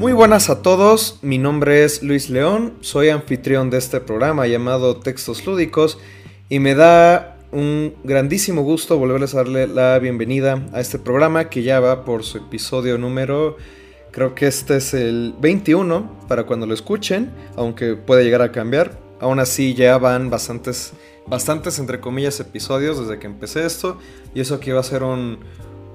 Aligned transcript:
Muy 0.00 0.14
buenas 0.14 0.48
a 0.48 0.62
todos, 0.62 1.18
mi 1.20 1.36
nombre 1.36 1.84
es 1.84 2.02
Luis 2.02 2.30
León, 2.30 2.72
soy 2.80 3.10
anfitrión 3.10 3.68
de 3.68 3.76
este 3.76 4.00
programa 4.00 4.46
llamado 4.46 4.96
Textos 4.96 5.44
Lúdicos 5.44 5.98
y 6.48 6.58
me 6.58 6.74
da 6.74 7.36
un 7.52 7.92
grandísimo 8.02 8.62
gusto 8.62 8.96
volverles 8.96 9.34
a 9.34 9.38
darle 9.44 9.66
la 9.66 9.98
bienvenida 9.98 10.66
a 10.72 10.80
este 10.80 10.98
programa 10.98 11.50
que 11.50 11.62
ya 11.62 11.80
va 11.80 12.06
por 12.06 12.24
su 12.24 12.38
episodio 12.38 12.96
número, 12.96 13.58
creo 14.10 14.34
que 14.34 14.46
este 14.46 14.78
es 14.78 14.94
el 14.94 15.34
21 15.38 16.20
para 16.26 16.44
cuando 16.44 16.64
lo 16.64 16.72
escuchen, 16.72 17.30
aunque 17.56 17.94
puede 17.94 18.24
llegar 18.24 18.40
a 18.40 18.52
cambiar, 18.52 18.98
aún 19.20 19.38
así 19.38 19.74
ya 19.74 19.98
van 19.98 20.30
bastantes, 20.30 20.94
bastantes 21.26 21.78
entre 21.78 22.00
comillas 22.00 22.40
episodios 22.40 22.98
desde 22.98 23.18
que 23.18 23.26
empecé 23.26 23.66
esto 23.66 23.98
y 24.34 24.40
eso 24.40 24.60
que 24.60 24.70
iba 24.70 24.80
a 24.80 24.82
ser 24.82 25.02
un 25.02 25.40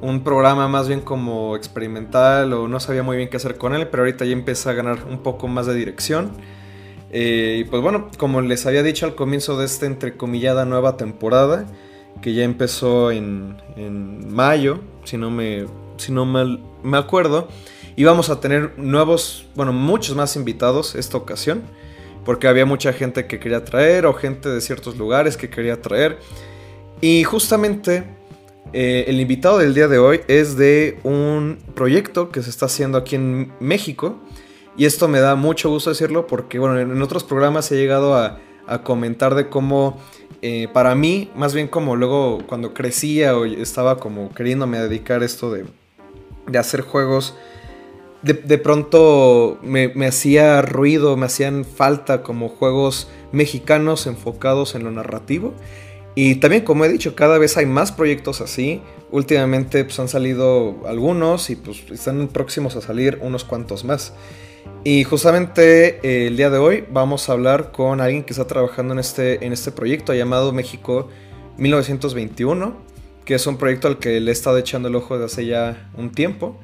un 0.05 0.23
programa 0.23 0.67
más 0.67 0.87
bien 0.87 1.01
como 1.01 1.55
experimental 1.55 2.53
o 2.53 2.67
no 2.67 2.79
sabía 2.79 3.03
muy 3.03 3.17
bien 3.17 3.29
qué 3.29 3.37
hacer 3.37 3.57
con 3.57 3.73
él, 3.73 3.87
pero 3.87 4.03
ahorita 4.03 4.23
ya 4.25 4.33
empieza 4.33 4.69
a 4.69 4.73
ganar 4.73 4.99
un 5.09 5.19
poco 5.19 5.47
más 5.47 5.65
de 5.65 5.73
dirección. 5.73 6.31
Eh, 7.11 7.57
y 7.61 7.63
pues 7.63 7.81
bueno, 7.81 8.09
como 8.17 8.41
les 8.41 8.65
había 8.65 8.83
dicho 8.83 9.05
al 9.05 9.15
comienzo 9.15 9.57
de 9.57 9.65
esta 9.65 9.85
entrecomillada 9.85 10.65
nueva 10.65 10.95
temporada, 10.97 11.65
que 12.21 12.33
ya 12.33 12.43
empezó 12.43 13.11
en, 13.11 13.57
mayo, 14.29 14.79
si 15.03 15.17
no, 15.17 15.31
me, 15.31 15.65
si 15.97 16.11
no 16.11 16.25
mal, 16.25 16.61
me 16.83 16.97
acuerdo, 16.97 17.47
íbamos 17.95 18.29
a 18.29 18.39
tener 18.39 18.77
nuevos, 18.77 19.47
bueno, 19.55 19.73
muchos 19.73 20.15
más 20.15 20.35
invitados 20.35 20.95
esta 20.95 21.17
ocasión, 21.17 21.63
porque 22.23 22.47
había 22.47 22.65
mucha 22.65 22.93
gente 22.93 23.27
que 23.27 23.39
quería 23.39 23.63
traer 23.65 24.05
o 24.05 24.13
gente 24.13 24.49
de 24.49 24.61
ciertos 24.61 24.97
lugares 24.97 25.35
que 25.37 25.49
quería 25.49 25.81
traer. 25.81 26.19
Y 27.01 27.23
justamente 27.23 28.14
eh, 28.73 29.05
el 29.07 29.19
invitado 29.19 29.59
del 29.59 29.73
día 29.73 29.87
de 29.87 29.99
hoy 29.99 30.21
es 30.27 30.57
de 30.57 30.99
un 31.03 31.59
proyecto 31.75 32.29
que 32.29 32.41
se 32.41 32.49
está 32.49 32.65
haciendo 32.65 32.97
aquí 32.97 33.15
en 33.15 33.53
México. 33.59 34.19
Y 34.77 34.85
esto 34.85 35.07
me 35.07 35.19
da 35.19 35.35
mucho 35.35 35.69
gusto 35.69 35.89
decirlo 35.91 36.27
porque, 36.27 36.59
bueno, 36.59 36.79
en 36.79 37.01
otros 37.01 37.23
programas 37.23 37.71
he 37.71 37.75
llegado 37.75 38.15
a, 38.15 38.39
comentar 38.83 39.35
de 39.35 39.47
cómo, 39.47 40.01
eh, 40.41 40.67
para 40.73 40.95
mí, 40.95 41.29
más 41.35 41.53
bien 41.53 41.67
como 41.67 41.95
luego 41.95 42.39
cuando 42.47 42.73
crecía 42.73 43.37
o 43.37 43.45
estaba 43.45 43.97
como 43.99 44.33
queriéndome 44.33 44.79
dedicar 44.79 45.21
esto 45.21 45.51
de, 45.51 45.65
hacer 46.57 46.81
juegos, 46.81 47.35
de, 48.23 48.57
pronto 48.57 49.59
me, 49.61 49.89
me, 49.89 50.07
hacía 50.07 50.63
ruido, 50.63 51.15
me 51.15 51.27
hacían 51.27 51.63
falta 51.63 52.23
como 52.23 52.49
juegos 52.49 53.07
mexicanos 53.31 54.07
enfocados 54.07 54.73
en 54.73 54.83
lo 54.83 54.89
narrativo. 54.89 55.53
Y 56.15 56.35
también, 56.35 56.63
como 56.63 56.85
he 56.85 56.89
dicho, 56.89 57.13
cada 57.13 57.37
vez 57.37 57.57
hay 57.57 57.65
más 57.65 57.91
proyectos 57.91 58.39
así. 58.39 58.81
Últimamente 59.11 59.83
pues, 59.83 59.99
han 59.99 60.07
salido 60.07 60.81
algunos 60.87 61.49
y 61.49 61.57
pues 61.57 61.83
están 61.91 62.29
próximos 62.29 62.77
a 62.77 62.81
salir 62.81 63.19
unos 63.21 63.43
cuantos 63.43 63.83
más. 63.83 64.13
Y 64.85 65.03
justamente 65.03 65.99
eh, 66.03 66.27
el 66.27 66.37
día 66.37 66.49
de 66.49 66.57
hoy 66.57 66.85
vamos 66.89 67.27
a 67.27 67.33
hablar 67.33 67.71
con 67.71 67.99
alguien 67.99 68.23
que 68.23 68.33
está 68.33 68.47
trabajando 68.47 68.93
en 68.93 68.99
este, 68.99 69.45
en 69.45 69.51
este 69.51 69.71
proyecto 69.71 70.13
llamado 70.13 70.53
México 70.53 71.09
1921, 71.57 72.75
que 73.25 73.35
es 73.35 73.45
un 73.45 73.57
proyecto 73.57 73.87
al 73.87 73.99
que 73.99 74.19
le 74.19 74.31
he 74.31 74.33
estado 74.33 74.57
echando 74.57 74.87
el 74.87 74.95
ojo 74.95 75.17
desde 75.17 75.25
hace 75.25 75.45
ya 75.47 75.89
un 75.97 76.11
tiempo. 76.11 76.59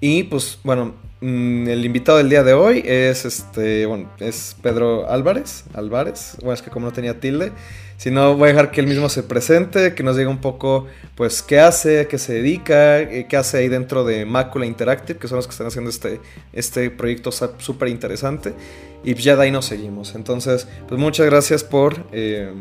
Y 0.00 0.24
pues 0.24 0.60
bueno, 0.64 0.94
el 1.20 1.84
invitado 1.84 2.18
del 2.18 2.28
día 2.28 2.42
de 2.42 2.52
hoy 2.54 2.82
es 2.84 3.24
este, 3.24 3.86
bueno, 3.86 4.10
es 4.20 4.56
Pedro 4.62 5.10
Álvarez, 5.10 5.64
Álvarez, 5.74 6.36
bueno, 6.40 6.54
es 6.54 6.62
que 6.62 6.70
como 6.70 6.86
no 6.86 6.92
tenía 6.92 7.18
tilde, 7.18 7.52
si 7.98 8.12
no, 8.12 8.36
voy 8.36 8.50
a 8.50 8.52
dejar 8.52 8.70
que 8.70 8.80
él 8.80 8.86
mismo 8.86 9.08
se 9.08 9.24
presente, 9.24 9.92
que 9.92 10.04
nos 10.04 10.16
diga 10.16 10.30
un 10.30 10.40
poco, 10.40 10.86
pues, 11.16 11.42
qué 11.42 11.58
hace, 11.58 12.06
qué 12.06 12.16
se 12.16 12.34
dedica, 12.34 13.00
eh, 13.00 13.26
qué 13.28 13.36
hace 13.36 13.58
ahí 13.58 13.66
dentro 13.66 14.04
de 14.04 14.24
Macula 14.24 14.66
Interactive, 14.66 15.18
que 15.18 15.26
son 15.26 15.34
los 15.34 15.48
que 15.48 15.50
están 15.50 15.66
haciendo 15.66 15.90
este, 15.90 16.20
este 16.52 16.90
proyecto 16.90 17.32
súper 17.32 17.88
interesante. 17.88 18.54
Y 19.02 19.14
ya 19.14 19.34
de 19.34 19.42
ahí 19.42 19.50
nos 19.50 19.66
seguimos. 19.66 20.14
Entonces, 20.14 20.68
pues 20.86 21.00
muchas 21.00 21.26
gracias 21.26 21.64
por, 21.64 22.06
eh, 22.12 22.52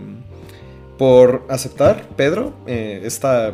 por 0.98 1.46
aceptar, 1.50 2.08
Pedro, 2.16 2.56
eh, 2.66 3.02
esta, 3.04 3.54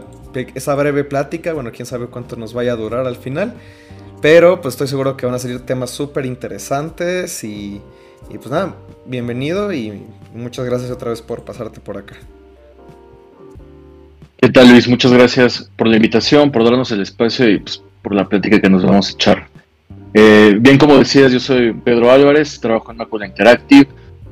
esta 0.56 0.76
breve 0.76 1.04
plática. 1.04 1.52
Bueno, 1.52 1.74
quién 1.74 1.86
sabe 1.86 2.08
cuánto 2.08 2.38
nos 2.38 2.54
vaya 2.54 2.72
a 2.72 2.76
durar 2.78 3.06
al 3.06 3.18
final. 3.18 3.56
Pero 4.24 4.60
pues 4.60 4.74
estoy 4.74 4.88
seguro 4.88 5.16
que 5.16 5.28
van 5.28 5.36
a 5.36 5.40
salir 5.40 5.60
temas 5.60 5.92
súper 5.92 6.26
interesantes 6.26 7.44
y 7.44 7.80
y 8.30 8.38
pues 8.38 8.50
nada, 8.50 8.76
bienvenido 9.06 9.74
y 9.74 10.02
muchas 10.34 10.66
gracias 10.66 10.92
otra 10.92 11.10
vez 11.10 11.22
por 11.22 11.44
pasarte 11.44 11.80
por 11.80 11.98
acá. 11.98 12.16
¿Qué 14.38 14.50
tal 14.50 14.70
Luis? 14.70 14.88
Muchas 14.88 15.14
gracias 15.14 15.70
por 15.76 15.88
la 15.88 15.96
invitación, 15.96 16.52
por 16.52 16.64
darnos 16.64 16.92
el 16.92 17.02
espacio 17.02 17.50
y 17.50 17.60
pues, 17.60 17.82
por 18.02 18.14
la 18.14 18.28
plática 18.28 18.60
que 18.60 18.70
nos 18.70 18.84
vamos 18.84 19.10
a 19.10 19.12
echar. 19.14 19.48
Eh, 20.14 20.58
bien, 20.60 20.78
como 20.78 20.98
decías, 20.98 21.32
yo 21.32 21.40
soy 21.40 21.74
Pedro 21.74 22.12
Álvarez, 22.12 22.60
trabajo 22.60 22.92
en 22.92 22.98
Macula 22.98 23.26
Interactive. 23.26 23.88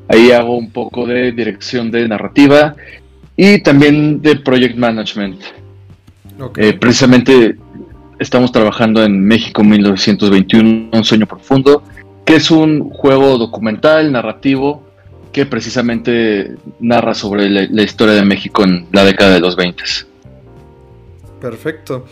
Ahí 0.07 0.31
hago 0.31 0.57
un 0.57 0.71
poco 0.71 1.05
de 1.05 1.31
dirección 1.31 1.91
de 1.91 2.07
narrativa 2.07 2.75
y 3.35 3.61
también 3.61 4.21
de 4.21 4.35
project 4.37 4.75
management. 4.77 5.41
Eh, 6.57 6.73
precisamente 6.73 7.55
estamos 8.21 8.51
trabajando 8.51 9.03
en 9.03 9.25
México 9.25 9.63
1921, 9.63 10.89
un 10.93 11.03
sueño 11.03 11.25
profundo, 11.25 11.81
que 12.23 12.35
es 12.35 12.51
un 12.51 12.91
juego 12.91 13.39
documental, 13.39 14.11
narrativo, 14.11 14.83
que 15.31 15.47
precisamente 15.47 16.55
narra 16.79 17.15
sobre 17.15 17.49
la, 17.49 17.81
historia 17.81 18.13
de 18.13 18.23
México 18.23 18.63
en 18.63 18.85
la 18.91 19.03
década 19.03 19.33
de 19.33 19.39
los 19.39 19.55
20. 19.55 19.83
Perfecto. 21.39 22.05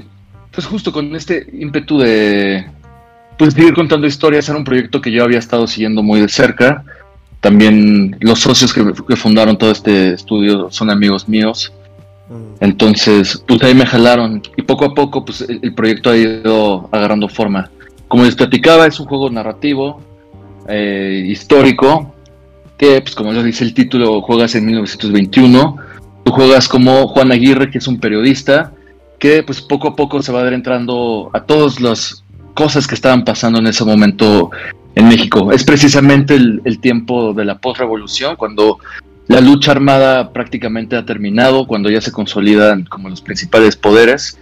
pues 0.53 0.65
justo 0.65 0.93
con 0.93 1.13
este 1.17 1.45
ímpetu 1.51 1.99
de 1.99 2.65
pues 3.37 3.55
seguir 3.55 3.73
contando 3.73 4.07
historias, 4.07 4.47
era 4.47 4.57
un 4.57 4.63
proyecto 4.63 5.01
que 5.01 5.11
yo 5.11 5.25
había 5.25 5.39
estado 5.39 5.67
siguiendo 5.67 6.01
muy 6.01 6.21
de 6.21 6.29
cerca. 6.29 6.85
También 7.41 8.15
los 8.21 8.39
socios 8.39 8.73
que, 8.73 8.85
que 9.05 9.17
fundaron 9.17 9.57
todo 9.57 9.71
este 9.71 10.13
estudio 10.13 10.71
son 10.71 10.89
amigos 10.89 11.27
míos. 11.27 11.73
Entonces, 12.59 13.43
pues 13.47 13.61
ahí 13.63 13.75
me 13.75 13.85
jalaron 13.85 14.41
y 14.55 14.61
poco 14.61 14.85
a 14.85 14.93
poco 14.93 15.25
pues 15.25 15.41
el, 15.41 15.73
proyecto 15.73 16.11
ha 16.11 16.17
ido 16.17 16.89
agarrando 16.91 17.27
forma. 17.27 17.69
Como 18.07 18.23
les 18.23 18.35
platicaba, 18.35 18.87
es 18.87 18.99
un 18.99 19.07
juego 19.07 19.29
narrativo, 19.29 19.99
eh, 20.67 21.25
histórico, 21.27 22.13
que 22.77 23.01
pues 23.01 23.15
como 23.15 23.33
les 23.33 23.43
dice 23.43 23.63
el 23.63 23.73
título, 23.73 24.21
juegas 24.21 24.55
en 24.55 24.65
1921. 24.65 25.77
Tú 26.23 26.31
juegas 26.31 26.67
como 26.67 27.07
Juan 27.07 27.31
Aguirre, 27.31 27.69
que 27.69 27.79
es 27.79 27.87
un 27.87 27.99
periodista, 27.99 28.71
que 29.19 29.43
pues 29.43 29.61
poco 29.61 29.89
a 29.89 29.95
poco 29.95 30.21
se 30.21 30.31
va 30.31 30.41
adentrando 30.41 31.29
a 31.33 31.41
todas 31.41 31.81
las 31.81 32.23
cosas 32.53 32.87
que 32.87 32.95
estaban 32.95 33.25
pasando 33.25 33.59
en 33.59 33.67
ese 33.67 33.83
momento 33.83 34.51
en 34.95 35.07
México. 35.07 35.51
Es 35.51 35.63
precisamente 35.63 36.35
el 36.35 36.79
tiempo 36.79 37.33
de 37.33 37.45
la 37.45 37.57
postrevolución, 37.57 38.35
cuando 38.35 38.79
la 39.27 39.41
lucha 39.41 39.71
armada 39.71 40.33
prácticamente 40.33 40.95
ha 40.95 41.05
terminado, 41.05 41.67
cuando 41.67 41.89
ya 41.89 42.01
se 42.01 42.11
consolidan 42.11 42.85
como 42.85 43.09
los 43.09 43.21
principales 43.21 43.75
poderes. 43.75 44.37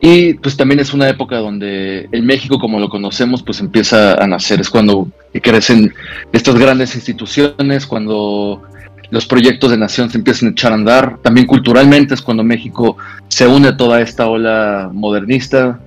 Y 0.00 0.34
pues 0.34 0.56
también 0.56 0.80
es 0.80 0.92
una 0.92 1.08
época 1.08 1.36
donde 1.38 2.08
el 2.10 2.24
México 2.24 2.58
como 2.58 2.80
lo 2.80 2.88
conocemos 2.88 3.42
pues 3.44 3.60
empieza 3.60 4.14
a 4.14 4.26
nacer, 4.26 4.60
es 4.60 4.68
cuando 4.68 5.08
crecen 5.40 5.94
estas 6.32 6.56
grandes 6.56 6.96
instituciones, 6.96 7.86
cuando 7.86 8.62
los 9.10 9.26
proyectos 9.26 9.70
de 9.70 9.76
nación 9.76 10.10
se 10.10 10.18
empiezan 10.18 10.48
a 10.48 10.52
echar 10.52 10.72
a 10.72 10.74
andar, 10.74 11.18
también 11.22 11.46
culturalmente 11.46 12.14
es 12.14 12.22
cuando 12.22 12.42
México 12.42 12.96
se 13.28 13.46
une 13.46 13.68
a 13.68 13.76
toda 13.76 14.00
esta 14.00 14.26
ola 14.26 14.90
modernista, 14.92 15.78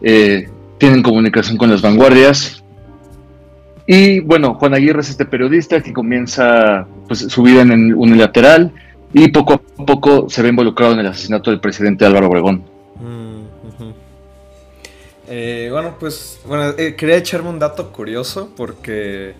eh, 0.00 0.48
tienen 0.78 1.02
comunicación 1.02 1.58
con 1.58 1.70
las 1.70 1.82
vanguardias. 1.82 2.57
Y 3.90 4.20
bueno, 4.20 4.52
Juan 4.52 4.74
Aguirre 4.74 5.00
es 5.00 5.08
este 5.08 5.24
periodista 5.24 5.82
que 5.82 5.94
comienza 5.94 6.86
pues, 7.06 7.20
su 7.20 7.42
vida 7.42 7.62
en 7.62 7.72
el 7.72 7.94
unilateral 7.94 8.70
y 9.14 9.28
poco 9.28 9.54
a 9.54 9.86
poco 9.86 10.28
se 10.28 10.42
ve 10.42 10.50
involucrado 10.50 10.92
en 10.92 10.98
el 10.98 11.06
asesinato 11.06 11.50
del 11.50 11.58
presidente 11.58 12.04
Álvaro 12.04 12.28
Obregón. 12.28 12.64
Mm, 13.00 13.44
eh, 15.28 15.68
bueno, 15.72 15.96
pues 15.98 16.38
bueno, 16.46 16.74
eh, 16.76 16.96
quería 16.96 17.16
echarme 17.16 17.48
un 17.48 17.58
dato 17.58 17.90
curioso 17.90 18.50
porque, 18.58 19.32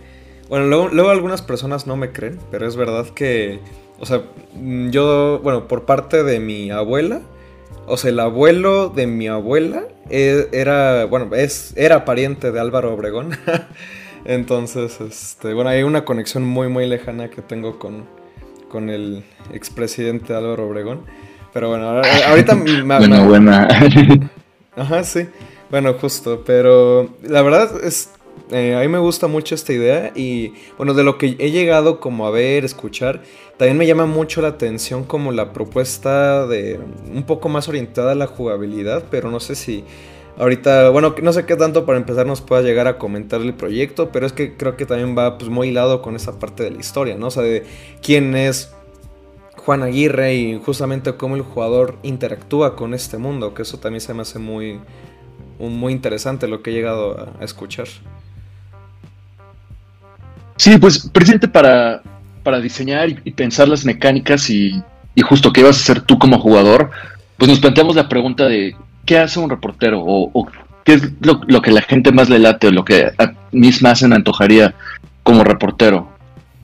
bueno, 0.48 0.66
luego, 0.66 0.88
luego, 0.88 1.10
algunas 1.10 1.42
personas 1.42 1.86
no 1.86 1.98
me 1.98 2.12
creen, 2.12 2.38
pero 2.50 2.66
es 2.66 2.74
verdad 2.74 3.04
que, 3.14 3.60
o 4.00 4.06
sea, 4.06 4.22
yo, 4.90 5.40
bueno, 5.42 5.68
por 5.68 5.84
parte 5.84 6.24
de 6.24 6.40
mi 6.40 6.70
abuela, 6.70 7.20
o 7.86 7.98
sea, 7.98 8.08
el 8.08 8.18
abuelo 8.18 8.88
de 8.88 9.06
mi 9.06 9.28
abuela 9.28 9.82
e, 10.08 10.48
era, 10.52 11.04
bueno, 11.04 11.34
es, 11.34 11.74
era 11.76 12.06
pariente 12.06 12.50
de 12.50 12.60
Álvaro 12.60 12.94
Obregón. 12.94 13.32
Entonces, 14.24 15.00
este, 15.00 15.54
bueno, 15.54 15.70
hay 15.70 15.82
una 15.82 16.04
conexión 16.04 16.44
muy, 16.44 16.68
muy 16.68 16.86
lejana 16.86 17.30
que 17.30 17.42
tengo 17.42 17.78
con, 17.78 18.04
con 18.68 18.90
el 18.90 19.24
expresidente 19.52 20.34
Álvaro 20.34 20.66
Obregón. 20.66 21.02
Pero 21.52 21.70
bueno, 21.70 22.02
ahorita... 22.26 22.54
me, 22.54 22.82
bueno, 22.82 23.26
buena. 23.26 23.68
Ajá, 24.76 25.02
sí. 25.02 25.26
Bueno, 25.70 25.94
justo, 25.94 26.42
pero 26.46 27.08
la 27.22 27.42
verdad 27.42 27.70
es... 27.82 28.12
Eh, 28.50 28.74
a 28.74 28.80
mí 28.80 28.88
me 28.88 28.98
gusta 28.98 29.26
mucho 29.26 29.54
esta 29.54 29.74
idea 29.74 30.12
y 30.14 30.54
bueno, 30.78 30.94
de 30.94 31.02
lo 31.02 31.18
que 31.18 31.36
he 31.38 31.50
llegado 31.50 32.00
como 32.00 32.26
a 32.26 32.30
ver, 32.30 32.64
escuchar, 32.64 33.20
también 33.58 33.76
me 33.76 33.86
llama 33.86 34.06
mucho 34.06 34.40
la 34.40 34.48
atención 34.48 35.04
como 35.04 35.32
la 35.32 35.52
propuesta 35.52 36.46
de 36.46 36.80
un 37.12 37.24
poco 37.24 37.50
más 37.50 37.68
orientada 37.68 38.12
a 38.12 38.14
la 38.14 38.26
jugabilidad, 38.26 39.04
pero 39.10 39.30
no 39.30 39.40
sé 39.40 39.54
si 39.54 39.84
ahorita, 40.38 40.90
bueno, 40.90 41.14
no 41.22 41.32
sé 41.32 41.44
qué 41.44 41.56
tanto 41.56 41.84
para 41.84 41.98
empezar 41.98 42.26
nos 42.26 42.40
pueda 42.40 42.62
llegar 42.62 42.86
a 42.86 42.98
comentar 42.98 43.40
el 43.40 43.54
proyecto, 43.54 44.10
pero 44.10 44.26
es 44.26 44.32
que 44.32 44.56
creo 44.56 44.76
que 44.76 44.86
también 44.86 45.16
va 45.18 45.36
pues 45.36 45.50
muy 45.50 45.68
hilado 45.68 46.00
con 46.00 46.16
esa 46.16 46.38
parte 46.38 46.62
de 46.62 46.70
la 46.70 46.78
historia, 46.78 47.16
¿no? 47.16 47.26
O 47.26 47.30
sea, 47.30 47.42
de 47.42 47.64
quién 48.02 48.36
es 48.36 48.72
Juan 49.56 49.82
Aguirre 49.82 50.34
y 50.34 50.60
justamente 50.64 51.12
cómo 51.14 51.36
el 51.36 51.42
jugador 51.42 51.98
interactúa 52.02 52.76
con 52.76 52.94
este 52.94 53.18
mundo, 53.18 53.52
que 53.52 53.62
eso 53.62 53.78
también 53.78 54.00
se 54.00 54.14
me 54.14 54.22
hace 54.22 54.38
muy, 54.38 54.80
muy 55.58 55.92
interesante 55.92 56.46
lo 56.48 56.62
que 56.62 56.70
he 56.70 56.72
llegado 56.72 57.34
a, 57.38 57.44
escuchar. 57.44 57.88
Sí, 60.56 60.78
pues 60.78 61.08
presidente 61.10 61.48
para, 61.48 62.02
para 62.42 62.60
diseñar 62.60 63.08
y, 63.10 63.30
pensar 63.32 63.68
las 63.68 63.84
mecánicas 63.84 64.48
y, 64.50 64.82
justo 65.22 65.52
qué 65.52 65.64
vas 65.64 65.76
a 65.76 65.80
hacer 65.80 66.00
tú 66.00 66.18
como 66.18 66.38
jugador, 66.38 66.90
pues 67.36 67.50
nos 67.50 67.58
planteamos 67.58 67.96
la 67.96 68.08
pregunta 68.08 68.46
de 68.46 68.76
qué 69.08 69.16
hace 69.16 69.40
un 69.40 69.48
reportero 69.48 70.02
o, 70.04 70.46
qué 70.84 70.92
es 70.92 71.12
lo, 71.22 71.62
que 71.62 71.72
la 71.72 71.80
gente 71.80 72.12
más 72.12 72.28
le 72.28 72.38
late 72.38 72.68
o 72.68 72.72
lo 72.72 72.84
que 72.84 73.10
a 73.16 73.32
mí 73.52 73.70
más 73.80 74.00
se 74.00 74.06
me 74.06 74.16
antojaría 74.16 74.74
como 75.22 75.44
reportero. 75.44 76.10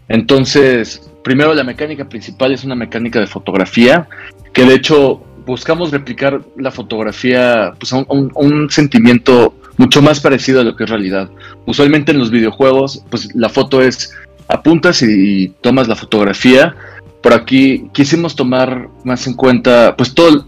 Entonces, 0.08 1.10
primero 1.24 1.54
la 1.54 1.64
mecánica 1.64 2.06
principal 2.06 2.52
es 2.52 2.62
una 2.62 2.74
mecánica 2.74 3.18
de 3.18 3.26
fotografía, 3.26 4.08
que 4.52 4.66
de 4.66 4.74
hecho 4.74 5.24
buscamos 5.46 5.90
replicar 5.90 6.42
la 6.58 6.70
fotografía 6.70 7.72
pues, 7.80 7.94
a 7.94 8.04
un, 8.08 8.68
sentimiento 8.68 9.54
mucho 9.78 10.02
más 10.02 10.20
parecido 10.20 10.60
a 10.60 10.64
lo 10.64 10.76
que 10.76 10.84
es 10.84 10.90
realidad. 10.90 11.30
Usualmente 11.64 12.12
en 12.12 12.18
los 12.18 12.30
videojuegos, 12.30 13.02
pues 13.08 13.34
la 13.34 13.48
foto 13.48 13.80
es 13.80 14.12
apuntas 14.48 15.00
y, 15.00 15.48
tomas 15.62 15.88
la 15.88 15.96
fotografía. 15.96 16.76
Por 17.22 17.32
aquí 17.32 17.88
quisimos 17.94 18.36
tomar 18.36 18.90
más 19.02 19.26
en 19.26 19.32
cuenta 19.32 19.96
pues 19.96 20.14
todo, 20.14 20.44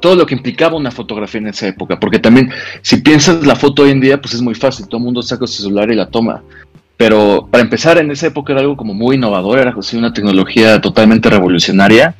todo 0.00 0.14
lo 0.14 0.26
que 0.26 0.34
implicaba 0.34 0.76
una 0.76 0.90
fotografía 0.90 1.40
en 1.40 1.48
esa 1.48 1.68
época, 1.68 1.98
porque 1.98 2.18
también 2.18 2.50
si 2.82 2.98
piensas 2.98 3.46
la 3.46 3.56
foto 3.56 3.82
hoy 3.82 3.90
en 3.90 4.00
día, 4.00 4.20
pues 4.20 4.34
es 4.34 4.42
muy 4.42 4.54
fácil, 4.54 4.88
todo 4.88 5.00
mundo 5.00 5.22
saca 5.22 5.46
su 5.46 5.62
celular 5.62 5.90
y 5.90 5.96
la 5.96 6.08
toma. 6.08 6.42
Pero 6.96 7.46
para 7.50 7.62
empezar, 7.62 7.98
en 7.98 8.10
esa 8.10 8.28
época 8.28 8.52
era 8.52 8.62
algo 8.62 8.76
como 8.76 8.94
muy 8.94 9.16
innovador, 9.16 9.58
era 9.58 9.74
una 9.94 10.12
tecnología 10.12 10.80
totalmente 10.80 11.28
revolucionaria 11.28 12.14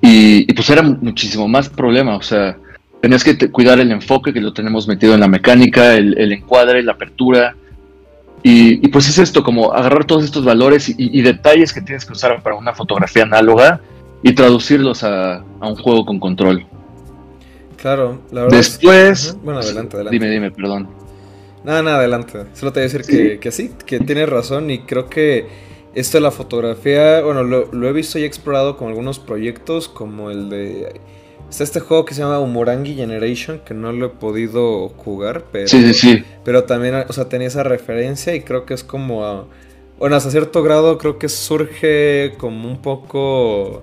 y, 0.00 0.52
pues 0.52 0.68
era 0.68 0.82
muchísimo 0.82 1.46
más 1.46 1.68
problema, 1.68 2.16
o 2.16 2.22
sea, 2.22 2.56
tenías 3.00 3.22
que 3.22 3.36
cuidar 3.50 3.78
el 3.78 3.92
enfoque 3.92 4.32
que 4.32 4.40
lo 4.40 4.52
tenemos 4.52 4.88
metido 4.88 5.14
en 5.14 5.20
la 5.20 5.28
mecánica, 5.28 5.94
el, 5.94 6.32
encuadre, 6.32 6.82
la 6.82 6.92
apertura, 6.92 7.54
y, 8.42 8.88
pues 8.88 9.08
es 9.08 9.18
esto, 9.18 9.44
como 9.44 9.72
agarrar 9.72 10.04
todos 10.04 10.24
estos 10.24 10.44
valores 10.44 10.92
y, 10.96 11.22
detalles 11.22 11.72
que 11.72 11.80
tienes 11.80 12.04
que 12.04 12.12
usar 12.12 12.42
para 12.42 12.56
una 12.56 12.72
fotografía 12.72 13.22
análoga 13.22 13.80
y 14.24 14.32
traducirlos 14.32 15.04
a, 15.04 15.44
un 15.60 15.76
juego 15.76 16.04
con 16.04 16.18
control. 16.18 16.66
Claro, 17.82 18.22
la 18.30 18.44
verdad. 18.44 18.56
Después. 18.56 19.36
Bueno, 19.42 19.60
adelante, 19.60 19.96
adelante. 19.96 20.18
Dime, 20.18 20.30
dime, 20.30 20.50
perdón. 20.50 20.88
Nada, 21.64 21.82
nada, 21.82 21.98
adelante. 21.98 22.44
Solo 22.54 22.72
te 22.72 22.80
voy 22.80 22.88
a 22.88 22.92
decir 22.92 23.02
Que, 23.02 23.38
que, 23.38 23.52
sí, 23.52 23.72
que 23.84 24.00
tienes 24.00 24.28
razón 24.28 24.70
y 24.70 24.80
creo 24.80 25.10
que 25.10 25.46
esto 25.94 26.16
de 26.16 26.22
la 26.22 26.30
fotografía, 26.30 27.20
bueno, 27.20 27.42
lo, 27.42 27.70
lo 27.72 27.88
he 27.88 27.92
visto 27.92 28.18
y 28.18 28.24
explorado 28.24 28.76
con 28.76 28.88
algunos 28.88 29.18
proyectos 29.18 29.88
como 29.88 30.30
el 30.30 30.48
de 30.48 31.00
Está 31.52 31.64
este 31.64 31.80
juego 31.80 32.06
que 32.06 32.14
se 32.14 32.22
llama 32.22 32.38
Umurangi 32.38 32.94
Generation, 32.94 33.60
que 33.62 33.74
no 33.74 33.92
lo 33.92 34.06
he 34.06 34.08
podido 34.08 34.88
jugar, 34.88 35.44
pero, 35.52 35.68
sí, 35.68 35.92
sí, 35.92 35.94
sí. 35.94 36.24
pero 36.44 36.64
también, 36.64 36.94
o 37.06 37.12
sea, 37.12 37.28
tenía 37.28 37.48
esa 37.48 37.62
referencia 37.62 38.34
y 38.34 38.40
creo 38.40 38.64
que 38.64 38.72
es 38.72 38.82
como, 38.82 39.48
bueno, 39.98 40.16
hasta 40.16 40.30
cierto 40.30 40.62
grado 40.62 40.96
creo 40.96 41.18
que 41.18 41.28
surge 41.28 42.32
como 42.38 42.70
un 42.70 42.80
poco 42.80 43.82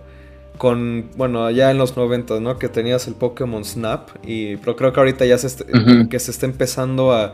con, 0.59 1.09
bueno, 1.15 1.45
allá 1.45 1.71
en 1.71 1.77
los 1.77 1.95
90, 1.95 2.41
¿no? 2.41 2.59
Que 2.59 2.67
tenías 2.67 3.07
el 3.07 3.15
Pokémon 3.15 3.63
Snap 3.63 4.09
y 4.27 4.57
pero 4.57 4.75
creo 4.75 4.93
que 4.93 4.99
ahorita 4.99 5.25
ya 5.25 5.37
se, 5.37 5.65
que 6.09 6.19
se 6.19 6.31
está 6.31 6.45
empezando 6.45 7.13
a 7.13 7.33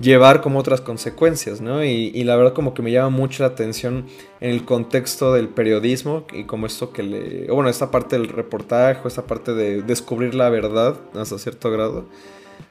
llevar 0.00 0.40
como 0.40 0.58
otras 0.58 0.80
consecuencias, 0.80 1.60
¿no? 1.60 1.84
Y, 1.84 2.24
la 2.24 2.36
verdad 2.36 2.54
como 2.54 2.72
que 2.72 2.80
me 2.80 2.90
llama 2.90 3.10
mucho 3.10 3.42
la 3.42 3.50
atención 3.50 4.06
en 4.40 4.50
el 4.50 4.64
contexto 4.64 5.34
del 5.34 5.48
periodismo 5.48 6.24
y 6.32 6.44
como 6.44 6.66
esto 6.66 6.90
que 6.90 7.02
le... 7.02 7.46
Bueno, 7.48 7.68
esta 7.68 7.90
parte 7.90 8.18
del 8.18 8.28
reportaje, 8.28 9.06
esta 9.06 9.26
parte 9.26 9.52
de 9.52 9.82
descubrir 9.82 10.34
la 10.34 10.48
verdad 10.48 10.96
hasta 11.14 11.38
cierto 11.38 11.70
grado, 11.70 12.06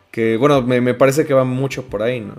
que 0.10 0.38
bueno, 0.38 0.63
me, 0.63 0.94
parece 0.96 1.27
que 1.27 1.36
va 1.36 1.44
mucho 1.44 1.84
por 1.84 2.01
ahí, 2.01 2.20
¿no? 2.20 2.34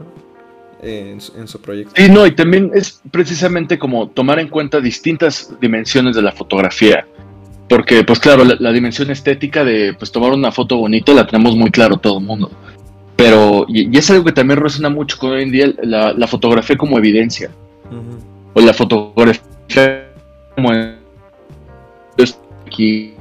En, 0.83 1.21
su 1.21 1.61
proyecto. 1.62 2.02
Y 2.02 2.11
no, 2.11 2.26
y 2.26 2.35
también 2.35 2.73
es 2.75 3.00
precisamente 3.12 3.79
como 3.79 4.09
tomar 4.11 4.40
en 4.40 4.49
cuenta 4.49 4.81
distintas 4.81 5.55
dimensiones 5.61 6.14
de 6.14 6.21
la 6.21 6.33
fotografía. 6.33 7.07
Porque, 7.75 8.04
pues 8.04 8.21
claro, 8.21 8.45
la, 8.45 8.57
la 8.61 8.73
dimensión 8.73 9.11
estética 9.11 9.64
de 9.64 9.95
pues 9.95 10.12
tomar 10.12 10.33
una 10.33 10.52
foto 10.52 10.76
bonita 10.76 11.12
la 11.12 11.26
tenemos 11.26 11.57
muy 11.57 11.71
claro 11.71 11.97
todo 11.97 12.19
el 12.19 12.25
mundo 12.25 12.50
pero, 13.16 13.64
y, 13.69 13.97
es 13.97 14.11
algo 14.11 14.25
que 14.25 14.33
también 14.33 14.61
resuena 14.61 14.88
mucho 14.88 15.19
con 15.19 15.31
hoy 15.31 15.45
en 15.45 15.52
día, 15.52 15.73
la, 15.83 16.26
fotografía 16.26 16.76
como 16.76 16.99
evidencia. 16.99 17.50
O 18.54 18.61
la 18.61 18.75
fotografía 18.75 20.11
como 20.57 20.71
aquí. 22.66 23.14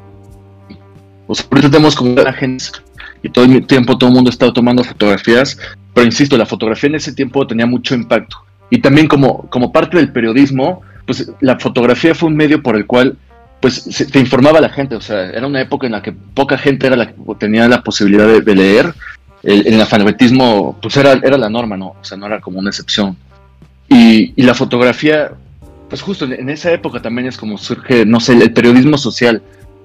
O 1.28 1.36
sea, 1.36 1.46
ahorita 1.52 1.70
tenemos 1.70 1.96
como 1.96 2.12
imágenes 2.12 2.72
y 3.22 3.30
todo 3.30 3.46
el 3.46 3.66
tiempo 3.66 3.98
todo 3.98 4.10
el 4.10 4.16
mundo 4.16 4.30
estaba 4.30 4.52
tomando 4.52 4.84
fotografías, 4.84 5.58
pero 5.94 6.06
insisto, 6.06 6.38
la 6.38 6.46
fotografía 6.46 6.90
en 6.90 6.96
ese 6.96 7.14
tiempo 7.14 7.48
tenía 7.48 7.66
mucho 7.66 7.96
impacto. 7.96 8.38
Y 8.70 8.82
también 8.82 9.08
como, 9.08 9.48
como 9.50 9.72
parte 9.72 9.98
del 9.98 10.12
periodismo, 10.12 10.82
pues 11.06 11.32
la 11.40 11.60
fotografía 11.60 12.16
fue 12.16 12.30
un 12.30 12.36
medio 12.36 12.62
por 12.62 12.76
el 12.76 12.86
cual 12.86 13.18
pues 13.64 13.76
se, 13.76 14.06
te 14.06 14.20
informaba 14.20 14.60
la 14.60 14.70
gente, 14.70 14.96
o 14.96 15.02
sea, 15.02 15.30
era 15.30 15.48
una 15.48 15.62
época 15.62 15.88
en 15.88 15.94
la 15.94 16.02
que 16.02 16.12
poca 16.12 16.58
gente 16.58 16.86
era 16.86 16.98
la 16.98 17.08
que 17.08 17.16
tenía 17.40 17.68
la 17.68 17.82
posibilidad 17.82 18.28
de 18.28 18.56
leer 18.56 18.94
el, 19.44 19.68
el 19.68 20.76
pues 20.82 20.98
era, 20.98 21.14
era 21.14 21.38
la 21.38 21.50
norma, 21.50 21.78
¿no? 21.78 21.96
O 22.02 22.04
sea, 22.04 22.18
no 22.18 22.26
era 22.26 22.40
como 22.40 22.60
una 22.60 22.70
excepción. 22.70 23.18
Y, 23.90 24.42
la 24.42 24.54
fotografía, 24.54 25.34
pues 25.90 26.02
justo 26.02 26.26
en, 26.26 26.50
esa 26.50 26.72
época 26.72 27.02
también 27.02 27.28
es 27.28 27.38
como 27.38 27.58
surge, 27.58 28.06
no 28.06 28.20
sé, 28.20 28.34
el 28.34 28.54
periodismo 28.54 28.98
social, 28.98 29.42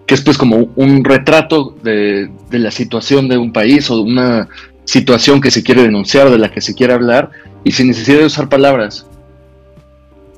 que 0.06 0.14
es 0.14 0.22
pues 0.22 0.38
como 0.38 0.70
un 0.76 1.04
retrato 1.04 1.76
de, 1.82 2.30
la 2.50 2.70
situación 2.70 3.28
de 3.28 3.36
un 3.36 3.52
país 3.52 3.90
o 3.90 3.96
de 3.96 4.02
una 4.02 4.48
situación 4.84 5.40
que 5.40 5.50
se 5.50 5.62
quiere 5.62 5.82
denunciar, 5.82 6.30
de 6.30 6.38
la 6.38 6.50
que 6.50 6.60
se 6.60 6.74
quiere 6.74 6.94
hablar, 6.94 7.30
y 7.64 7.72
sin 7.72 7.88
necesidad 7.88 8.20
de 8.20 8.26
usar 8.26 8.48
palabras. 8.48 9.06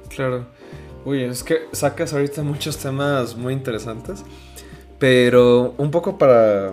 Claro. 0.08 0.46
Uy, 1.04 1.22
es 1.22 1.42
que 1.42 1.68
sacas 1.72 2.12
ahorita 2.12 2.42
muchos 2.42 2.76
temas 2.76 3.36
muy 3.36 3.52
interesantes, 3.52 4.24
pero 4.98 5.74
un 5.78 5.90
poco 5.90 6.18
para 6.18 6.72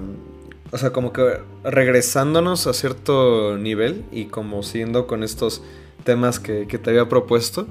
o 0.72 0.78
sea, 0.78 0.92
como 0.92 1.14
que 1.14 1.40
regresándonos 1.64 2.68
a 2.68 2.74
cierto 2.74 3.58
nivel 3.58 4.04
y 4.12 4.26
como 4.26 4.64
siguiendo 4.64 5.08
con 5.08 5.24
estos 5.24 5.64
temas 6.04 6.40
que, 6.40 6.66
te 6.66 6.90
había 6.90 7.08
propuesto. 7.08 7.68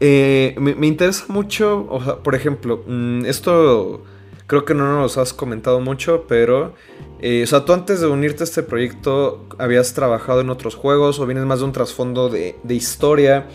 Eh, 0.00 0.56
me, 0.58 0.86
interesa 0.86 1.26
mucho, 1.28 1.86
o 1.88 2.02
sea, 2.02 2.16
por 2.16 2.34
ejemplo, 2.34 2.82
mm, 2.86 3.24
esto 3.26 4.02
creo 4.46 4.64
que 4.64 4.74
no 4.74 5.00
nos 5.00 5.16
has 5.16 5.32
comentado 5.32 5.80
mucho, 5.80 6.24
pero, 6.28 6.74
eh, 7.20 7.42
o 7.44 7.46
sea, 7.46 7.64
tú 7.64 7.72
antes 7.72 8.00
de 8.00 8.08
unirte 8.08 8.42
a 8.42 8.44
este 8.44 8.62
proyecto 8.62 9.46
habías 9.58 9.94
trabajado 9.94 10.40
en 10.40 10.50
otros 10.50 10.74
juegos 10.74 11.20
o 11.20 11.26
vienes 11.26 11.44
más 11.44 11.60
de 11.60 11.66
un 11.66 11.72
trasfondo 11.72 12.28
de, 12.28 12.56
historia. 12.68 13.46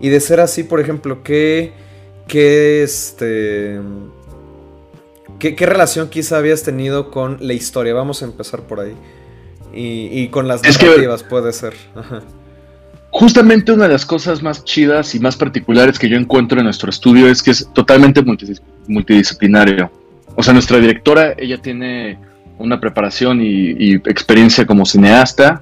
Y 0.00 0.08
de 0.08 0.20
ser 0.20 0.40
así, 0.40 0.62
por 0.62 0.80
ejemplo, 0.80 1.22
¿qué, 1.22 1.72
qué, 2.26 2.82
este, 2.82 3.80
qué, 5.38 5.66
relación 5.66 6.08
quizá 6.08 6.38
habías 6.38 6.62
tenido 6.62 7.10
con 7.10 7.38
la 7.40 7.52
historia? 7.52 7.94
Vamos 7.94 8.22
a 8.22 8.26
empezar 8.26 8.62
por 8.62 8.80
ahí. 8.80 8.94
Y, 9.74 10.28
con 10.28 10.48
las 10.48 10.62
narrativas 10.62 11.22
puede 11.22 11.52
ser. 11.52 11.74
Justamente 13.10 13.72
una 13.72 13.84
de 13.84 13.92
las 13.92 14.04
cosas 14.04 14.42
más 14.42 14.64
chidas 14.64 15.14
y 15.14 15.20
más 15.20 15.36
particulares 15.36 15.98
que 15.98 16.08
yo 16.08 16.16
encuentro 16.16 16.58
en 16.58 16.64
nuestro 16.64 16.90
estudio 16.90 17.28
es 17.28 17.42
que 17.42 17.52
es 17.52 17.68
totalmente 17.72 18.22
multidisciplinario. 18.86 19.90
O 20.36 20.42
sea, 20.42 20.52
nuestra 20.52 20.78
directora, 20.78 21.34
ella 21.36 21.58
tiene 21.58 22.18
una 22.58 22.80
preparación 22.80 23.40
y, 23.42 23.94
experiencia 23.94 24.66
como 24.66 24.84
cineasta. 24.84 25.60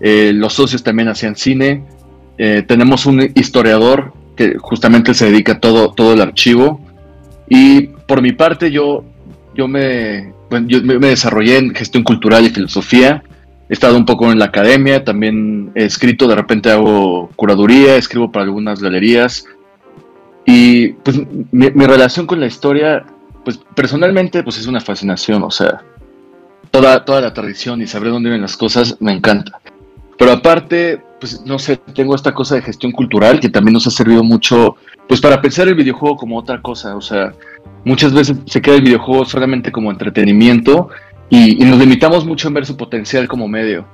Eh, 0.00 0.32
los 0.34 0.54
socios 0.54 0.82
también 0.82 1.08
hacían 1.08 1.36
cine. 1.36 1.84
Eh, 2.38 2.62
tenemos 2.66 3.04
un 3.04 3.20
historiador 3.34 4.12
que 4.36 4.56
justamente 4.58 5.12
se 5.14 5.26
dedica 5.26 5.54
a 5.54 5.60
todo, 5.60 5.92
todo 5.92 6.12
el 6.12 6.20
archivo. 6.20 6.80
Y 7.48 7.88
por 8.06 8.22
mi 8.22 8.32
parte, 8.32 8.70
yo, 8.70 9.04
yo, 9.54 9.66
me, 9.66 10.32
yo 10.66 10.80
me 10.82 11.08
desarrollé 11.08 11.58
en 11.58 11.74
gestión 11.74 12.04
cultural 12.04 12.46
y 12.46 12.50
filosofía. 12.50 13.24
He 13.68 13.72
estado 13.74 13.96
un 13.96 14.06
poco 14.06 14.30
en 14.32 14.38
la 14.38 14.46
academia, 14.46 15.04
también 15.04 15.72
he 15.74 15.84
escrito, 15.84 16.26
de 16.26 16.36
repente 16.36 16.70
hago 16.70 17.28
curaduría, 17.36 17.96
escribo 17.96 18.30
para 18.30 18.44
algunas 18.44 18.80
galerías. 18.80 19.44
Y 20.46 20.92
pues 20.92 21.20
mi, 21.50 21.68
relación 21.68 22.26
con 22.26 22.40
la 22.40 22.46
historia, 22.46 23.04
pues 23.44 23.60
personalmente, 23.74 24.42
pues 24.42 24.56
es 24.56 24.66
una 24.66 24.80
fascinación, 24.80 25.42
o 25.42 25.50
sea, 25.50 25.82
toda, 26.70 27.04
toda 27.04 27.20
la 27.20 27.34
tradición 27.34 27.82
y 27.82 27.86
saber 27.86 28.10
dónde 28.10 28.30
vienen 28.30 28.42
las 28.42 28.56
cosas 28.56 28.96
me 29.00 29.12
encanta. 29.12 29.60
Pero 30.16 30.32
aparte, 30.32 31.02
pues 31.20 31.40
no 31.44 31.58
sé, 31.58 31.76
tengo 31.94 32.14
esta 32.14 32.32
cosa 32.32 32.54
de 32.54 32.62
gestión 32.62 32.92
cultural 32.92 33.40
que 33.40 33.48
también 33.48 33.74
nos 33.74 33.86
ha 33.86 33.90
servido 33.90 34.22
mucho, 34.22 34.76
pues 35.08 35.20
para 35.20 35.40
pensar 35.40 35.68
el 35.68 35.74
videojuego 35.74 36.16
como 36.16 36.38
otra 36.38 36.60
cosa, 36.60 36.96
o 36.96 37.00
sea, 37.00 37.32
muchas 37.84 38.12
veces 38.12 38.36
se 38.46 38.62
queda 38.62 38.76
el 38.76 38.82
videojuego 38.82 39.24
solamente 39.24 39.72
como 39.72 39.90
entretenimiento 39.90 40.90
y, 41.30 41.56
nos 41.56 41.78
limitamos 41.78 42.24
mucho 42.24 42.48
en 42.48 42.54
ver 42.54 42.64
su 42.64 42.76
potencial 42.76 43.28
como 43.28 43.48
medio. 43.48 43.86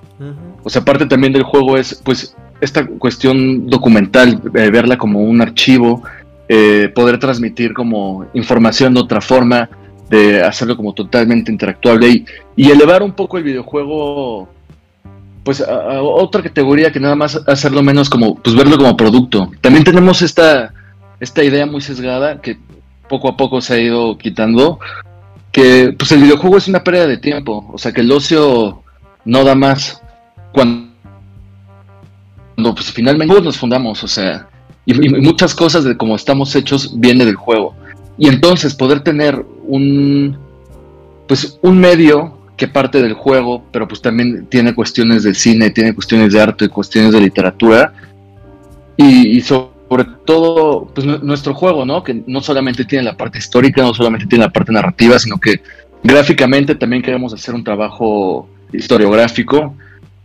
O 0.63 0.71
sea, 0.71 0.85
parte 0.85 1.07
también 1.07 1.33
del 1.33 1.43
juego 1.43 1.77
es, 1.77 2.01
pues, 2.05 2.37
esta 2.61 2.87
cuestión 2.87 3.69
documental, 3.69 4.41
eh, 4.55 4.71
verla 4.71 4.97
como 4.97 5.21
un 5.21 5.41
archivo, 5.41 6.03
eh, 6.49 6.93
poder 6.95 7.19
transmitir 7.19 7.75
como 7.75 8.27
información 8.35 8.95
de 8.95 9.01
otra 9.01 9.21
forma, 9.21 9.69
de 10.09 10.43
hacerlo 10.43 10.77
como 10.77 10.93
totalmente 10.93 11.51
interactuable 11.51 12.25
y, 12.57 12.71
elevar 12.71 13.03
un 13.03 13.13
poco 13.13 13.39
el 13.39 13.45
videojuego 13.45 14.49
pues 15.45 15.61
a, 15.61 16.03
otra 16.03 16.43
categoría 16.43 16.91
que 16.91 17.01
nada 17.01 17.15
más 17.15 17.41
hacerlo 17.47 17.83
menos 17.83 18.11
como 18.11 18.35
pues 18.37 18.57
verlo 18.57 18.77
como 18.77 18.97
producto. 18.97 19.51
También 19.61 19.85
tenemos 19.85 20.23
esta 20.23 20.73
esta 21.21 21.45
idea 21.45 21.67
muy 21.67 21.81
sesgada 21.81 22.41
que 22.41 22.59
poco 23.09 23.29
a 23.29 23.37
poco 23.37 23.61
se 23.61 23.75
ha 23.75 23.79
ido 23.79 24.19
quitando 24.19 24.81
que 25.53 25.95
pues 25.97 26.11
el 26.11 26.23
videojuego 26.23 26.57
es 26.57 26.67
una 26.67 26.83
pérdida 26.83 27.07
de 27.07 27.19
tiempo, 27.19 27.71
o 27.73 27.79
sea 27.79 27.93
que 27.93 28.01
el 28.01 28.11
ocio 28.11 28.83
no 29.25 29.45
da 29.45 29.55
más 29.55 30.03
cuando, 30.53 30.91
pues 32.57 32.91
finalmente 32.93 33.41
nos 33.41 33.57
fundamos, 33.57 34.03
o 34.03 34.09
sea, 34.09 34.49
y, 34.85 34.95
muchas 35.21 35.55
cosas 35.55 35.85
de 35.85 35.97
cómo 35.97 36.17
estamos 36.17 36.55
hechos 36.57 36.99
viene 36.99 37.25
del 37.25 37.37
juego. 37.37 37.75
Y 38.19 38.29
entonces 38.29 38.75
poder 38.75 39.01
tener 39.01 39.45
un 39.67 40.37
pues 41.27 41.59
un 41.63 41.79
medio 41.79 42.37
que 42.57 42.69
parte 42.69 43.03
del 43.03 43.15
juego, 43.15 43.65
pero 43.73 43.89
pues 43.89 44.01
también 44.01 44.47
tiene 44.47 44.75
cuestiones 44.75 45.23
de 45.25 45.35
cine, 45.35 45.71
tiene 45.71 45.95
cuestiones 45.95 46.33
de 46.33 46.41
arte, 46.41 46.69
cuestiones 46.69 47.13
de 47.13 47.21
literatura, 47.21 47.93
y, 48.97 49.37
y 49.37 49.41
sobre 49.41 50.05
todo 50.25 50.87
pues, 50.95 51.07
nuestro 51.07 51.55
juego, 51.55 51.85
¿no? 51.85 52.05
Que 52.05 52.23
no 52.27 52.41
solamente 52.41 52.85
tiene 52.85 53.05
la 53.05 53.17
parte 53.17 53.39
histórica, 53.39 53.83
no 53.83 53.93
solamente 53.93 54.27
tiene 54.27 54.45
la 54.45 54.53
parte 54.53 54.73
narrativa, 54.73 55.19
sino 55.19 55.39
que 55.39 55.61
gráficamente 56.03 56.75
también 56.75 57.03
queremos 57.03 57.33
hacer 57.33 57.55
un 57.55 57.65
trabajo 57.65 58.49
historiográfico, 58.73 59.75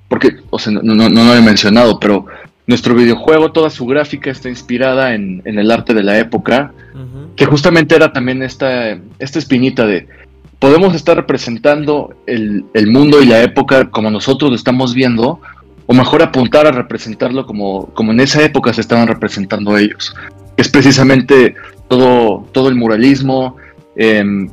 porque, 0.07 0.37
o 0.49 0.59
sea, 0.59 0.73
no, 0.73 0.81
no, 0.81 1.09
lo 1.09 1.35
he 1.35 1.41
mencionado, 1.41 1.99
pero 1.99 2.25
nuestro 2.67 2.93
videojuego, 2.93 3.51
toda 3.51 3.69
su 3.69 3.85
gráfica 3.85 4.29
está 4.29 4.49
inspirada 4.49 5.15
en, 5.15 5.41
el 5.45 5.71
arte 5.71 5.93
de 5.93 6.03
la 6.03 6.19
época, 6.19 6.73
que 7.35 7.45
justamente 7.45 7.95
era 7.95 8.11
también 8.11 8.43
esta, 8.43 8.99
esta 9.19 9.39
espinita 9.39 9.85
de, 9.85 10.07
podemos 10.59 10.93
estar 10.93 11.15
representando 11.15 12.13
el, 12.27 12.65
el 12.73 12.87
mundo 12.87 13.21
y 13.21 13.25
la 13.25 13.41
época 13.41 13.89
como 13.89 14.11
nosotros 14.11 14.49
lo 14.51 14.55
estamos 14.55 14.93
viendo, 14.93 15.41
o 15.91 15.93
mejor 15.93 16.21
apuntar 16.21 16.67
a 16.67 16.71
representarlo 16.71 17.47
como, 17.47 17.87
como 17.95 18.11
en 18.11 18.19
esa 18.19 18.43
época 18.43 18.71
se 18.73 18.81
estaban 18.81 19.07
representando 19.07 19.75
ellos. 19.75 20.15
Es 20.55 20.69
precisamente 20.69 21.55
todo, 21.87 22.45
todo 22.51 22.69
el 22.69 22.75
muralismo. 22.75 23.57
Em, 23.95 24.47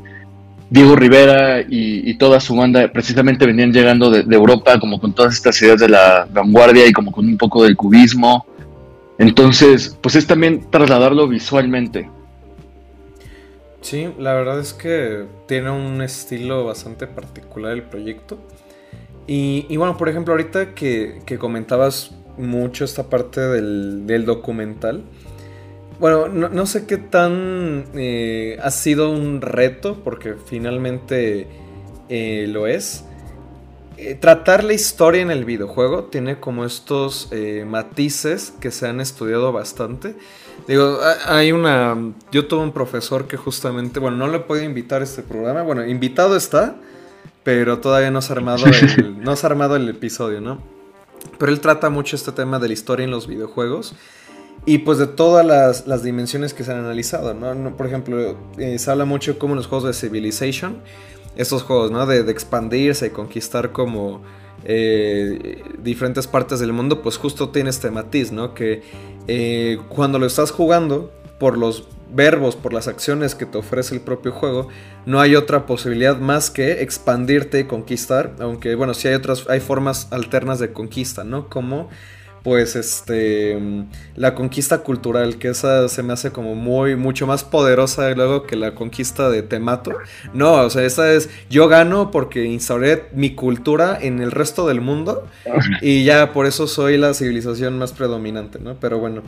Diego 0.71 0.97
Rivera 0.97 1.61
y, 1.61 2.15
toda 2.15 2.41
su 2.41 2.57
banda 2.57 2.91
precisamente 2.91 3.45
venían 3.45 3.71
llegando 3.71 4.11
de, 4.11 4.35
Europa 4.35 4.81
como 4.81 4.99
con 4.99 5.13
todas 5.13 5.35
estas 5.35 5.61
ideas 5.61 5.79
de 5.79 5.91
la 5.91 6.27
vanguardia 6.33 6.87
y 6.87 6.93
como 6.93 7.13
con 7.13 7.27
un 7.27 7.37
poco 7.37 7.65
del 7.65 7.77
cubismo. 7.77 8.47
Entonces, 9.19 9.97
pues 10.01 10.17
es 10.17 10.27
también 10.27 10.63
trasladarlo 10.71 11.29
visualmente. 11.29 12.09
Sí, 13.81 14.13
la 14.19 14.35
verdad 14.35 14.59
es 14.59 14.75
que 14.75 15.27
tiene 15.47 15.71
un 15.71 16.03
estilo 16.03 16.65
bastante 16.65 17.07
particular 17.07 17.73
el 17.73 17.83
proyecto. 17.83 18.39
Y, 19.27 19.77
bueno, 19.77 19.97
por 19.97 20.09
ejemplo, 20.09 20.35
ahorita 20.35 20.75
que, 20.75 21.21
comentabas 21.39 22.13
mucho 22.39 22.85
esta 22.85 23.09
parte 23.11 23.41
del, 23.41 24.25
documental, 24.25 25.05
bueno, 25.99 26.29
no, 26.29 26.67
sé 26.67 26.87
qué 26.87 26.99
tan 26.99 27.87
eh, 27.95 28.59
ha 28.63 28.71
sido 28.71 29.11
un 29.11 29.41
reto, 29.41 30.03
porque 30.05 30.35
finalmente 30.35 31.49
eh, 32.09 32.47
lo 32.49 32.67
es. 32.67 33.05
Eh, 33.97 34.15
tratar 34.15 34.63
la 34.63 34.75
historia 34.75 35.23
en 35.23 35.31
el 35.31 35.47
videojuego 35.47 36.05
tiene 36.05 36.39
como 36.39 36.65
estos 36.67 37.31
matices 37.67 38.53
que 38.61 38.71
se 38.71 38.87
han 38.87 39.01
estudiado 39.01 39.53
bastante. 39.53 40.15
Digo, 40.67 40.99
hay 41.27 41.53
una. 41.53 41.97
Yo 42.33 42.47
tuve 42.47 42.63
un 42.63 42.73
profesor 42.73 43.27
que 43.27 43.37
justamente. 43.37 44.01
Bueno, 44.01 44.17
no 44.17 44.29
le 44.29 44.41
puedo 44.41 44.63
invitar 44.63 45.01
a 45.01 45.05
este 45.05 45.23
programa. 45.23 45.63
Bueno, 45.63 45.87
invitado 45.87 46.37
está 46.37 46.77
pero 47.47 47.79
todavía 47.79 48.11
no 48.11 48.21
se 48.23 48.33
ha 48.33 48.37
armado 48.37 48.67
el, 48.67 49.23
no 49.23 49.37
se 49.37 49.47
ha 49.47 49.51
armado 49.51 49.77
el 49.77 49.89
episodio, 49.89 50.41
¿no? 50.41 50.59
Pero 51.39 51.53
él 51.53 51.61
trata 51.61 51.91
mucho 51.91 52.17
este 52.17 52.33
tema 52.33 52.59
de 52.59 52.67
la 52.67 52.75
historia 52.75 53.05
en 53.05 53.13
los 53.13 53.29
videojuegos 53.29 53.95
y 54.65 54.79
pues 54.79 54.99
de 54.99 55.07
todas 55.07 55.47
las, 55.87 56.03
dimensiones 56.03 56.55
que 56.55 56.65
se 56.65 56.73
han 56.73 56.79
analizado, 56.79 57.35
¿no? 57.35 57.77
por 57.77 57.87
ejemplo, 57.87 58.37
eh, 58.59 58.81
se 58.81 58.91
habla 58.91 59.05
mucho 59.05 59.39
como 59.39 59.53
en 59.53 59.59
los 59.59 59.69
juegos 59.69 59.87
de 59.87 59.93
Civilization, 59.95 60.79
estos 61.37 61.63
juegos, 61.63 61.93
¿no? 61.93 62.05
De, 62.05 62.29
expandirse 62.29 63.07
y 63.07 63.11
conquistar 63.11 63.71
como 63.71 64.23
eh, 64.65 65.63
diferentes 65.79 66.27
partes 66.27 66.59
del 66.59 66.73
mundo, 66.73 67.01
pues 67.01 67.17
justo 67.17 67.51
tiene 67.51 67.71
este 67.71 67.93
matiz, 67.93 68.33
¿no? 68.33 68.55
Que 68.55 68.83
eh, 69.29 69.79
cuando 69.89 70.19
lo 70.19 70.27
estás 70.27 70.51
jugando, 70.51 71.13
por 71.39 71.59
los 71.59 71.85
verbos, 72.13 72.57
por 72.57 72.73
las 72.73 72.89
acciones 72.89 73.35
que 73.35 73.47
te 73.47 73.59
ofrece 73.59 73.95
el 73.95 74.01
propio 74.01 74.33
juego, 74.33 74.69
no 75.05 75.21
hay 75.21 75.35
otra 75.35 75.67
posibilidad 75.67 76.19
más 76.19 76.51
que 76.51 76.83
expandirte 76.83 77.61
y 77.61 77.65
conquistar, 77.65 78.35
aunque 78.39 78.75
bueno, 78.75 78.95
sí 78.95 79.09
hay 79.09 79.15
otras, 79.15 79.49
hay 79.49 79.61
formas 79.61 80.09
alternas 80.13 80.59
de 80.59 80.73
conquista, 80.73 81.25
¿no? 81.25 81.49
Como 81.49 81.89
pues 82.47 82.77
este 82.77 83.59
la 84.15 84.37
conquista 84.37 84.79
cultural, 84.79 85.37
que 85.37 85.49
esa 85.49 85.89
se 85.89 86.05
me 86.05 86.13
hace 86.13 86.31
como 86.31 86.55
muy 86.55 86.95
mucho 86.95 87.27
más 87.27 87.43
poderosa 87.43 88.09
luego 88.11 88.45
que 88.45 88.55
la 88.55 88.73
conquista 88.77 89.31
de 89.31 89.43
Temato. 89.43 89.91
No, 90.33 90.53
o 90.53 90.71
sea, 90.71 90.85
esa 90.85 91.11
es 91.11 91.29
yo 91.51 91.67
gano 91.67 92.13
porque 92.13 92.45
instauré 92.45 93.07
mi 93.13 93.35
cultura 93.35 93.99
en 94.01 94.21
el 94.21 94.31
resto 94.31 94.69
del 94.69 94.81
mundo 94.81 95.27
y 95.83 96.05
ya 96.05 96.33
por 96.33 96.47
eso 96.47 96.69
soy 96.69 96.99
la 96.99 97.15
civilización 97.15 97.81
más 97.81 97.91
predominante, 97.91 98.61
¿no? 98.61 98.79
Pero 98.79 99.01
bueno, 99.01 99.25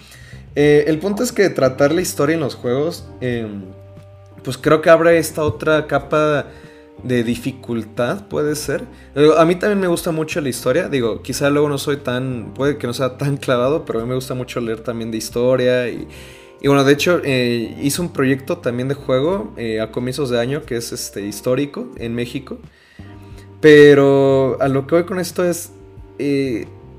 eh, 0.54 0.84
el 0.86 1.00
punto 1.00 1.24
es 1.24 1.32
que 1.32 1.50
tratar 1.50 1.90
la 1.90 2.02
historia 2.02 2.34
en 2.34 2.40
los 2.40 2.54
juegos, 2.54 3.08
em, 3.20 3.64
pues 4.44 4.56
creo 4.56 4.80
que 4.80 4.90
abre 4.90 5.18
esta 5.18 5.42
otra 5.42 5.88
capa 5.88 6.46
de 7.02 7.22
dificultad, 7.22 8.26
puede 8.28 8.54
ser. 8.56 8.84
A 9.36 9.44
mí 9.44 9.54
también 9.56 9.80
me 9.80 9.86
gusta 9.86 10.10
mucho 10.10 10.40
la 10.40 10.48
historia, 10.48 10.88
digo, 10.88 11.22
quizá 11.22 11.50
luego 11.50 11.68
no 11.68 11.78
soy 11.78 11.98
tan, 11.98 12.52
puede 12.54 12.76
que 12.76 12.86
no 12.86 12.92
sea 12.92 13.16
tan 13.16 13.36
clavado, 13.36 13.84
pero 13.84 14.00
a 14.00 14.02
mí 14.02 14.08
me 14.08 14.14
gusta 14.14 14.34
mucho 14.34 14.60
leer 14.60 14.80
también 14.80 15.10
de 15.10 15.18
historia 15.18 15.88
y... 15.88 16.08
bueno, 16.64 16.84
de 16.84 16.92
hecho, 16.92 17.20
eh, 17.24 17.76
hice 17.80 18.00
un 18.00 18.12
proyecto 18.12 18.58
también 18.58 18.88
de 18.88 18.94
juego 18.94 19.52
eh, 19.56 19.80
a 19.80 19.92
comienzos 19.92 20.30
de 20.30 20.40
año 20.40 20.64
que 20.64 20.76
es 20.76 20.92
este 20.92 21.26
histórico 21.26 21.88
en 21.96 22.14
México. 22.14 22.58
Pero 23.60 24.56
a 24.60 24.68
lo 24.68 24.86
que 24.86 24.94
voy 24.96 25.04
con 25.04 25.18
esto 25.18 25.44
es, 25.44 25.72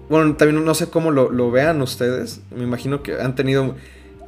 bueno, 0.09 0.35
también 0.35 0.63
no 0.63 0.75
sé 0.75 0.89
cómo 0.89 1.11
lo, 1.11 1.29
lo 1.29 1.51
vean 1.51 1.81
ustedes, 1.81 2.41
me 2.55 2.63
imagino 2.63 3.03
que 3.03 3.13
han 3.13 3.35
tenido 3.35 3.75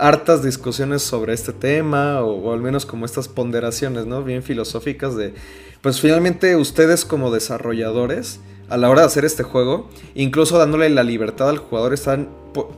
hartas 0.01 0.41
discusiones 0.43 1.03
sobre 1.03 1.33
este 1.33 1.53
tema, 1.53 2.21
o, 2.21 2.51
al 2.51 2.59
menos 2.59 2.87
como 2.87 3.05
estas 3.05 3.27
ponderaciones, 3.27 4.07
¿no? 4.07 4.23
Bien 4.23 4.41
filosóficas 4.41 5.15
de, 5.15 5.35
pues 5.81 6.01
finalmente 6.01 6.55
ustedes 6.55 7.05
como 7.05 7.31
desarrolladores, 7.31 8.39
a 8.67 8.77
la 8.77 8.89
hora 8.89 9.01
de 9.01 9.07
hacer 9.07 9.25
este 9.25 9.43
juego, 9.43 9.89
incluso 10.15 10.57
dándole 10.57 10.89
la 10.89 11.03
libertad 11.03 11.49
al 11.49 11.59
jugador, 11.59 11.93
están 11.93 12.29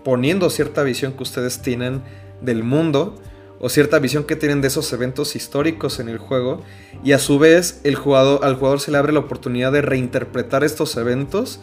poniendo 0.04 0.50
cierta 0.50 0.84
visión 0.84 1.14
que 1.14 1.24
ustedes 1.24 1.62
tienen 1.62 2.02
del 2.42 2.64
mundo, 2.64 3.16
o 3.62 3.70
cierta 3.70 4.00
visión 4.00 4.26
que 4.26 4.36
tienen 4.36 4.60
de 4.60 4.68
esos 4.68 4.92
eventos 4.92 5.38
históricos 5.38 6.00
en 6.02 6.10
el 6.10 6.18
juego, 6.18 6.62
y 7.06 7.14
a 7.14 7.20
su 7.20 7.40
vez 7.40 7.80
el 7.86 7.96
jugador, 7.96 8.44
al 8.44 8.56
jugador 8.56 8.82
se 8.82 8.92
le 8.92 8.98
abre 8.98 9.14
la 9.14 9.20
oportunidad 9.20 9.72
de 9.72 9.82
reinterpretar 9.82 10.66
estos 10.66 10.98
eventos, 10.98 11.62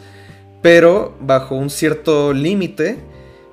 pero 0.62 1.14
bajo 1.20 1.54
un 1.54 1.68
cierto 1.68 2.32
límite 2.32 2.98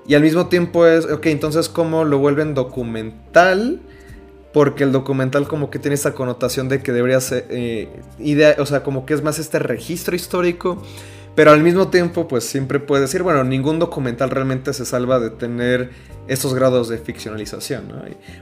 y 0.07 0.15
al 0.15 0.21
mismo 0.21 0.47
tiempo 0.47 0.87
es, 0.87 1.05
ok, 1.05 1.25
entonces 1.27 1.67
cómo 1.67 2.05
lo 2.05 2.17
vuelven 2.17 2.53
documental, 2.53 3.81
porque 4.53 4.85
el 4.85 4.93
documental 4.93 5.47
como 5.47 5.69
que 5.69 5.79
tiene 5.79 5.95
esa 5.95 6.13
connotación 6.13 6.69
de 6.69 6.81
que 6.81 6.93
debería 6.93 7.19
ser, 7.19 7.45
eh, 7.49 7.89
idea, 8.17 8.55
o 8.59 8.65
sea, 8.65 8.83
como 8.83 9.05
que 9.05 9.13
es 9.13 9.21
más 9.21 9.37
este 9.37 9.59
registro 9.59 10.15
histórico, 10.15 10.81
pero 11.35 11.51
al 11.51 11.61
mismo 11.61 11.89
tiempo 11.89 12.27
pues 12.27 12.45
siempre 12.45 12.79
puede 12.79 13.01
decir, 13.01 13.21
bueno, 13.21 13.43
ningún 13.43 13.79
documental 13.79 14.29
realmente 14.29 14.73
se 14.73 14.85
salva 14.85 15.19
de 15.19 15.29
tener 15.29 15.91
estos 16.27 16.53
grados 16.53 16.87
de 16.87 16.97
ficcionalización, 16.97 17.83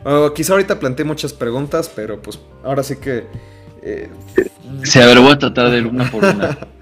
¿no? 0.03 0.33
quizá 0.33 0.53
ahorita 0.53 0.79
planteé 0.79 1.03
muchas 1.03 1.33
preguntas, 1.33 1.91
pero 1.93 2.21
pues 2.21 2.39
ahora 2.63 2.83
sí 2.83 2.97
que... 2.97 3.25
Eh, 3.81 4.09
sí, 4.83 4.99
a 4.99 5.07
ver, 5.07 5.19
voy 5.19 5.31
a 5.31 5.39
tratar 5.39 5.71
de 5.71 5.79
ir 5.79 5.87
una 5.87 6.09
por 6.09 6.23
una. 6.23 6.57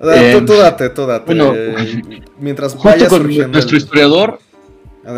Eh, 0.00 0.42
tú, 0.46 0.54
date, 0.54 0.90
tú 0.90 1.06
date. 1.06 1.24
Bueno, 1.26 1.54
mientras 2.38 2.74
justo 2.74 3.08
con 3.08 3.50
nuestro 3.50 3.76
historiador, 3.76 4.38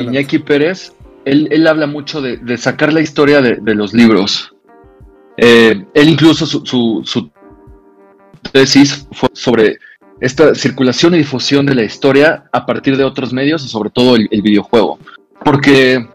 Iñaki 0.00 0.38
Pérez, 0.38 0.92
él, 1.24 1.66
habla 1.66 1.86
mucho 1.86 2.20
de, 2.20 2.56
sacar 2.56 2.92
la 2.92 3.00
historia 3.00 3.40
de, 3.40 3.74
los 3.74 3.92
libros. 3.92 4.52
Eh, 5.36 5.84
él 5.94 6.08
incluso 6.08 6.46
su, 6.46 7.30
tesis 8.52 9.06
fue 9.12 9.28
sobre 9.32 9.78
esta 10.20 10.54
circulación 10.54 11.14
y 11.14 11.18
difusión 11.18 11.66
de 11.66 11.74
la 11.74 11.84
historia 11.84 12.48
a 12.52 12.66
partir 12.66 12.96
de 12.96 13.04
otros 13.04 13.32
medios 13.32 13.64
y 13.64 13.68
sobre 13.68 13.90
todo 13.90 14.16
el, 14.16 14.28
videojuego. 14.42 14.98
Porque, 15.44 16.08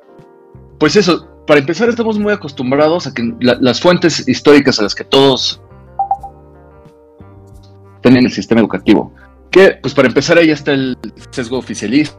pues 0.77 0.95
eso, 0.95 1.27
para 1.47 1.59
empezar 1.59 1.89
estamos 1.89 2.17
muy 2.17 2.33
acostumbrados 2.33 3.07
a 3.07 3.13
que 3.13 3.33
las 3.39 3.79
fuentes 3.81 4.27
históricas 4.27 4.79
a 4.79 4.83
las 4.83 4.95
que 4.95 5.03
todos 5.03 5.61
en 8.09 8.17
el 8.17 8.31
sistema 8.31 8.61
educativo. 8.61 9.13
Que, 9.51 9.77
pues 9.81 9.93
para 9.93 10.07
empezar, 10.07 10.37
ahí 10.37 10.49
está 10.49 10.73
el 10.73 10.97
sesgo 11.31 11.57
oficialista. 11.57 12.15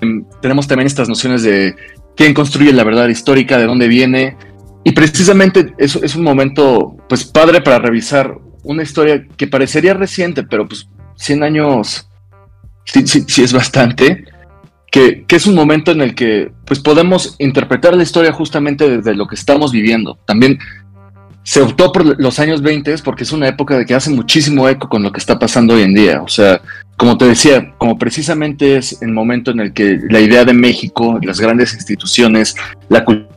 Em, 0.00 0.24
tenemos 0.40 0.68
también 0.68 0.86
estas 0.86 1.08
nociones 1.08 1.42
de 1.42 1.74
quién 2.16 2.34
construye 2.34 2.72
la 2.72 2.84
verdad 2.84 3.08
histórica, 3.08 3.58
de 3.58 3.66
dónde 3.66 3.88
viene. 3.88 4.36
Y 4.84 4.92
precisamente 4.92 5.74
eso 5.78 6.00
es 6.02 6.14
un 6.14 6.22
momento, 6.22 6.96
pues, 7.08 7.24
padre 7.24 7.60
para 7.60 7.78
revisar 7.78 8.38
una 8.62 8.82
historia 8.82 9.26
que 9.36 9.46
parecería 9.46 9.94
reciente, 9.94 10.42
pero 10.42 10.68
pues 10.68 10.88
100 11.16 11.42
años 11.42 12.08
sí, 12.84 13.06
sí, 13.06 13.42
es 13.42 13.52
bastante. 13.52 14.24
Que, 14.90 15.24
que, 15.26 15.36
es 15.36 15.46
un 15.46 15.54
momento 15.54 15.90
en 15.90 16.00
el 16.00 16.14
que 16.14 16.50
pues 16.64 16.80
podemos 16.80 17.36
interpretar 17.38 17.94
la 17.94 18.02
historia 18.02 18.32
justamente 18.32 18.88
desde 18.88 19.14
lo 19.14 19.26
que 19.26 19.34
estamos 19.34 19.70
viviendo. 19.70 20.18
También 20.24 20.58
se 21.48 21.62
optó 21.62 21.90
por 21.92 22.20
los 22.20 22.38
años 22.40 22.60
20 22.60 22.94
porque 23.02 23.22
es 23.22 23.32
una 23.32 23.48
época 23.48 23.78
de 23.78 23.86
que 23.86 23.94
hace 23.94 24.10
muchísimo 24.10 24.68
eco 24.68 24.86
con 24.86 25.02
lo 25.02 25.10
que 25.10 25.18
está 25.18 25.38
pasando 25.38 25.72
hoy 25.72 25.80
en 25.80 25.94
día. 25.94 26.20
O 26.20 26.28
sea, 26.28 26.60
como 26.98 27.16
te 27.16 27.24
decía, 27.24 27.74
como 27.78 27.96
precisamente 27.96 28.76
es 28.76 29.00
el 29.00 29.12
momento 29.12 29.52
en 29.52 29.60
el 29.60 29.72
que 29.72 29.98
la 30.10 30.20
idea 30.20 30.44
de 30.44 30.52
México, 30.52 31.18
las 31.22 31.40
grandes 31.40 31.72
instituciones, 31.72 32.54
la 32.90 33.02
cultura 33.02 33.34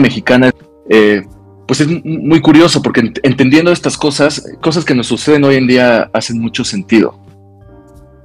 mexicana, 0.00 0.50
eh, 0.90 1.22
pues 1.66 1.80
es 1.80 1.88
muy 2.04 2.42
curioso 2.42 2.82
porque 2.82 3.10
entendiendo 3.22 3.72
estas 3.72 3.96
cosas, 3.96 4.44
cosas 4.60 4.84
que 4.84 4.94
nos 4.94 5.06
suceden 5.06 5.44
hoy 5.44 5.54
en 5.56 5.66
día 5.66 6.10
hacen 6.12 6.38
mucho 6.38 6.62
sentido. 6.62 7.18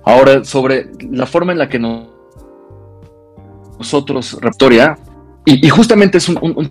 Ahora, 0.03 0.43
sobre 0.43 0.87
la 1.09 1.25
forma 1.25 1.53
en 1.53 1.59
la 1.59 1.69
que 1.69 1.79
nosotros, 3.79 4.37
Raptoria, 4.41 4.97
y, 5.45 5.69
justamente 5.69 6.17
es 6.17 6.27
un 6.27 6.69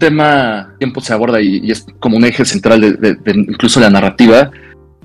tema 0.00 0.74
tiempo 0.78 1.00
se 1.00 1.12
aborda 1.12 1.40
y, 1.40 1.70
es 1.70 1.86
como 2.00 2.16
un 2.16 2.24
eje 2.24 2.44
central 2.44 2.80
de, 2.80 3.18
incluso 3.34 3.78
la 3.78 3.90
narrativa, 3.90 4.50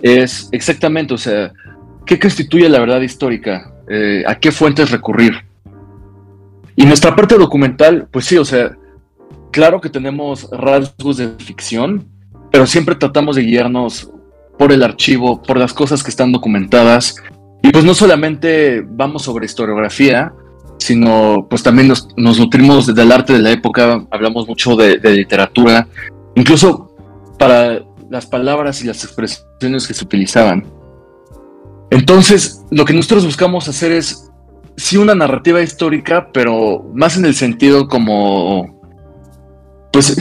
es 0.01 0.49
exactamente, 0.51 1.13
o 1.13 1.17
sea, 1.17 1.53
¿qué 2.08 2.19
constituye 2.19 2.67
la 2.67 2.79
verdad 2.79 3.01
histórica? 3.01 3.71
Eh, 3.88 4.23
¿A 4.25 4.36
qué 4.39 4.51
fuentes 4.51 4.89
recurrir? 4.89 5.34
Y 6.75 6.86
nuestra 6.86 7.15
parte 7.15 7.38
documental, 7.38 8.08
pues 8.12 8.25
sí, 8.25 8.38
o 8.38 8.45
sea, 8.45 8.75
claro 9.51 9.79
que 9.79 9.89
tenemos 9.89 10.49
rasgos 10.51 11.17
de 11.17 11.29
ficción, 11.38 12.08
pero 12.51 12.65
siempre 12.65 12.95
tratamos 12.95 13.36
de 13.36 13.43
guiarnos 13.43 14.12
por 14.58 14.71
el 14.71 14.84
archivo, 14.84 15.41
por 15.41 15.58
las 15.58 15.73
cosas 15.73 16.03
que 16.03 16.10
están 16.10 16.31
documentadas. 16.31 17.15
Y 17.62 17.69
pues 17.71 17.84
no 17.86 17.93
solamente 17.93 18.84
vamos 18.86 19.23
sobre 19.23 19.45
historiografía, 19.45 20.34
sino 20.86 21.48
pues 21.50 21.63
también 21.63 21.88
nos, 21.88 22.08
nutrimos 22.15 22.93
del 22.93 23.12
arte 23.12 23.34
de 23.34 23.39
la 23.39 23.52
época, 23.52 24.06
hablamos 24.12 24.48
mucho 24.48 24.76
de, 24.76 25.00
literatura, 25.00 25.88
incluso 26.36 26.95
para 27.39 27.82
las 28.12 28.28
palabras 28.28 28.84
y 28.84 28.88
las 28.88 29.04
expresiones 29.04 29.88
que 29.88 29.95
se 29.95 30.06
utilizaban. 30.06 30.63
Entonces, 31.89 32.63
lo 32.69 32.86
que 32.86 32.93
nosotros 32.93 33.26
buscamos 33.26 33.67
hacer 33.67 33.91
es, 33.91 34.32
sí, 34.78 34.98
una 34.98 35.15
narrativa 35.15 35.60
histórica, 35.62 36.30
pero 36.32 36.86
más 36.93 37.17
en 37.17 37.26
el 37.26 37.34
sentido 37.34 37.88
como, 37.88 38.80
pues, 39.91 40.15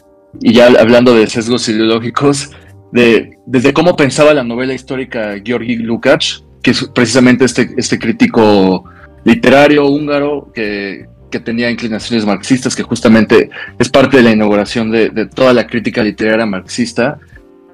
y 0.42 0.52
ya 0.52 0.66
hablando 0.66 1.14
de 1.14 1.28
sesgos 1.28 1.66
ideológicos, 1.70 2.50
de, 2.92 3.38
desde 3.46 3.72
cómo 3.72 3.96
pensaba 3.96 4.34
la 4.34 4.44
novela 4.44 4.74
histórica 4.74 5.36
Georgi 5.42 5.76
Lukács, 5.76 6.44
que 6.62 6.72
es 6.72 6.84
precisamente 6.94 7.46
este, 7.46 7.70
este 7.78 7.98
crítico 7.98 8.84
literario 9.24 9.86
húngaro 9.86 10.50
que, 10.54 11.08
tenía 11.44 11.70
inclinaciones 11.70 12.26
marxistas, 12.26 12.74
que 12.74 12.82
justamente 12.82 13.50
es 13.78 13.88
parte 13.88 14.16
de 14.16 14.24
la 14.24 14.32
inauguración 14.32 14.90
de, 14.90 15.26
toda 15.26 15.52
la 15.52 15.66
crítica 15.66 16.02
literaria 16.02 16.44
marxista, 16.44 17.18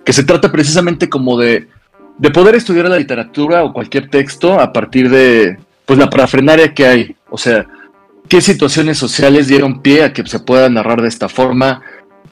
que 0.04 0.12
se 0.12 0.24
trata 0.24 0.52
precisamente 0.52 1.08
como 1.08 1.38
de, 1.38 1.66
de 2.18 2.30
poder 2.30 2.54
estudiar 2.54 2.88
la 2.88 2.98
literatura 2.98 3.64
o 3.64 3.72
cualquier 3.72 4.10
texto 4.10 4.60
a 4.60 4.72
partir 4.74 5.08
de 5.08 5.58
pues 5.86 5.98
la 5.98 6.10
parafrenaria 6.10 6.74
que 6.74 6.86
hay, 6.86 7.16
o 7.30 7.38
sea, 7.38 7.66
qué 8.28 8.42
situaciones 8.42 8.98
sociales 8.98 9.48
dieron 9.48 9.80
pie 9.80 10.04
a 10.04 10.12
que 10.12 10.26
se 10.26 10.40
pueda 10.40 10.68
narrar 10.68 11.00
de 11.00 11.08
esta 11.08 11.28
forma, 11.28 11.80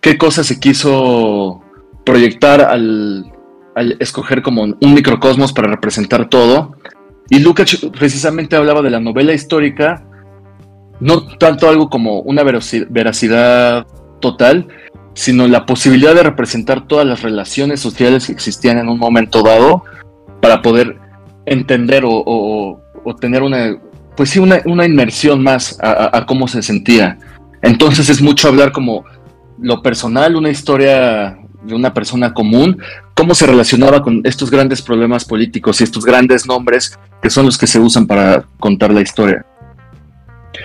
qué 0.03 0.19
cosas 0.19 0.47
se 0.47 0.61
quiso 0.61 1.63
proyectar 2.05 2.61
al, 2.61 3.33
al 3.75 3.97
escoger 4.01 4.43
como 4.43 4.63
un 4.63 4.95
microcosmos 4.95 5.53
para 5.53 5.69
representar 5.69 6.29
todo 6.29 6.77
y 7.31 7.39
Lucas 7.39 7.87
precisamente 7.97 8.57
hablaba 8.57 8.83
de 8.83 8.91
la 8.91 9.01
novela 9.01 9.33
histórica, 9.33 10.05
no 11.01 11.27
tanto 11.39 11.69
algo 11.69 11.89
como 11.89 12.21
una 12.21 12.43
veracidad 12.43 13.87
total, 14.21 14.69
sino 15.15 15.47
la 15.49 15.65
posibilidad 15.65 16.15
de 16.15 16.23
representar 16.23 16.87
todas 16.87 17.07
las 17.07 17.23
relaciones 17.23 17.81
sociales 17.81 18.27
que 18.27 18.33
existían 18.33 18.79
en 18.79 18.89
un 18.89 18.99
momento 18.99 19.43
dado 19.43 19.85
para 20.41 20.61
poder 20.61 20.99
entender 21.47 22.03
o, 22.07 22.81
tener 23.21 23.43
una, 23.43 23.77
pues 24.17 24.31
sí, 24.31 24.39
una, 24.39 24.85
inmersión 24.85 25.43
más 25.43 25.79
a, 25.83 26.25
cómo 26.27 26.49
se 26.49 26.63
sentía. 26.63 27.19
Entonces 27.63 28.11
es 28.11 28.21
mucho 28.21 28.49
hablar 28.49 28.73
como 28.73 29.05
lo 29.59 29.83
personal, 29.83 30.37
una 30.37 30.51
historia 30.51 31.39
de 31.65 31.75
una 31.75 31.95
persona 31.95 32.35
común, 32.35 32.79
cómo 33.15 33.35
se 33.35 33.47
relacionaba 33.47 34.03
con 34.03 34.21
estos 34.25 34.51
grandes 34.51 34.83
problemas 34.83 35.25
políticos 35.25 35.81
y 35.81 35.85
estos 35.85 36.05
grandes 36.05 36.47
nombres 36.47 36.99
que 37.23 37.31
son 37.31 37.47
los 37.47 37.57
que 37.57 37.67
se 37.67 37.81
usan 37.81 38.07
para 38.07 38.45
contar 38.59 38.93
la 38.93 39.01
historia. 39.01 39.45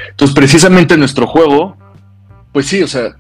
Entonces, 0.10 0.36
precisamente 0.36 0.98
nuestro 0.98 1.26
juego, 1.26 1.78
pues 2.52 2.68
sí, 2.68 2.82
o 2.84 2.88
sea, 2.88 3.16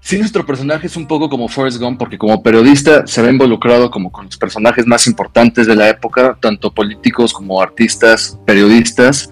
sí 0.00 0.18
nuestro 0.18 0.44
personaje 0.44 0.86
es 0.86 0.96
un 0.96 1.06
poco 1.06 1.28
como 1.28 1.48
Forrest 1.48 1.80
Gump, 1.80 1.98
porque 1.98 2.18
como 2.18 2.42
periodista 2.42 3.06
se 3.06 3.22
ve 3.22 3.30
involucrado 3.30 3.90
como 3.90 4.10
con 4.10 4.26
los 4.26 4.36
personajes 4.36 4.86
más 4.86 5.06
importantes 5.06 5.66
de 5.66 5.76
la 5.76 5.88
época, 5.88 6.36
tanto 6.40 6.72
políticos 6.72 7.32
como 7.32 7.62
artistas, 7.62 8.38
periodistas, 8.44 9.30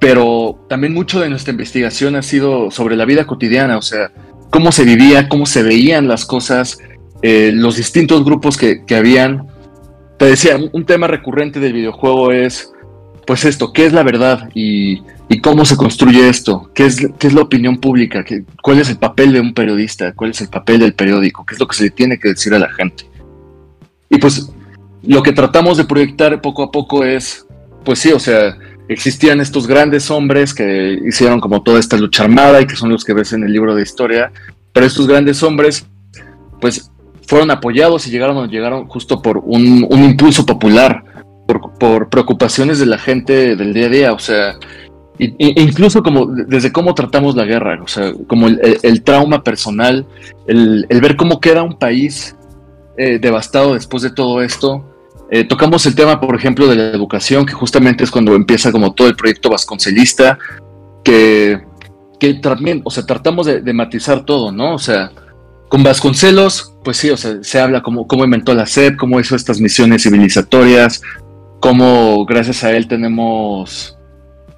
pero 0.00 0.64
también 0.68 0.94
mucho 0.94 1.20
de 1.20 1.28
nuestra 1.28 1.52
investigación 1.52 2.16
ha 2.16 2.22
sido 2.22 2.70
sobre 2.70 2.96
la 2.96 3.04
vida 3.04 3.26
cotidiana, 3.26 3.76
o 3.78 3.82
sea, 3.82 4.10
cómo 4.50 4.72
se 4.72 4.84
vivía, 4.84 5.28
cómo 5.28 5.46
se 5.46 5.62
veían 5.62 6.08
las 6.08 6.24
cosas, 6.24 6.78
eh, 7.22 7.52
los 7.54 7.76
distintos 7.76 8.24
grupos 8.24 8.56
que, 8.56 8.84
que 8.84 8.96
habían, 8.96 9.46
te 10.18 10.26
decía, 10.26 10.58
un 10.72 10.84
tema 10.84 11.06
recurrente 11.06 11.60
del 11.60 11.72
videojuego 11.72 12.32
es, 12.32 12.72
pues 13.26 13.44
esto, 13.44 13.72
¿qué 13.72 13.86
es 13.86 13.92
la 13.92 14.02
verdad? 14.02 14.48
Y, 14.54 15.02
cómo 15.42 15.64
se 15.64 15.76
construye 15.76 16.28
esto? 16.28 16.70
¿Qué 16.74 16.86
es, 16.86 16.96
qué 17.18 17.26
es 17.26 17.34
la 17.34 17.42
opinión 17.42 17.76
pública? 17.76 18.24
¿Qué, 18.24 18.44
¿Cuál 18.62 18.80
es 18.80 18.88
el 18.88 18.96
papel 18.96 19.32
de 19.32 19.40
un 19.40 19.52
periodista? 19.52 20.12
¿Cuál 20.12 20.30
es 20.30 20.40
el 20.40 20.48
papel 20.48 20.80
del 20.80 20.94
periódico? 20.94 21.44
¿Qué 21.44 21.54
es 21.54 21.60
lo 21.60 21.68
que 21.68 21.76
se 21.76 21.84
le 21.84 21.90
tiene 21.90 22.18
que 22.18 22.28
decir 22.28 22.54
a 22.54 22.58
la 22.58 22.70
gente? 22.70 23.04
y 24.08 24.18
pues 24.18 24.50
lo 25.02 25.22
que 25.22 25.32
tratamos 25.32 25.76
de 25.76 25.84
proyectar 25.84 26.40
poco 26.40 26.62
a 26.62 26.70
poco 26.70 27.04
es, 27.04 27.46
pues 27.84 27.98
sí, 27.98 28.12
o 28.12 28.18
sea, 28.18 28.56
existían 28.88 29.40
estos 29.40 29.66
grandes 29.66 30.10
hombres 30.10 30.54
que 30.54 30.98
hicieron 31.06 31.40
como 31.40 31.62
toda 31.62 31.80
esta 31.80 31.96
lucha 31.96 32.24
armada 32.24 32.60
y 32.60 32.66
que 32.66 32.76
son 32.76 32.90
los 32.90 33.04
que 33.04 33.14
ves 33.14 33.32
en 33.32 33.44
el 33.44 33.52
libro 33.52 33.74
de 33.74 33.82
historia, 33.82 34.32
pero 34.72 34.86
estos 34.86 35.06
grandes 35.06 35.42
hombres, 35.42 35.86
pues 36.60 36.90
fueron 37.26 37.50
apoyados 37.50 38.06
y 38.06 38.10
llegaron, 38.10 38.48
llegaron 38.48 38.86
justo 38.86 39.20
por 39.20 39.38
un, 39.38 39.86
impulso 39.90 40.46
popular, 40.46 41.02
por, 41.78 42.08
preocupaciones 42.08 42.78
de 42.78 42.86
la 42.86 42.98
gente 42.98 43.56
del 43.56 43.74
día 43.74 43.86
a 43.86 43.90
día, 43.90 44.12
o 44.12 44.18
sea, 44.18 44.54
incluso 45.18 46.02
como 46.02 46.26
desde 46.26 46.72
cómo 46.72 46.94
tratamos 46.94 47.34
la 47.34 47.44
guerra, 47.44 47.80
o 47.82 47.88
sea, 47.88 48.12
como 48.28 48.46
el, 48.48 49.02
trauma 49.02 49.42
personal, 49.42 50.06
el, 50.46 50.86
ver 50.88 51.16
cómo 51.16 51.40
queda 51.40 51.62
un 51.62 51.78
país 51.78 52.36
eh, 52.96 53.18
devastado 53.18 53.74
después 53.74 54.02
de 54.02 54.10
todo 54.10 54.42
esto, 54.42 54.84
eh, 55.30 55.44
tocamos 55.44 55.84
el 55.86 55.94
tema, 55.94 56.20
por 56.20 56.36
ejemplo, 56.36 56.68
de 56.68 56.76
la 56.76 56.88
educación, 56.90 57.46
que 57.46 57.52
justamente 57.52 58.04
es 58.04 58.10
cuando 58.10 58.34
empieza 58.34 58.70
como 58.70 58.92
todo 58.92 59.08
el 59.08 59.16
proyecto 59.16 59.50
vasconcelista, 59.50 60.38
que, 61.02 61.60
que 62.20 62.34
también, 62.34 62.82
o 62.84 62.90
sea, 62.90 63.04
tratamos 63.04 63.46
de, 63.46 63.72
matizar 63.72 64.24
todo, 64.24 64.52
¿no? 64.52 64.74
O 64.74 64.78
sea, 64.78 65.10
con 65.68 65.82
Vasconcelos, 65.82 66.74
pues 66.84 66.96
sí, 66.96 67.10
o 67.10 67.16
sea, 67.16 67.38
se 67.42 67.60
habla 67.60 67.82
cómo, 67.82 68.06
cómo 68.06 68.24
inventó 68.24 68.54
la 68.54 68.66
SEP, 68.66 68.96
cómo 68.96 69.18
hizo 69.18 69.34
estas 69.34 69.60
misiones 69.60 70.04
civilizatorias, 70.04 71.02
cómo 71.60 72.24
gracias 72.24 72.62
a 72.62 72.76
él 72.76 72.86
tenemos, 72.86 73.98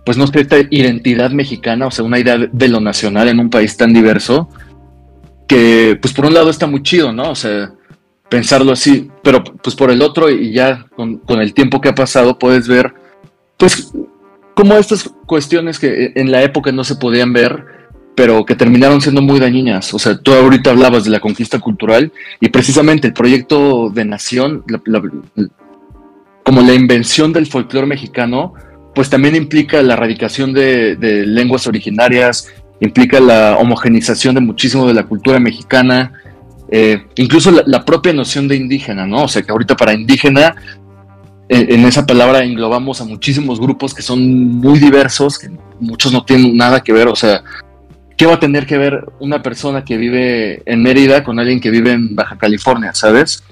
pues 0.04 0.18
no 0.18 0.26
sé, 0.26 0.40
esta 0.40 0.58
identidad 0.70 1.30
mexicana, 1.30 1.86
o 1.86 1.90
sea, 1.90 2.04
una 2.04 2.18
idea 2.18 2.36
de 2.36 2.68
lo 2.68 2.80
nacional 2.80 3.28
en 3.28 3.40
un 3.40 3.48
país 3.48 3.74
tan 3.78 3.94
diverso, 3.94 4.50
que 5.46 5.98
pues 6.00 6.12
por 6.12 6.26
un 6.26 6.34
lado 6.34 6.50
está 6.50 6.66
muy 6.66 6.82
chido, 6.82 7.10
¿no? 7.10 7.30
O 7.30 7.34
sea, 7.34 7.72
pensarlo 8.28 8.72
así, 8.72 9.10
pero 9.22 9.42
pues 9.42 9.74
por 9.74 9.90
el 9.90 10.02
otro 10.02 10.30
y 10.30 10.52
ya 10.52 10.86
con, 10.94 11.20
el 11.28 11.54
tiempo 11.54 11.80
que 11.80 11.88
ha 11.88 11.94
pasado 11.94 12.38
puedes 12.38 12.68
ver, 12.68 12.92
pues, 13.56 13.92
como 14.54 14.74
estas 14.74 15.10
cuestiones 15.26 15.78
que 15.78 16.12
en 16.14 16.30
la 16.30 16.42
época 16.42 16.72
no 16.72 16.84
se 16.84 16.96
podían 16.96 17.32
ver, 17.32 17.64
pero 18.14 18.44
que 18.44 18.56
terminaron 18.56 19.00
siendo 19.00 19.22
muy 19.22 19.38
dañinas. 19.38 19.94
O 19.94 19.98
sea, 19.98 20.18
tú 20.18 20.32
ahorita 20.32 20.70
hablabas 20.70 21.04
de 21.04 21.10
la 21.10 21.20
conquista 21.20 21.60
cultural 21.60 22.12
y 22.40 22.48
precisamente 22.48 23.06
el 23.06 23.14
proyecto 23.14 23.90
de 23.90 24.04
nación, 24.04 24.64
como 26.42 26.60
la 26.62 26.74
invención 26.74 27.32
del 27.32 27.46
folclore 27.46 27.86
mexicano, 27.86 28.54
pues 28.94 29.08
también 29.08 29.36
implica 29.36 29.80
la 29.82 29.94
erradicación 29.94 30.52
de, 30.52 30.96
de 30.96 31.24
lenguas 31.24 31.68
originarias, 31.68 32.52
implica 32.80 33.20
la 33.20 33.56
homogenización 33.56 34.34
de 34.34 34.40
muchísimo 34.40 34.88
de 34.88 34.94
la 34.94 35.04
cultura 35.04 35.38
mexicana, 35.38 36.12
eh, 36.70 37.06
incluso 37.16 37.50
la, 37.50 37.84
propia 37.84 38.12
noción 38.12 38.46
de 38.46 38.56
indígena, 38.56 39.06
¿no? 39.06 39.24
O 39.24 39.28
sea, 39.28 39.42
que 39.42 39.50
ahorita 39.50 39.76
para 39.76 39.94
indígena, 39.94 40.54
eh, 41.48 41.66
en 41.70 41.84
esa 41.84 42.04
palabra 42.04 42.44
englobamos 42.44 43.00
a 43.00 43.04
muchísimos 43.04 43.58
grupos 43.58 43.94
que 43.94 44.02
son 44.02 44.20
muy 44.58 44.78
diversos, 44.78 45.38
que 45.38 45.50
muchos 45.80 46.12
no 46.12 46.24
tienen 46.24 46.56
nada 46.56 46.82
que 46.82 46.92
ver, 46.92 47.08
o 47.08 47.16
sea, 47.16 47.42
¿qué 48.16 48.26
va 48.26 48.34
a 48.34 48.40
tener 48.40 48.66
que 48.66 48.76
ver 48.76 49.04
una 49.18 49.42
persona 49.42 49.82
que 49.84 49.96
vive 49.96 50.62
en 50.66 50.82
Mérida 50.82 51.24
con 51.24 51.38
alguien 51.38 51.60
que 51.60 51.70
vive 51.70 51.92
en 51.92 52.14
Baja 52.14 52.36
California, 52.36 52.92
¿sabes? 52.92 53.42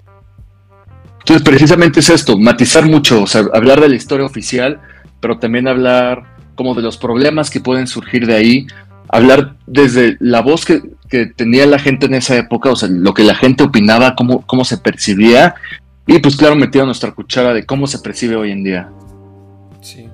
Entonces, 1.20 1.42
precisamente 1.42 2.00
es 2.00 2.10
esto, 2.10 2.38
matizar 2.38 2.86
mucho, 2.86 3.22
o 3.22 3.26
sea, 3.26 3.44
hablar 3.54 3.80
de 3.80 3.88
la 3.88 3.96
historia 3.96 4.26
oficial, 4.26 4.80
pero 5.20 5.38
también 5.38 5.66
hablar 5.66 6.36
como 6.54 6.74
de 6.74 6.82
los 6.82 6.98
problemas 6.98 7.50
que 7.50 7.60
pueden 7.60 7.86
surgir 7.86 8.26
de 8.26 8.34
ahí, 8.34 8.66
hablar 9.08 9.56
desde 9.66 10.16
la 10.20 10.42
voz 10.42 10.64
que, 10.64 10.82
tenía 11.36 11.66
la 11.66 11.78
gente 11.78 12.06
en 12.06 12.14
esa 12.14 12.36
época, 12.36 12.70
o 12.70 12.76
sea, 12.76 12.88
lo 12.88 13.14
que 13.14 13.22
la 13.22 13.34
gente 13.34 13.62
opinaba, 13.62 14.14
cómo, 14.16 14.44
cómo 14.46 14.64
se 14.64 14.76
percibía, 14.76 15.54
y 16.06 16.18
pues 16.18 16.36
claro, 16.36 16.56
metido 16.56 16.84
nuestra 16.84 17.12
cuchara 17.12 17.54
de 17.54 17.64
cómo 17.64 17.86
se 17.86 17.98
percibe 17.98 18.36
hoy 18.36 18.52
en 18.52 18.64
día. 18.64 18.90
Sí. 19.80 20.08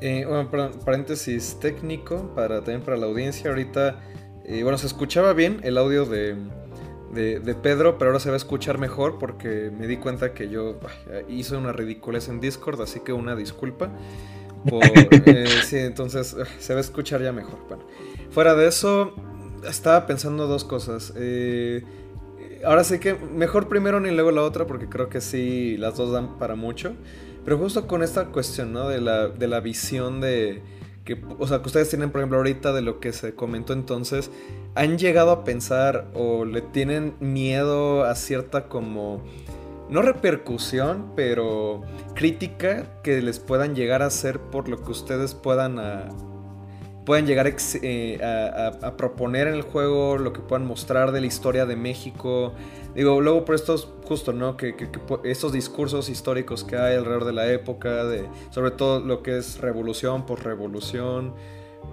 Eh, 0.00 0.24
bueno, 0.26 0.70
paréntesis 0.84 1.58
técnico 1.60 2.32
para 2.34 2.58
también 2.58 2.82
para 2.82 2.96
la 2.96 3.06
audiencia. 3.06 3.50
Ahorita, 3.50 4.00
eh, 4.44 4.62
bueno, 4.62 4.78
se 4.78 4.86
escuchaba 4.86 5.32
bien 5.32 5.60
el 5.62 5.78
audio 5.78 6.04
de, 6.04 6.36
de, 7.14 7.54
Pedro, 7.54 7.98
pero 7.98 8.10
ahora 8.10 8.20
se 8.20 8.28
va 8.28 8.34
a 8.34 8.36
escuchar 8.36 8.78
mejor 8.78 9.18
porque 9.18 9.70
me 9.76 9.86
di 9.86 9.96
cuenta 9.96 10.34
que 10.34 10.50
yo 10.50 10.78
hice 11.28 11.56
una 11.56 11.72
ridiculez 11.72 12.28
en 12.28 12.40
Discord, 12.40 12.80
así 12.82 13.00
que 13.00 13.12
una 13.12 13.34
disculpa. 13.34 13.90
Eh, 15.26 15.46
sí, 15.64 15.76
entonces 15.76 16.36
se 16.58 16.72
va 16.72 16.78
a 16.78 16.80
escuchar 16.80 17.22
ya 17.22 17.30
mejor. 17.30 17.60
Bueno, 17.68 17.84
fuera 18.36 18.54
de 18.54 18.68
eso, 18.68 19.14
estaba 19.66 20.06
pensando 20.06 20.46
dos 20.46 20.62
cosas. 20.62 21.14
Eh, 21.16 21.82
ahora 22.66 22.84
sí 22.84 22.98
que 22.98 23.14
mejor 23.14 23.66
primero 23.66 23.98
ni 23.98 24.10
luego 24.10 24.30
la 24.30 24.42
otra, 24.42 24.66
porque 24.66 24.90
creo 24.90 25.08
que 25.08 25.22
sí, 25.22 25.78
las 25.78 25.96
dos 25.96 26.12
dan 26.12 26.36
para 26.38 26.54
mucho. 26.54 26.92
Pero 27.46 27.56
justo 27.56 27.86
con 27.86 28.02
esta 28.02 28.26
cuestión, 28.26 28.74
¿no? 28.74 28.90
De 28.90 29.00
la, 29.00 29.28
de 29.28 29.48
la 29.48 29.60
visión 29.60 30.20
de... 30.20 30.62
Que, 31.06 31.18
o 31.38 31.46
sea, 31.46 31.60
que 31.60 31.68
ustedes 31.68 31.88
tienen, 31.88 32.10
por 32.10 32.20
ejemplo, 32.20 32.36
ahorita 32.36 32.74
de 32.74 32.82
lo 32.82 33.00
que 33.00 33.14
se 33.14 33.34
comentó 33.34 33.72
entonces, 33.72 34.30
¿han 34.74 34.98
llegado 34.98 35.30
a 35.30 35.42
pensar 35.42 36.10
o 36.12 36.44
le 36.44 36.60
tienen 36.60 37.14
miedo 37.20 38.04
a 38.04 38.14
cierta 38.16 38.68
como 38.68 39.24
no 39.88 40.02
repercusión, 40.02 41.12
pero 41.16 41.84
crítica 42.14 43.00
que 43.02 43.22
les 43.22 43.38
puedan 43.38 43.74
llegar 43.74 44.02
a 44.02 44.06
hacer 44.06 44.40
por 44.40 44.68
lo 44.68 44.82
que 44.82 44.90
ustedes 44.90 45.32
puedan 45.32 45.78
a, 45.78 46.10
puedan 47.06 47.24
llegar 47.24 47.50
eh, 47.82 48.18
a, 48.22 48.96
proponer 48.96 49.46
en 49.46 49.54
el 49.54 49.62
juego, 49.62 50.18
lo 50.18 50.32
que 50.32 50.40
puedan 50.40 50.66
mostrar 50.66 51.12
de 51.12 51.20
la 51.20 51.26
historia 51.28 51.64
de 51.64 51.76
México. 51.76 52.52
Digo, 52.94 53.20
luego 53.20 53.44
por 53.44 53.54
estos, 53.54 53.88
justo, 54.04 54.32
¿no? 54.32 54.56
Que, 54.56 54.74
estos 55.24 55.52
discursos 55.52 56.08
históricos 56.10 56.64
que 56.64 56.76
hay 56.76 56.96
alrededor 56.96 57.24
de 57.24 57.32
la 57.32 57.50
época, 57.50 58.04
de, 58.04 58.28
sobre 58.50 58.72
todo 58.72 59.00
lo 59.00 59.22
que 59.22 59.38
es 59.38 59.58
revolución, 59.60 60.26
por 60.26 60.44
revolución. 60.44 61.32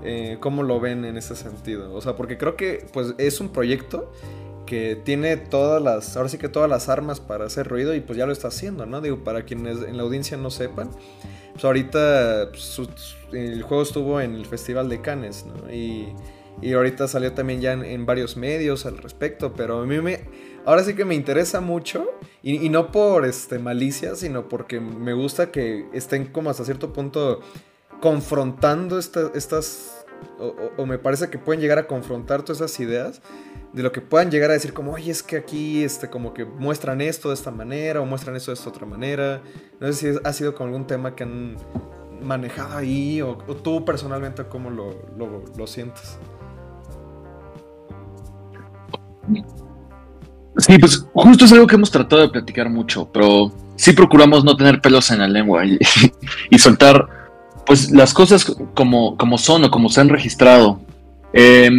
Eh, 0.03 0.37
¿Cómo 0.39 0.63
lo 0.63 0.79
ven 0.79 1.05
en 1.05 1.15
ese 1.15 1.35
sentido? 1.35 1.93
O 1.93 2.01
sea, 2.01 2.15
porque 2.15 2.37
creo 2.37 2.57
que 2.57 2.87
pues 2.91 3.13
es 3.19 3.39
un 3.39 3.49
proyecto 3.49 4.11
que 4.73 4.95
tiene 4.95 5.37
todas 5.37 5.79
las, 5.79 6.17
ahora 6.17 6.29
sí 6.29 6.39
que 6.39 6.49
todas 6.49 6.67
las 6.67 6.89
armas 6.89 7.19
para 7.19 7.45
hacer 7.45 7.67
ruido 7.67 7.93
y 7.93 7.99
pues 7.99 8.17
ya 8.17 8.25
lo 8.25 8.31
está 8.31 8.47
haciendo, 8.47 8.87
¿no? 8.87 9.01
Digo, 9.01 9.23
para 9.23 9.43
quienes 9.43 9.83
en 9.83 9.97
la 9.97 10.01
audiencia 10.01 10.35
no 10.35 10.49
sepan, 10.49 10.89
pues 11.51 11.63
ahorita 11.63 12.49
pues, 12.49 12.81
el 13.33 13.61
juego 13.61 13.83
estuvo 13.83 14.19
en 14.19 14.33
el 14.33 14.47
Festival 14.47 14.89
de 14.89 14.99
Cannes, 14.99 15.45
¿no? 15.45 15.71
Y, 15.71 16.15
y 16.59 16.73
ahorita 16.73 17.07
salió 17.07 17.33
también 17.33 17.61
ya 17.61 17.73
en, 17.73 18.05
varios 18.07 18.35
medios 18.35 18.87
al 18.87 18.97
respecto, 18.97 19.53
pero 19.53 19.81
a 19.81 19.85
mí 19.85 20.01
me, 20.01 20.21
ahora 20.65 20.83
sí 20.83 20.95
que 20.95 21.05
me 21.05 21.13
interesa 21.13 21.61
mucho 21.61 22.07
y, 22.41 22.67
no 22.69 22.91
por 22.91 23.25
este, 23.25 23.59
malicia, 23.59 24.15
sino 24.15 24.49
porque 24.49 24.79
me 24.79 25.13
gusta 25.13 25.51
que 25.51 25.85
estén 25.93 26.25
como 26.25 26.49
hasta 26.49 26.65
cierto 26.65 26.93
punto 26.93 27.41
confrontando 28.01 28.97
estas, 28.97 30.02
o, 30.77 30.85
me 30.85 30.97
parece 30.97 31.29
que 31.29 31.37
pueden 31.37 31.61
llegar 31.61 31.77
a 31.77 31.87
confrontar 31.87 32.43
todas 32.43 32.61
esas 32.61 32.79
ideas 32.79 33.21
de 33.73 33.81
lo 33.81 33.91
que 33.91 34.01
puedan 34.01 34.29
llegar 34.29 34.51
a 34.51 34.53
decir 34.53 34.73
como, 34.73 34.93
oye, 34.93 35.11
es 35.11 35.23
que 35.23 35.37
aquí 35.37 35.83
este, 35.83 36.09
como 36.09 36.33
que 36.33 36.45
muestran 36.45 37.01
esto 37.01 37.29
de 37.29 37.35
esta 37.35 37.51
manera 37.51 38.01
o 38.01 38.05
muestran 38.05 38.35
esto 38.35 38.51
de 38.51 38.55
esta 38.55 38.69
otra 38.69 38.85
manera. 38.85 39.41
No 39.79 39.91
sé 39.91 39.93
si 40.13 40.19
ha 40.23 40.33
sido 40.33 40.53
con 40.53 40.67
algún 40.67 40.85
tema 40.85 41.15
que 41.15 41.23
han 41.23 41.57
manejado 42.21 42.77
ahí 42.77 43.21
o, 43.21 43.35
tú 43.35 43.83
personalmente 43.83 44.43
cómo 44.45 44.69
lo, 44.69 44.95
lo, 45.57 45.67
sientes. 45.67 46.17
Sí, 50.57 50.77
pues 50.77 51.05
justo 51.13 51.45
es 51.45 51.51
algo 51.51 51.65
que 51.65 51.75
hemos 51.75 51.89
tratado 51.89 52.21
de 52.21 52.29
platicar 52.29 52.69
mucho, 52.69 53.11
pero 53.11 53.51
sí 53.75 53.93
procuramos 53.93 54.43
no 54.43 54.55
tener 54.55 54.81
pelos 54.81 55.09
en 55.09 55.19
la 55.19 55.27
lengua 55.27 55.63
y 55.65 55.79
soltar 56.59 57.22
pues 57.65 57.91
las 57.91 58.13
cosas 58.13 58.45
como, 58.73 59.17
como 59.17 59.37
son 59.37 59.63
o 59.63 59.71
como 59.71 59.89
se 59.89 60.01
han 60.01 60.09
registrado. 60.09 60.81
Eh, 61.33 61.69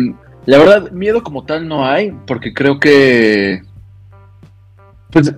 la 0.47 0.59
verdad, 0.59 0.91
miedo 0.91 1.23
como 1.23 1.45
tal 1.45 1.69
no 1.69 1.87
hay, 1.87 2.13
porque 2.27 2.53
creo 2.53 2.79
que. 2.79 3.63
Pues. 5.11 5.33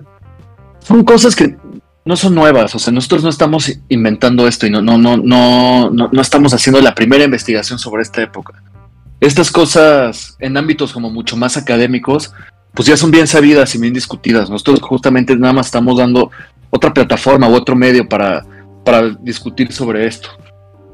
Son 0.79 1.03
cosas 1.03 1.35
que 1.35 1.55
no 2.05 2.15
son 2.15 2.35
nuevas. 2.35 2.73
O 2.75 2.79
sea, 2.79 2.93
nosotros 2.93 3.23
no 3.23 3.29
estamos 3.29 3.71
inventando 3.89 4.47
esto 4.47 4.65
y 4.65 4.69
no, 4.69 4.81
no, 4.81 4.97
no, 4.97 5.17
no, 5.17 5.89
no, 5.89 6.21
estamos 6.21 6.53
haciendo 6.53 6.81
la 6.81 6.95
primera 6.95 7.25
investigación 7.25 7.77
sobre 7.77 8.03
esta 8.03 8.21
época. 8.21 8.63
Estas 9.19 9.51
cosas 9.51 10.37
en 10.39 10.55
ámbitos 10.55 10.93
como 10.93 11.09
mucho 11.09 11.35
más 11.35 11.57
académicos, 11.57 12.33
pues 12.73 12.87
ya 12.87 12.95
son 12.95 13.11
bien 13.11 13.27
sabidas 13.27 13.75
y 13.75 13.79
bien 13.79 13.93
discutidas. 13.93 14.49
Nosotros 14.49 14.79
justamente 14.81 15.35
nada 15.35 15.53
más 15.53 15.65
estamos 15.65 15.97
dando 15.97 16.31
otra 16.69 16.93
plataforma 16.93 17.49
u 17.49 17.55
otro 17.55 17.75
medio 17.75 18.07
para, 18.07 18.45
para 18.87 19.09
discutir 19.19 19.73
sobre 19.73 20.07
esto. 20.07 20.29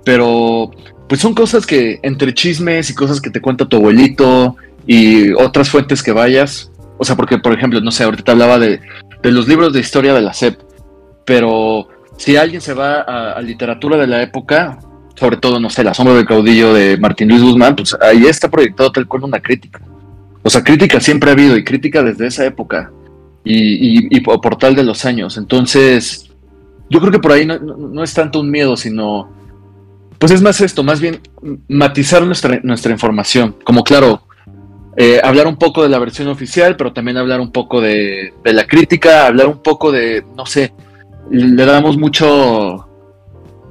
Pero 0.04 0.72
pues 1.08 1.22
son 1.22 1.36
cosas 1.36 1.64
que 1.64 2.00
entre 2.02 2.34
chismes 2.34 2.90
y 2.90 2.96
cosas 2.96 3.22
que 3.22 3.30
te 3.30 3.40
cuenta 3.40 3.70
tu 3.70 3.78
abuelito 3.78 4.56
y 4.88 5.32
otras 5.34 5.70
fuentes 5.70 6.02
que 6.02 6.12
vayas, 6.12 6.72
o 6.98 7.06
sea, 7.06 7.16
porque 7.16 7.38
por 7.38 7.54
ejemplo, 7.54 7.80
no 7.82 7.92
sé, 7.92 8.04
ahorita 8.04 8.24
te 8.24 8.32
hablaba 8.32 8.58
de, 8.58 8.82
los 9.22 9.48
libros 9.48 9.74
de 9.74 9.80
historia 9.80 10.16
de 10.16 10.22
la 10.24 10.34
SEP, 10.34 10.60
pero 11.24 11.88
si 12.18 12.36
alguien 12.36 12.62
se 12.62 12.74
va 12.74 13.02
a, 13.02 13.40
literatura 13.44 13.98
de 13.98 14.08
la 14.08 14.24
época, 14.24 14.80
sobre 15.14 15.38
todo, 15.38 15.60
no 15.60 15.70
sé, 15.70 15.84
La 15.84 15.94
sombra 15.94 16.16
del 16.16 16.26
caudillo 16.26 16.74
de 16.74 16.98
Martín 16.98 17.30
Luis 17.30 17.44
Guzmán, 17.44 17.76
pues 17.76 17.96
ahí 18.02 18.26
está 18.26 18.50
proyectado 18.50 18.92
tal 18.92 19.08
cual 19.08 19.26
una 19.26 19.40
crítica. 19.40 19.80
O 20.42 20.50
sea, 20.50 20.64
crítica 20.64 21.00
siempre 21.00 21.30
ha 21.30 21.34
habido 21.34 21.56
y 21.56 21.64
crítica 21.64 22.02
desde 22.02 22.26
esa 22.26 22.44
época. 22.44 22.92
y, 23.46 24.20
por 24.22 24.56
tal 24.56 24.74
de 24.74 24.84
los 24.84 25.06
años. 25.06 25.38
Entonces, 25.38 26.33
yo 26.94 27.00
creo 27.00 27.12
que 27.12 27.20
por 27.20 27.32
ahí 27.32 27.44
no, 27.46 28.04
es 28.04 28.14
tanto 28.14 28.40
un 28.40 28.52
miedo, 28.52 28.78
sino, 28.78 29.28
pues 30.20 30.32
es 30.32 30.44
más 30.44 30.62
esto, 30.62 30.84
más 30.84 31.02
bien 31.02 31.20
matizar 31.68 32.22
nuestra, 32.22 32.60
nuestra 32.62 32.92
información. 32.92 33.56
Como 33.64 33.84
claro, 33.84 34.28
eh, 34.96 35.20
hablar 35.24 35.48
un 35.48 35.56
poco 35.56 35.82
de 35.82 35.90
la 35.90 35.98
versión 35.98 36.28
oficial, 36.28 36.78
pero 36.78 36.94
también 36.94 37.18
hablar 37.18 37.42
un 37.42 37.52
poco 37.52 37.82
de, 37.82 38.32
la 38.44 38.68
crítica, 38.68 39.26
hablar 39.26 39.48
un 39.48 39.64
poco 39.64 39.92
de, 39.92 40.24
no 40.38 40.46
sé, 40.46 40.72
le 41.32 41.66
damos 41.66 41.98
mucho 41.98 42.88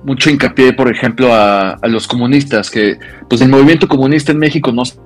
mucho 0.03 0.31
hincapié, 0.31 0.73
por 0.73 0.91
ejemplo, 0.91 1.33
a, 1.33 1.75
a, 1.75 1.87
los 1.87 2.09
comunistas, 2.09 2.73
que 2.73 2.99
pues 3.29 3.41
el 3.41 3.49
movimiento 3.49 3.87
comunista 3.87 4.33
en 4.33 4.39
México 4.39 4.73
no 4.73 4.85
se 4.85 4.97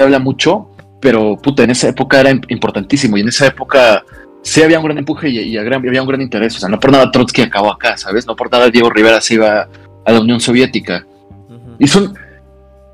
habla 0.00 0.18
mucho, 0.18 0.72
pero 1.00 1.36
puta, 1.36 1.62
en 1.62 1.70
esa 1.70 1.86
época 1.86 2.18
era 2.18 2.32
importantísimo 2.48 3.16
y 3.16 3.20
en 3.20 3.28
esa 3.28 3.46
época 3.46 4.02
sí 4.46 4.62
había 4.62 4.78
un 4.78 4.84
gran 4.84 4.98
empuje 4.98 5.28
y, 5.28 5.56
había 5.56 6.02
un 6.02 6.08
gran 6.08 6.22
interés. 6.22 6.56
O 6.56 6.60
sea, 6.60 6.68
no 6.68 6.78
por 6.78 6.92
nada 6.92 7.10
Trotsky 7.10 7.42
acabó 7.42 7.72
acá, 7.72 7.96
¿sabes? 7.96 8.26
No 8.26 8.36
por 8.36 8.50
nada 8.50 8.70
Diego 8.70 8.90
Rivera 8.90 9.20
se 9.20 9.34
iba 9.34 9.68
a 10.04 10.12
la 10.12 10.20
Unión 10.20 10.40
Soviética. 10.40 11.04
Y 11.78 11.88
son 11.88 12.14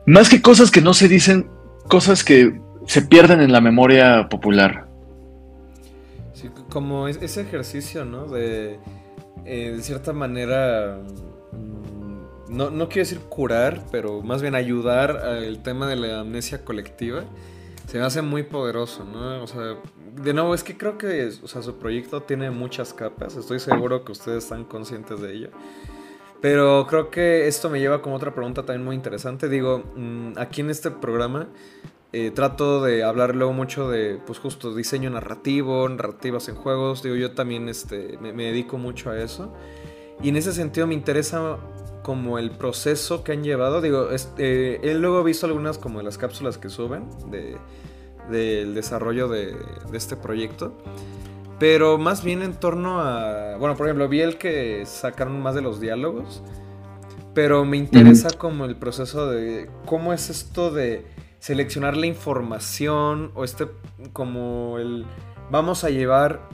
más 0.07 0.31
que 0.31 0.41
cosas 0.41 0.71
que 0.71 0.81
no 0.81 0.95
se 0.95 1.09
dicen, 1.09 1.49
cosas 1.89 2.25
que 2.25 2.59
se 2.87 3.03
pierden 3.03 3.41
en 3.41 3.53
la 3.53 3.61
memoria 3.61 4.29
popular. 4.31 4.87
Sí, 6.33 6.49
como 6.71 7.07
ese 7.07 7.43
ejercicio, 7.43 8.05
¿no? 8.07 8.27
De, 8.27 8.79
eh, 9.45 9.75
de 9.77 9.83
cierta 9.83 10.15
manera, 10.15 10.99
mm, 11.53 12.57
no, 12.57 12.71
no 12.71 12.89
quiero 12.89 13.03
decir 13.03 13.21
curar, 13.29 13.83
pero 13.93 14.23
más 14.23 14.41
bien 14.41 14.55
ayudar 14.55 15.19
al 15.19 15.63
tema 15.63 15.87
de 15.87 15.97
la 15.97 16.21
amnesia 16.21 16.65
colectiva 16.65 17.25
se 17.87 17.99
me 17.99 18.05
hace 18.05 18.23
muy 18.23 18.43
poderoso, 18.43 19.05
¿no? 19.05 19.43
O 19.43 19.47
sea, 19.47 19.77
de 20.15 20.35
nuevo, 20.35 20.55
es 20.55 20.63
que 20.63 20.77
creo 20.77 20.99
que 20.99 21.31
o 21.43 21.49
sea, 21.49 21.63
su 21.63 21.77
proyecto 21.77 22.23
tiene 22.23 22.51
muchas 22.51 22.93
capas, 22.93 23.37
estoy 23.37 23.61
seguro 23.61 24.05
que 24.05 24.13
ustedes 24.13 24.45
están 24.45 24.65
conscientes 24.65 25.21
de 25.21 25.33
ello. 25.33 25.51
Pero 26.41 26.87
creo 26.89 27.09
que 27.09 27.47
esto 27.47 27.71
me 27.71 27.79
lleva 27.79 28.03
como 28.03 28.17
otra 28.17 28.35
pregunta 28.35 28.65
también 28.65 28.85
muy 28.85 28.97
interesante. 28.97 29.49
Digo, 29.49 29.85
mm, 29.95 30.33
aquí 30.37 30.61
en 30.61 30.71
este 30.71 30.91
programa 30.91 31.49
eh, 32.13 32.31
trato 32.31 32.83
de 32.83 33.05
hablar 33.05 33.35
luego 33.35 33.55
mucho 33.55 33.89
de, 33.89 34.21
pues 34.27 34.39
justo, 34.39 34.75
diseño 34.75 35.09
narrativo, 35.09 35.89
narrativas 35.89 36.49
en 36.49 36.57
juegos. 36.57 37.03
Digo, 37.03 37.15
yo 37.17 37.33
también 37.33 37.69
este, 37.69 38.19
me, 38.21 38.33
dedico 38.33 38.77
mucho 38.77 39.11
a 39.11 39.19
eso. 39.19 39.55
Y 40.23 40.29
en 40.29 40.37
ese 40.37 40.53
sentido 40.53 40.87
me 40.87 40.95
interesa 40.95 41.57
como 42.03 42.39
el 42.39 42.51
proceso 42.51 43.25
que 43.25 43.33
han 43.33 43.43
llevado. 43.43 43.81
Digo, 43.81 44.11
este, 44.11 44.91
he 44.91 44.95
luego 44.95 45.25
visto 45.25 45.47
algunas 45.47 45.79
como 45.79 46.01
de 46.01 46.05
las 46.05 46.19
cápsulas 46.19 46.59
que 46.59 46.69
suben 46.69 47.09
de, 47.31 47.57
del 48.31 48.75
desarrollo 48.75 49.29
de, 49.29 49.57
este 49.93 50.17
proyecto. 50.17 50.77
Pero 51.59 51.99
más 51.99 52.25
bien 52.25 52.43
en 52.43 52.55
torno 52.55 53.01
a... 53.01 53.57
Bueno, 53.57 53.77
por 53.77 53.87
ejemplo, 53.87 54.09
vi 54.09 54.21
el 54.21 54.37
que 54.37 54.85
sacaron 54.87 55.41
más 55.41 55.55
de 55.55 55.63
los 55.63 55.81
diálogos. 55.81 56.43
Pero 57.35 57.65
me 57.65 57.77
interesa 57.77 58.31
como 58.37 58.65
el 58.67 58.77
proceso 58.77 59.31
de 59.31 59.71
cómo 59.87 60.13
es 60.13 60.29
esto 60.29 60.71
de 60.71 61.07
seleccionar 61.39 61.97
la 61.97 62.07
información 62.07 63.33
o 63.35 63.43
este 63.43 63.67
como 64.13 64.79
el 64.79 65.07
vamos 65.51 65.83
a 65.83 65.91
llevar 65.91 66.49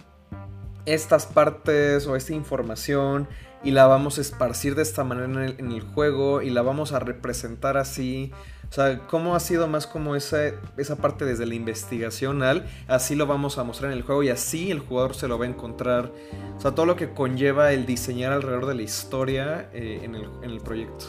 estas 0.86 1.26
partes 1.26 2.06
o 2.06 2.16
esta 2.16 2.32
información 2.32 3.28
y 3.62 3.72
la 3.72 3.86
vamos 3.86 4.18
a 4.18 4.20
esparcir 4.20 4.74
de 4.74 4.82
esta 4.82 5.04
manera 5.04 5.26
en 5.58 5.72
el, 5.72 5.80
juego 5.80 6.42
y 6.42 6.50
la 6.50 6.62
vamos 6.62 6.92
a 6.92 7.00
representar 7.00 7.76
así. 7.76 8.30
O 8.70 8.72
sea, 8.72 9.00
¿cómo 9.08 9.34
ha 9.34 9.40
sido 9.40 9.66
más 9.66 9.86
como 9.86 10.14
esa, 10.14 10.52
esa 10.76 10.96
parte 10.96 11.24
desde 11.24 11.46
la 11.46 11.54
investigación 11.54 12.42
al 12.42 12.66
así 12.86 13.14
lo 13.14 13.26
vamos 13.26 13.56
a 13.56 13.64
mostrar 13.64 13.90
en 13.90 13.96
el 13.96 14.04
juego 14.04 14.22
y 14.22 14.28
así 14.28 14.70
el 14.70 14.80
jugador 14.80 15.14
se 15.14 15.26
lo 15.26 15.38
va 15.38 15.46
a 15.46 15.48
encontrar? 15.48 16.12
O 16.56 16.60
sea, 16.60 16.72
todo 16.72 16.86
lo 16.86 16.94
que 16.94 17.10
conlleva 17.10 17.72
el 17.72 17.86
diseñar 17.86 18.32
alrededor 18.32 18.66
de 18.66 18.74
la 18.74 18.82
historia 18.82 19.70
eh, 19.72 20.00
en, 20.02 20.14
el, 20.14 20.28
en, 20.42 20.50
el, 20.50 20.60
proyecto. 20.60 21.06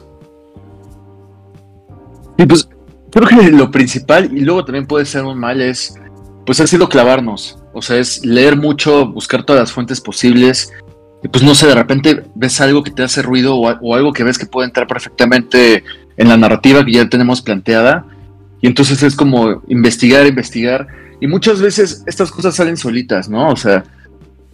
Y 2.37 2.45
pues 2.45 2.67
creo 3.11 3.27
que 3.27 3.51
lo 3.51 3.69
principal, 3.69 4.25
y 4.35 4.41
luego 4.41 4.63
también 4.63 4.87
puede 4.87 5.05
ser 5.05 5.23
un 5.23 5.37
mal, 5.37 5.61
es 5.61 5.93
pues 6.45 6.59
ha 6.61 6.65
sido 6.65 6.89
clavarnos. 6.89 7.59
O 7.73 7.81
sea, 7.81 7.97
es 7.97 8.25
leer 8.25 8.55
mucho, 8.55 9.07
buscar 9.07 9.43
todas 9.43 9.61
las 9.61 9.71
fuentes 9.71 10.01
posibles 10.01 10.71
y 11.23 11.27
pues 11.27 11.43
no 11.43 11.53
sé, 11.53 11.67
de 11.67 11.75
repente 11.75 12.23
ves 12.35 12.61
algo 12.61 12.83
que 12.83 12.91
te 12.91 13.03
hace 13.03 13.21
ruido 13.21 13.55
o, 13.55 13.95
algo 13.95 14.13
que 14.13 14.23
ves 14.23 14.37
que 14.37 14.45
puede 14.45 14.67
entrar 14.67 14.87
perfectamente 14.87 15.83
en 16.17 16.29
la 16.29 16.37
narrativa 16.37 16.85
que 16.85 16.93
ya 16.93 17.09
tenemos 17.09 17.41
planteada. 17.41 18.05
Y 18.61 18.67
entonces 18.67 19.03
es 19.03 19.15
como 19.15 19.61
investigar, 19.67 20.25
investigar. 20.25 20.87
Y 21.19 21.27
muchas 21.27 21.61
veces 21.61 22.03
estas 22.07 22.31
cosas 22.31 22.55
salen 22.55 22.77
solitas, 22.77 23.29
¿no? 23.29 23.49
O 23.49 23.55
sea, 23.57 23.83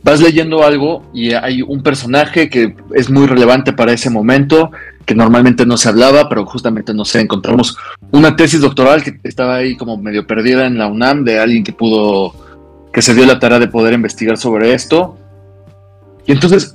vas 0.04 0.21
leyendo 0.21 0.63
algo 0.63 1.04
y 1.13 1.34
hay 1.34 1.62
un 1.62 1.84
personaje 1.84 2.49
que 2.49 2.75
es 2.95 3.10
muy 3.10 3.28
relevante 3.28 3.73
para 3.73 3.93
ese 3.93 4.10
momento, 4.10 4.71
que 5.06 5.13
normalmente 5.13 5.67
no 5.67 5.78
se 5.78 5.89
hablaba, 5.89 6.28
pero 6.30 6.45
justamente, 6.47 6.95
no 6.95 7.06
sé, 7.06 7.21
encontramos 7.21 7.78
una 8.12 8.36
tesis 8.36 8.62
doctoral 8.62 9.04
que 9.04 9.19
estaba 9.23 9.56
ahí 9.56 9.78
como 9.78 9.97
medio 9.97 10.25
perdida 10.25 10.65
en 10.65 10.80
la 10.80 10.88
UNAM 10.88 11.23
de 11.23 11.39
alguien 11.39 11.63
que 11.63 11.73
pudo, 11.73 12.34
que 12.95 13.03
se 13.03 13.13
dio 13.13 13.27
la 13.27 13.38
tarea 13.38 13.60
de 13.60 13.67
poder 13.67 13.93
investigar 13.93 14.38
sobre 14.38 14.73
esto 14.73 15.17
y 16.25 16.31
entonces, 16.31 16.73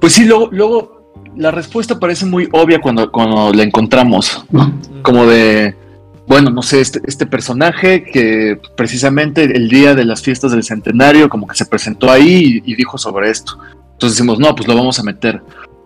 pues 0.00 0.12
sí, 0.14 0.24
luego, 0.24 0.48
luego 0.50 1.12
la 1.36 1.50
respuesta 1.50 1.98
parece 1.98 2.26
muy 2.26 2.48
obvia 2.52 2.80
cuando, 2.80 3.10
cuando 3.10 3.52
la 3.52 3.62
encontramos, 3.62 4.44
Como 5.02 5.26
de, 5.26 5.74
bueno, 6.26 6.50
no 6.50 6.62
sé, 6.62 6.80
este, 6.80 7.00
este, 7.04 7.26
personaje 7.26 8.04
que 8.04 8.58
precisamente 8.76 9.44
el 9.44 9.68
día 9.68 9.94
de 9.94 10.04
las 10.04 10.22
fiestas 10.22 10.52
del 10.52 10.62
centenario 10.62 11.28
como 11.28 11.46
que 11.46 11.56
se 11.56 11.66
presentó 11.66 12.10
ahí 12.10 12.62
y, 12.64 12.74
dijo 12.74 12.98
sobre 12.98 13.30
esto. 13.30 13.58
Entonces 13.92 14.18
decimos, 14.18 14.38
no, 14.38 14.54
pues 14.54 14.68
lo 14.68 14.74
vamos 14.74 14.98
a 14.98 15.02
meter. 15.02 15.42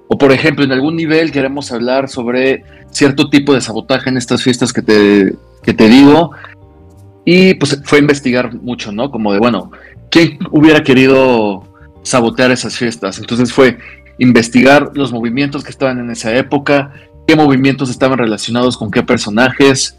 O 0.08 0.16
por 0.16 0.32
ejemplo, 0.32 0.64
en 0.64 0.72
algún 0.72 0.96
nivel 0.96 1.32
queremos 1.32 1.72
hablar 1.72 2.08
sobre 2.08 2.62
cierto 2.90 3.28
tipo 3.28 3.52
de 3.52 3.60
sabotaje 3.60 4.10
en 4.10 4.16
estas 4.16 4.42
fiestas 4.42 4.72
que 4.72 4.82
te, 4.82 5.34
que 5.62 5.72
te 5.72 5.88
digo. 5.88 6.30
Y 7.26 7.54
pues 7.54 7.78
fue 7.84 7.98
investigar 7.98 8.54
mucho, 8.54 8.90
¿no? 8.92 9.10
Como 9.10 9.34
de, 9.34 9.40
bueno, 9.40 9.72
¿quién 10.10 10.38
hubiera 10.50 10.82
querido 10.82 11.64
sabotear 12.06 12.52
esas 12.52 12.76
fiestas. 12.76 13.18
Entonces 13.18 13.52
fue 13.52 13.78
investigar 14.18 14.92
los 14.94 15.12
movimientos 15.12 15.64
que 15.64 15.70
estaban 15.70 15.98
en 15.98 16.10
esa 16.10 16.34
época, 16.34 16.92
qué 17.26 17.34
movimientos 17.34 17.90
estaban 17.90 18.18
relacionados 18.18 18.78
con 18.78 18.90
qué 18.90 19.02
personajes. 19.02 19.96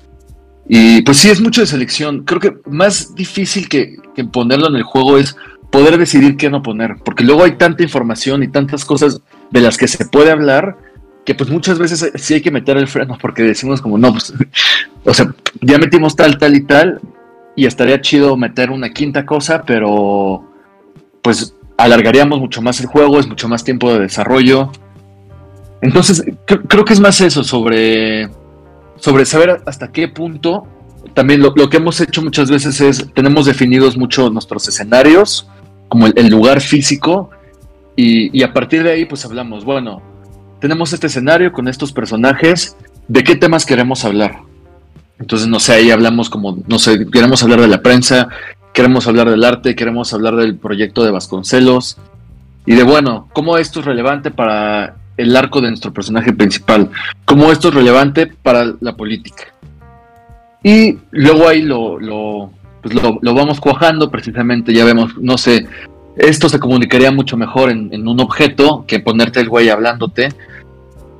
Y 0.69 1.01
pues 1.01 1.17
sí, 1.17 1.29
es 1.29 1.41
mucho 1.41 1.61
de 1.61 1.67
selección. 1.67 2.23
Creo 2.23 2.39
que 2.39 2.57
más 2.65 3.13
difícil 3.13 3.67
que, 3.67 3.97
ponerlo 4.31 4.69
en 4.69 4.75
el 4.75 4.83
juego 4.83 5.17
es 5.17 5.35
poder 5.69 5.97
decidir 5.97 6.37
qué 6.37 6.49
no 6.49 6.63
poner, 6.63 6.95
porque 7.03 7.25
luego 7.25 7.43
hay 7.43 7.57
tanta 7.57 7.83
información 7.83 8.41
y 8.41 8.47
tantas 8.47 8.85
cosas 8.85 9.21
de 9.51 9.61
las 9.61 9.77
que 9.77 9.87
se 9.87 10.05
puede 10.05 10.31
hablar 10.31 10.77
que 11.25 11.35
pues 11.35 11.49
muchas 11.49 11.77
veces 11.77 12.09
sí 12.15 12.35
hay 12.35 12.41
que 12.41 12.51
meter 12.51 12.77
el 12.77 12.87
freno 12.87 13.17
porque 13.21 13.43
decimos 13.43 13.81
como 13.81 13.97
no, 13.97 14.13
pues, 14.13 14.33
o 15.03 15.13
sea, 15.13 15.35
ya 15.59 15.77
metimos 15.77 16.15
tal, 16.15 16.37
tal 16.37 16.55
y 16.55 16.61
tal 16.61 17.01
y 17.57 17.65
estaría 17.65 17.99
chido 17.99 18.37
meter 18.37 18.69
una 18.69 18.91
quinta 18.91 19.25
cosa, 19.25 19.63
pero 19.63 20.47
pues 21.23 21.55
alargaríamos 21.75 22.39
mucho 22.39 22.61
más 22.61 22.79
el 22.79 22.85
juego, 22.85 23.19
es 23.19 23.27
mucho 23.27 23.49
más 23.49 23.63
tiempo 23.63 23.91
de 23.91 23.99
desarrollo. 23.99 24.71
Entonces, 25.81 26.23
creo 26.45 26.85
que 26.85 26.93
es 26.93 26.99
más 26.99 27.19
eso, 27.19 27.43
sobre, 27.43 28.29
sobre 28.97 29.25
saber 29.25 29.61
hasta 29.65 29.91
qué 29.91 30.07
punto. 30.07 30.67
También 31.15 31.41
lo, 31.41 31.53
que 31.53 31.77
hemos 31.77 31.99
hecho 31.99 32.21
muchas 32.21 32.51
veces 32.51 32.79
es, 32.79 33.11
tenemos 33.15 33.47
definidos 33.47 33.97
mucho 33.97 34.29
nuestros 34.29 34.67
escenarios, 34.67 35.49
como 35.89 36.05
el, 36.05 36.29
lugar 36.29 36.61
físico, 36.61 37.31
y, 37.95 38.43
a 38.43 38.53
partir 38.53 38.83
de 38.83 38.91
ahí 38.91 39.05
pues 39.05 39.25
hablamos, 39.25 39.65
bueno, 39.65 40.03
tenemos 40.61 40.93
este 40.93 41.07
escenario 41.07 41.51
con 41.51 41.67
estos 41.67 41.91
personajes, 41.91 42.77
¿de 43.07 43.23
qué 43.23 43.35
temas 43.35 43.65
queremos 43.65 44.05
hablar? 44.05 44.46
Entonces, 45.19 45.47
no 45.47 45.59
sé, 45.59 45.73
ahí 45.73 45.91
hablamos 45.91 46.29
como, 46.29 46.59
no 46.67 46.79
sé, 46.79 47.07
queremos 47.09 47.41
hablar 47.43 47.61
de 47.61 47.67
la 47.67 47.81
prensa, 47.81 48.29
queremos 48.73 49.07
hablar 49.07 49.29
del 49.29 49.43
arte, 49.43 49.75
queremos 49.75 50.13
hablar 50.13 50.35
del 50.35 50.55
proyecto 50.55 51.03
de 51.03 51.11
Vasconcelos 51.11 51.97
y 52.65 52.75
de, 52.75 52.83
bueno, 52.83 53.27
cómo 53.33 53.57
esto 53.57 53.79
es 53.79 53.85
relevante 53.85 54.29
para 54.29 54.95
el 55.17 55.35
arco 55.35 55.61
de 55.61 55.69
nuestro 55.69 55.91
personaje 55.91 56.31
principal, 56.33 56.91
cómo 57.25 57.51
esto 57.51 57.69
es 57.69 57.73
relevante 57.73 58.27
para 58.27 58.73
la 58.79 58.95
política. 58.95 59.45
Y 60.63 60.97
luego 61.11 61.47
ahí 61.47 61.63
lo, 61.63 61.99
lo, 61.99 62.51
pues 62.83 62.93
lo, 62.93 63.33
vamos 63.33 63.59
cuajando 63.59 64.11
precisamente, 64.11 64.73
ya 64.73 64.85
vemos, 64.85 65.17
no 65.17 65.37
sé, 65.37 65.67
esto 66.15 66.49
se 66.49 66.59
comunicaría 66.59 67.11
mucho 67.11 67.37
mejor 67.37 67.71
en, 67.71 67.91
en, 67.93 68.07
un 68.07 68.19
objeto 68.19 68.85
que 68.87 68.99
ponerte 68.99 69.39
el 69.39 69.49
güey 69.49 69.69
hablándote. 69.69 70.29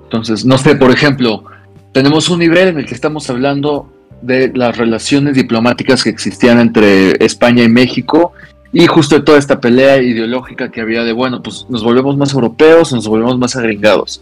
Entonces, 0.04 0.46
no 0.46 0.58
sé, 0.58 0.76
por 0.76 0.92
ejemplo, 0.92 1.44
tenemos 1.91 2.30
un 2.30 2.39
nivel 2.39 2.69
en 2.69 2.80
el 2.80 2.86
que 2.86 2.93
estamos 2.93 3.30
hablando 3.30 3.91
de 4.21 4.52
las 4.54 4.78
relaciones 4.78 5.36
diplomáticas 5.36 6.04
que 6.04 6.10
existían 6.10 6.60
entre 6.60 7.23
España 7.23 7.63
y 7.63 7.69
México 7.69 8.34
y 8.73 8.86
justo 8.88 9.15
de 9.15 9.21
toda 9.21 9.38
esta 9.38 9.60
pelea 9.60 10.02
ideológica 10.02 10.69
que 10.69 10.82
había 10.82 11.04
de, 11.04 11.13
bueno, 11.13 11.41
pues 11.41 11.65
nos 11.69 11.84
volvemos 11.84 12.17
más 12.17 12.34
europeos, 12.34 12.91
nos 12.93 13.08
volvemos 13.08 13.38
más 13.38 13.56
agringados. 13.56 14.21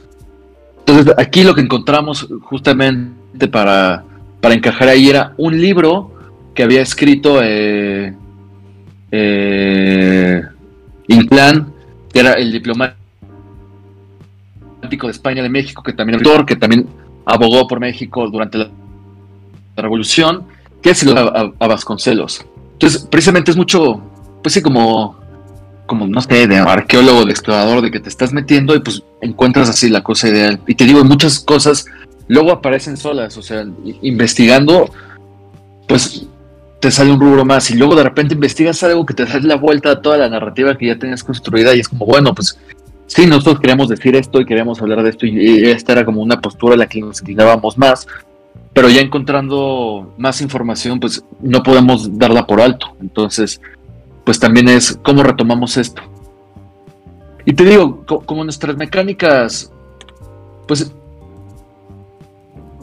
Entonces 0.80 1.14
aquí 1.18 1.44
lo 1.44 1.56
que 1.56 1.62
encontramos 1.62 2.28
justamente 2.42 3.48
para, 3.48 4.04
para 4.40 4.54
encajar 4.54 4.88
ahí 4.88 5.10
era 5.10 5.34
un 5.38 5.60
libro 5.60 6.12
que 6.54 6.64
había 6.64 6.82
escrito 6.82 7.40
eh, 7.42 8.14
eh, 9.12 10.42
Inclán, 11.08 11.74
que 12.14 12.20
era 12.20 12.34
el 12.34 12.52
diplomático 12.52 12.96
de 15.08 15.12
España 15.12 15.42
de 15.42 15.50
México, 15.50 15.82
que 15.82 15.94
también, 15.94 16.22
que 16.46 16.56
también 16.56 16.88
abogó 17.26 17.68
por 17.68 17.80
México 17.80 18.30
durante 18.30 18.58
la, 18.58 18.70
revolución, 19.78 20.46
que 20.82 20.92
es 20.92 21.06
a, 21.06 21.52
a 21.60 21.68
Vasconcelos. 21.68 22.46
Entonces, 22.74 23.06
precisamente 23.12 23.52
es 23.52 23.58
mucho, 23.58 24.02
pues 24.42 24.54
sí, 24.54 24.62
como 24.62 25.18
como, 25.86 26.08
no 26.08 26.22
sé, 26.22 26.48
de 26.48 26.58
arqueólogo, 26.58 27.26
de 27.26 27.32
explorador, 27.32 27.82
de 27.82 27.92
que 27.92 28.00
te 28.00 28.10
estás 28.10 28.34
metiendo 28.34 28.76
y 28.76 28.80
pues 28.80 29.04
encuentras 29.22 29.70
así 29.70 29.90
la 29.90 30.04
cosa 30.04 30.28
ideal. 30.28 30.60
Y 30.68 30.76
te 30.76 30.86
digo, 30.86 31.04
muchas 31.04 31.40
cosas 31.40 31.86
luego 32.28 32.52
aparecen 32.52 32.98
solas, 32.98 33.38
o 33.38 33.42
sea, 33.42 33.66
investigando, 34.02 34.90
pues 35.88 36.26
te 36.80 36.92
sale 36.92 37.12
un 37.12 37.20
rubro 37.20 37.46
más 37.46 37.70
y 37.72 37.76
luego 37.76 37.96
de 37.96 38.04
repente 38.04 38.34
investigas 38.34 38.84
algo 38.84 39.06
que 39.06 39.14
te 39.14 39.26
da 39.26 39.40
la 39.40 39.56
vuelta 39.56 39.92
a 39.92 40.02
toda 40.02 40.18
la 40.18 40.30
narrativa 40.30 40.78
que 40.78 40.88
ya 40.88 40.98
tenías 40.98 41.24
construida 41.24 41.76
y 41.76 41.80
es 41.80 41.90
como, 41.90 42.06
bueno, 42.06 42.34
pues 42.34 42.58
sí, 43.08 43.26
nosotros 43.26 43.60
queríamos 43.60 43.90
decir 43.90 44.16
esto 44.16 44.42
y 44.42 44.46
queríamos 44.46 44.82
hablar 44.82 45.04
de 45.04 45.10
esto 45.10 45.26
y 45.26 45.66
esta 45.66 45.94
era 45.94 46.06
como 46.06 46.22
una 46.22 46.42
postura 46.42 46.74
en 46.74 46.80
la 46.80 46.88
que 46.88 47.02
nos 47.02 47.22
inclinábamos 47.22 47.78
más, 47.78 48.08
pero 48.76 48.90
ya 48.90 49.00
encontrando 49.00 50.14
más 50.18 50.42
información, 50.42 51.00
pues 51.00 51.24
no 51.40 51.64
podemos 51.64 52.18
darla 52.18 52.46
por 52.46 52.60
alto. 52.60 52.96
Entonces, 53.00 53.62
pues 54.26 54.38
también 54.38 54.68
es 54.68 55.00
cómo 55.02 55.24
retomamos 55.24 55.78
esto. 55.78 56.02
Y 57.46 57.54
te 57.54 57.64
digo, 57.64 58.04
como 58.06 58.44
nuestras 58.44 58.76
mecánicas, 58.76 59.72
pues 60.68 60.92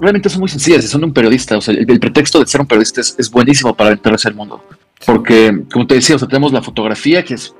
realmente 0.00 0.30
son 0.30 0.40
muy 0.40 0.48
sencillas, 0.48 0.88
son 0.88 1.04
un 1.04 1.12
periodista, 1.12 1.58
o 1.58 1.60
sea, 1.60 1.74
el, 1.74 2.00
pretexto 2.00 2.40
de 2.40 2.46
ser 2.46 2.60
un 2.60 2.66
periodista 2.66 3.00
es, 3.00 3.30
buenísimo 3.30 3.74
para 3.74 3.90
enterarse 3.90 4.28
al 4.28 4.34
mundo, 4.34 4.64
porque 5.04 5.64
como 5.70 5.86
te 5.86 5.96
decía, 5.96 6.16
o 6.16 6.18
sea, 6.18 6.26
tenemos 6.26 6.52
la 6.52 6.62
fotografía, 6.62 7.24
que 7.24 7.34
es 7.34 7.54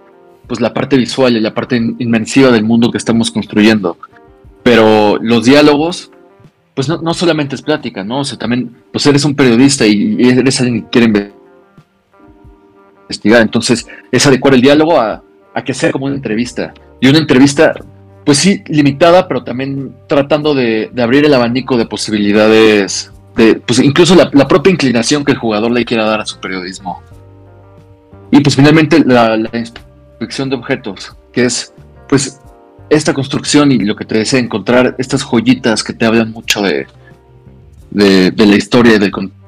pues 0.46 0.60
la 0.60 0.74
parte 0.74 0.96
visual 0.96 1.36
y 1.36 1.40
la 1.40 1.54
parte 1.54 1.76
inmensiva 1.76 2.50
del 2.50 2.64
mundo 2.64 2.90
que 2.90 2.98
estamos 2.98 3.30
construyendo, 3.30 3.96
pero 4.62 5.18
los 5.20 5.44
diálogos, 5.44 6.10
pues 6.74 6.88
no, 6.88 7.14
solamente 7.14 7.54
es 7.54 7.62
plática, 7.62 8.04
¿no? 8.04 8.20
O 8.20 8.24
sea, 8.24 8.38
también, 8.38 8.74
pues 8.92 9.06
eres 9.06 9.24
un 9.24 9.34
periodista 9.34 9.86
y, 9.86 10.16
eres 10.20 10.60
alguien 10.60 10.82
que 10.82 10.90
quiere 10.90 11.32
investigar. 13.02 13.42
Entonces, 13.42 13.86
es 14.10 14.26
adecuar 14.26 14.54
el 14.54 14.62
diálogo 14.62 14.98
a, 14.98 15.22
que 15.64 15.74
sea 15.74 15.92
como 15.92 16.06
una 16.06 16.14
entrevista. 16.14 16.72
Y 17.00 17.08
una 17.08 17.18
entrevista, 17.18 17.74
pues 18.24 18.38
sí, 18.38 18.62
limitada, 18.68 19.28
pero 19.28 19.44
también 19.44 19.94
tratando 20.06 20.54
de, 20.54 20.90
abrir 20.98 21.24
el 21.24 21.34
abanico 21.34 21.76
de 21.76 21.86
posibilidades, 21.86 23.12
de, 23.36 23.56
pues 23.56 23.80
incluso 23.80 24.14
la, 24.14 24.48
propia 24.48 24.72
inclinación 24.72 25.24
que 25.24 25.32
el 25.32 25.38
jugador 25.38 25.72
le 25.72 25.84
quiera 25.84 26.04
dar 26.04 26.20
a 26.20 26.26
su 26.26 26.38
periodismo. 26.38 27.02
Y 28.30 28.40
pues 28.40 28.56
finalmente 28.56 29.04
la, 29.04 29.36
de 30.26 30.56
objetos, 30.56 31.16
que 31.32 31.44
es 31.44 31.72
pues 32.08 32.40
esta 32.90 33.14
construcción 33.14 33.72
y 33.72 33.78
lo 33.78 33.96
que 33.96 34.04
te 34.04 34.18
desea 34.18 34.40
encontrar 34.40 34.94
estas 34.98 35.22
joyitas 35.22 35.82
que 35.82 35.92
te 35.92 36.04
hablan 36.04 36.32
mucho 36.32 36.62
de, 36.62 36.86
de, 37.90 38.30
de 38.30 38.46
la 38.46 38.56
historia 38.56 38.96
y 38.96 38.98
del 38.98 39.10
contexto 39.10 39.42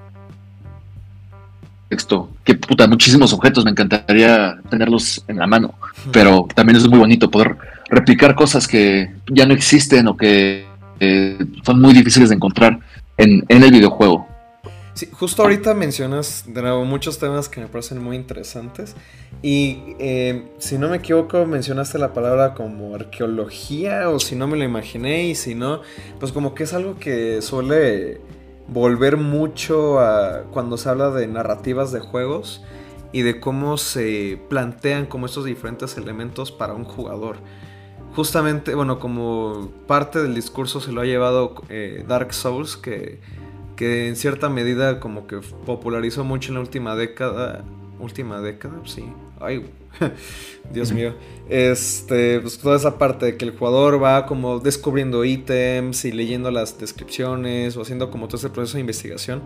texto. 1.89 2.31
Que 2.45 2.55
puta, 2.55 2.87
muchísimos 2.87 3.33
objetos, 3.33 3.65
me 3.65 3.71
encantaría 3.71 4.57
tenerlos 4.69 5.25
en 5.29 5.39
la 5.39 5.47
mano, 5.47 5.75
pero 6.13 6.47
también 6.55 6.77
es 6.77 6.89
muy 6.89 6.99
bonito 6.99 7.31
poder 7.31 7.57
replicar 7.89 8.35
cosas 8.35 8.67
que 8.67 9.13
ya 9.31 9.47
no 9.47 9.55
existen 9.55 10.09
o 10.09 10.17
que 10.17 10.67
eh, 11.01 11.39
son 11.65 11.81
muy 11.81 11.93
difíciles 11.93 12.29
de 12.29 12.37
encontrar 12.37 12.79
en, 13.17 13.45
el 13.49 13.71
videojuego. 13.71 14.27
Justo 15.13 15.43
ahorita 15.43 15.75
mencionas 15.75 16.45
de 16.47 16.63
nuevo 16.63 16.85
muchos 16.85 17.19
temas 17.19 17.49
que 17.49 17.61
me 17.61 17.67
parecen 17.67 18.03
muy 18.03 18.15
interesantes. 18.15 18.95
Y 19.43 19.97
eh, 19.99 20.53
si 20.59 20.79
no 20.79 20.89
me 20.89 20.99
equivoco, 20.99 21.45
mencionaste 21.47 21.99
la 21.99 22.13
palabra 22.13 22.55
como 22.55 22.95
arqueología, 22.95 24.09
o 24.09 24.21
si 24.21 24.37
no 24.37 24.47
me 24.47 24.57
lo 24.57 24.63
imaginé, 24.63 25.27
y 25.27 25.35
si 25.35 25.57
no, 25.57 25.83
pues 26.21 26.31
como 26.31 26.55
que 26.55 26.63
es 26.63 26.73
algo 26.75 26.99
que 26.99 27.43
suele 27.43 28.21
volver 28.69 29.17
mucho 29.17 29.99
a 29.99 30.45
cuando 30.53 30.77
se 30.77 30.89
habla 30.89 31.11
de 31.11 31.27
narrativas 31.27 31.91
de 31.91 32.01
juegos 32.01 32.63
y 33.13 33.23
de 33.23 33.41
cómo 33.41 33.77
se 33.77 34.41
plantean 34.49 35.07
como 35.07 35.27
estos 35.27 35.45
diferentes 35.45 35.97
elementos 35.97 36.53
para 36.53 36.73
un 36.73 36.85
jugador. 36.85 37.39
Justamente, 38.15 38.77
bueno, 38.77 39.01
como 39.01 39.73
parte 39.89 40.23
del 40.23 40.37
discurso 40.37 40.81
se 40.81 40.93
lo 40.93 41.01
ha 41.01 41.05
llevado 41.05 41.55
eh, 41.69 42.05
Dark 42.07 42.33
Souls, 42.33 42.77
que, 42.77 43.19
que 43.77 44.09
en 44.09 44.17
cierta 44.17 44.49
medida 44.49 45.01
como 45.01 45.27
que 45.27 45.39
popularizó 45.67 46.25
mucho 46.25 46.51
en 46.51 46.55
la 46.55 46.61
última 46.61 46.97
década. 46.97 47.65
Última 48.01 48.41
década, 48.41 48.75
sí. 48.85 49.05
Ay, 49.41 49.71
Dios 50.73 50.93
mío. 50.93 51.15
Este, 51.49 52.41
pues 52.41 52.59
toda 52.59 52.77
esa 52.77 52.99
parte 52.99 53.27
de 53.27 53.37
que 53.37 53.45
el 53.45 53.57
jugador 53.57 54.03
va 54.03 54.27
como 54.27 54.59
descubriendo 54.59 55.25
ítems 55.25 56.05
y 56.05 56.13
leyendo 56.13 56.51
las 56.51 56.79
descripciones 56.79 57.77
o 57.77 57.83
haciendo 57.83 58.11
como 58.11 58.27
todo 58.27 58.39
ese 58.39 58.51
proceso 58.51 58.77
de 58.77 58.81
investigación. 58.81 59.43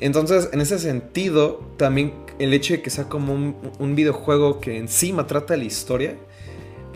Entonces, 0.00 0.50
en 0.52 0.60
ese 0.60 0.78
sentido, 0.78 1.64
también 1.78 2.12
el 2.38 2.52
hecho 2.52 2.74
de 2.74 2.82
que 2.82 2.90
sea 2.90 3.08
como 3.08 3.32
un, 3.32 3.94
videojuego 3.94 4.60
que 4.60 4.76
encima 4.76 5.26
trata 5.26 5.56
la 5.56 5.64
historia, 5.64 6.16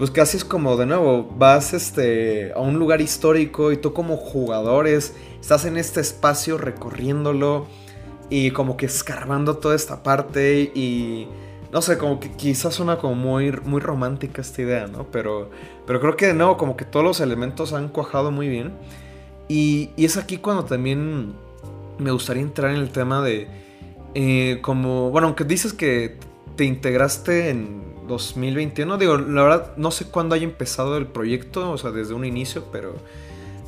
pues 0.01 0.11
casi 0.11 0.39
es 0.39 0.47
como 0.47 0.79
de 0.79 0.87
nuevo, 0.87 1.31
vas 1.37 1.75
este, 1.75 2.55
a 2.55 2.61
un 2.61 2.79
lugar 2.79 3.03
histórico 3.03 3.71
y 3.71 3.77
tú 3.77 3.93
como 3.93 4.17
jugadores 4.17 5.15
estás 5.39 5.67
en 5.67 5.77
este 5.77 6.01
espacio 6.01 6.57
recorriéndolo 6.57 7.67
y 8.31 8.51
como 8.53 8.79
que 8.79 8.87
escarbando 8.87 9.59
toda 9.59 9.77
esta 9.77 10.03
parte 10.03 10.73
y 10.75 11.29
no 11.71 11.83
sé, 11.83 11.99
como 11.99 12.19
que 12.19 12.31
quizás 12.31 12.77
suena 12.77 12.97
como 12.97 13.15
muy, 13.15 13.53
muy 13.53 13.83
romántica 13.83 14.41
esta 14.41 14.63
idea, 14.63 14.87
¿no? 14.87 15.05
Pero, 15.11 15.51
pero 15.87 16.01
creo 16.01 16.17
que 16.17 16.29
de 16.29 16.35
nuevo, 16.35 16.57
como 16.57 16.79
que 16.79 16.87
todos 16.87 17.05
los 17.05 17.21
elementos 17.21 17.75
han 17.75 17.91
cuajado 17.91 18.31
muy 18.31 18.49
bien. 18.49 18.73
Y, 19.49 19.91
es 19.99 20.17
aquí 20.17 20.39
cuando 20.39 20.65
también 20.65 21.35
me 21.99 22.11
gustaría 22.11 22.43
entrar 22.43 22.71
en 22.71 22.79
el 22.79 22.89
tema 22.89 23.21
de. 23.23 23.49
Eh, 24.15 24.61
como. 24.63 25.11
Bueno, 25.11 25.27
aunque 25.27 25.45
dices 25.45 25.75
que 25.75 26.17
te 26.57 26.65
integraste 26.65 27.51
en 27.51 27.90
2021, 28.11 28.99
digo, 28.99 29.17
la 29.17 29.43
verdad, 29.43 29.77
no 29.79 29.91
sé 29.91 30.05
cuándo 30.07 30.35
haya 30.35 30.45
empezado 30.45 30.99
el 30.99 31.07
proyecto, 31.07 31.71
o 31.71 31.79
sea, 31.79 31.91
desde 31.91 32.15
un 32.15 32.27
inicio, 32.27 32.67
pero. 32.71 32.95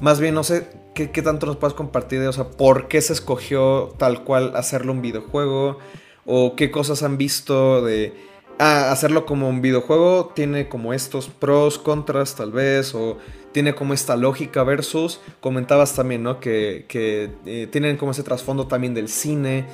Más 0.00 0.20
bien, 0.20 0.34
no 0.34 0.44
sé 0.44 0.68
qué, 0.94 1.10
qué 1.10 1.22
tanto 1.22 1.46
nos 1.46 1.56
puedes 1.56 1.74
compartir 1.74 2.20
de, 2.20 2.28
o 2.28 2.32
sea, 2.32 2.50
por 2.50 2.88
qué 2.88 3.00
se 3.00 3.12
escogió 3.12 3.94
tal 3.98 4.24
cual 4.24 4.56
hacerlo 4.56 4.92
un 4.92 5.00
videojuego 5.00 5.78
o 6.26 6.56
qué 6.56 6.70
cosas 6.70 7.02
han 7.02 7.16
visto 7.18 7.82
de 7.84 8.12
ah, 8.58 8.92
hacerlo 8.92 9.26
como 9.26 9.48
un 9.48 9.60
videojuego 9.60 10.32
tiene 10.34 10.68
como 10.68 10.92
estos 10.92 11.28
pros, 11.28 11.78
contras 11.78 12.34
tal 12.34 12.52
vez, 12.52 12.94
o 12.94 13.18
tiene 13.52 13.74
como 13.74 13.92
esta 13.92 14.16
lógica 14.16 14.62
versus, 14.62 15.20
comentabas 15.40 15.94
también, 15.94 16.22
¿no? 16.22 16.40
Que, 16.40 16.86
eh, 17.44 17.68
tienen 17.70 17.96
como 17.96 18.12
ese 18.12 18.22
trasfondo 18.22 18.66
también 18.66 18.94
del 18.94 19.08
cine, 19.08 19.66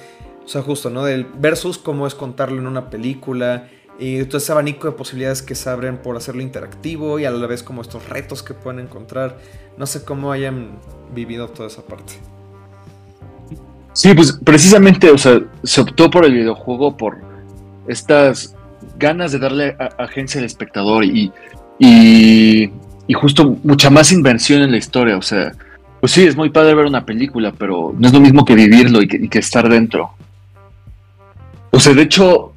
o 0.44 0.48
sea, 0.48 0.62
justo, 0.62 0.90
¿no? 0.90 1.04
Del 1.04 1.24
versus 1.24 1.78
cómo 1.78 2.06
es 2.06 2.14
contarlo 2.14 2.58
en 2.58 2.66
una 2.66 2.90
película. 2.90 3.68
Y 3.98 4.24
todo 4.24 4.38
ese 4.38 4.52
abanico 4.52 4.86
de 4.86 4.92
posibilidades 4.92 5.42
que 5.42 5.54
se 5.54 5.68
abren 5.68 5.98
por 5.98 6.16
hacerlo 6.16 6.40
interactivo 6.42 7.18
y 7.18 7.24
a 7.24 7.30
la 7.30 7.46
vez 7.46 7.62
como 7.62 7.82
estos 7.82 8.08
retos 8.08 8.42
que 8.42 8.54
pueden 8.54 8.80
encontrar. 8.80 9.38
No 9.76 9.86
sé 9.86 10.04
cómo 10.04 10.30
hayan 10.30 10.78
vivido 11.14 11.48
toda 11.48 11.68
esa 11.68 11.82
parte. 11.82 12.14
Sí, 13.92 14.14
pues 14.14 14.38
precisamente, 14.44 15.10
o 15.10 15.18
sea, 15.18 15.40
se 15.64 15.80
optó 15.80 16.08
por 16.08 16.24
el 16.24 16.32
videojuego 16.32 16.96
por 16.96 17.16
estas 17.88 18.54
ganas 18.96 19.32
de 19.32 19.40
darle 19.40 19.76
agencia 19.98 20.38
al 20.38 20.44
espectador 20.44 21.04
y, 21.04 21.32
y, 21.78 22.70
justo 23.14 23.56
mucha 23.64 23.90
más 23.90 24.12
inversión 24.12 24.62
en 24.62 24.70
la 24.70 24.76
historia. 24.76 25.16
O 25.16 25.22
sea, 25.22 25.52
pues 26.00 26.12
sí, 26.12 26.24
es 26.24 26.36
muy 26.36 26.50
padre 26.50 26.74
ver 26.74 26.86
una 26.86 27.04
película, 27.04 27.52
pero 27.58 27.94
no 27.98 28.06
es 28.06 28.12
lo 28.12 28.20
mismo 28.20 28.44
que 28.44 28.54
vivirlo 28.54 29.02
y 29.02 29.08
que, 29.08 29.38
estar 29.38 29.68
dentro. 29.68 30.10
O 31.70 31.80
sea, 31.80 31.94
de 31.94 32.02
hecho, 32.02 32.52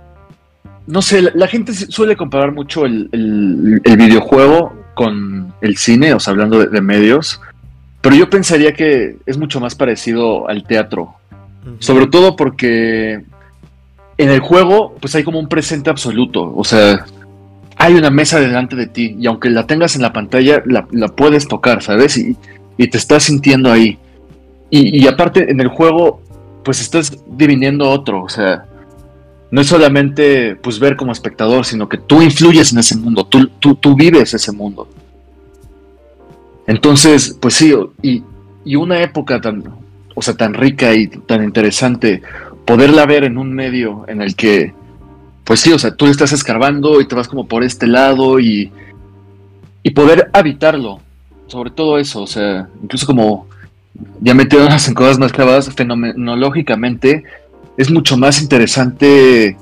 no 0.92 1.02
sé, 1.02 1.22
la, 1.34 1.48
gente 1.48 1.74
suele 1.74 2.16
comparar 2.16 2.52
mucho 2.52 2.86
el, 2.86 3.10
videojuego 3.84 4.74
con 4.94 5.54
el 5.62 5.78
cine, 5.78 6.14
o 6.14 6.20
sea, 6.20 6.32
hablando 6.32 6.60
de 6.60 6.82
medios, 6.82 7.42
pero 8.02 8.16
yo 8.16 8.30
pensaría 8.30 8.74
que 8.74 9.18
es 9.26 9.38
mucho 9.38 9.60
más 9.60 9.76
parecido 9.76 10.50
al 10.50 10.64
teatro. 10.64 11.16
Sobre 11.78 12.08
todo 12.08 12.36
porque 12.36 13.24
en 14.18 14.30
el 14.30 14.40
juego, 14.40 14.96
pues 15.00 15.14
hay 15.14 15.24
como 15.24 15.40
un 15.40 15.48
presente 15.48 15.92
absoluto. 15.92 16.52
O 16.56 16.64
sea, 16.64 17.06
hay 17.78 17.94
una 17.94 18.10
mesa 18.10 18.40
delante 18.40 18.76
de 18.76 18.88
ti 18.88 19.16
y 19.20 19.28
aunque 19.28 19.52
la 19.52 19.68
tengas 19.68 19.96
en 19.96 20.02
la 20.02 20.12
pantalla, 20.12 20.64
la, 20.66 21.08
puedes 21.10 21.48
tocar, 21.48 21.84
¿sabes? 21.84 22.18
Y, 22.18 22.38
te 22.78 22.98
estás 22.98 23.24
sintiendo 23.24 23.72
ahí. 23.72 24.00
Y, 24.72 25.06
aparte, 25.06 25.52
en 25.52 25.60
el 25.60 25.68
juego, 25.68 26.20
pues 26.64 26.82
estás 26.82 27.16
diviniendo 27.28 27.88
otro. 27.88 28.24
O 28.24 28.30
sea, 28.30 28.66
no 29.52 29.62
es 29.62 29.68
solamente 29.68 30.56
pues 30.56 30.80
ver 30.80 30.96
como 30.96 31.12
espectador, 31.12 31.66
sino 31.66 31.88
que 31.88 31.98
tú 31.98 32.22
influyes 32.22 32.72
en 32.72 32.80
ese 32.80 32.98
mundo, 32.98 33.26
tú, 33.26 33.48
tú, 33.60 33.76
tú 33.76 33.96
vives 33.96 34.34
ese 34.34 34.52
mundo. 34.52 34.88
Entonces, 36.68 37.38
pues 37.40 37.56
sí, 37.56 37.74
y, 38.02 38.24
y 38.64 38.76
una 38.76 39.02
época 39.02 39.42
tan, 39.42 39.64
sea, 40.20 40.36
tan 40.36 40.54
rica 40.54 40.94
y 40.94 41.08
tan 41.08 41.44
interesante, 41.44 42.22
poderla 42.66 43.06
ver 43.06 43.26
en 43.26 43.38
un 43.38 43.54
medio 43.54 44.06
en 44.08 44.22
el 44.22 44.36
que 44.36 44.74
pues 45.44 45.60
sí, 45.60 45.74
o 45.74 45.80
sea, 45.80 45.96
tú 45.96 46.06
estás 46.06 46.32
escarbando 46.32 47.02
y 47.02 47.08
te 47.08 47.16
vas 47.16 47.28
como 47.28 47.48
por 47.48 47.64
este 47.64 47.88
lado 47.88 48.40
y, 48.40 48.72
y 49.84 49.90
poder 49.90 50.30
habitarlo, 50.34 51.02
sobre 51.48 51.72
todo 51.72 51.98
eso, 51.98 52.22
o 52.22 52.28
sea, 52.28 52.70
incluso 52.82 53.06
como 53.06 53.48
ya 54.22 54.34
metiéndonos 54.34 54.88
en 54.88 54.94
cosas 54.94 55.20
más 55.20 55.34
clavadas, 55.34 55.70
fenomenológicamente 55.74 57.26
es 57.82 57.90
mucho 57.90 58.16
más 58.16 58.42
interesante 58.42 59.58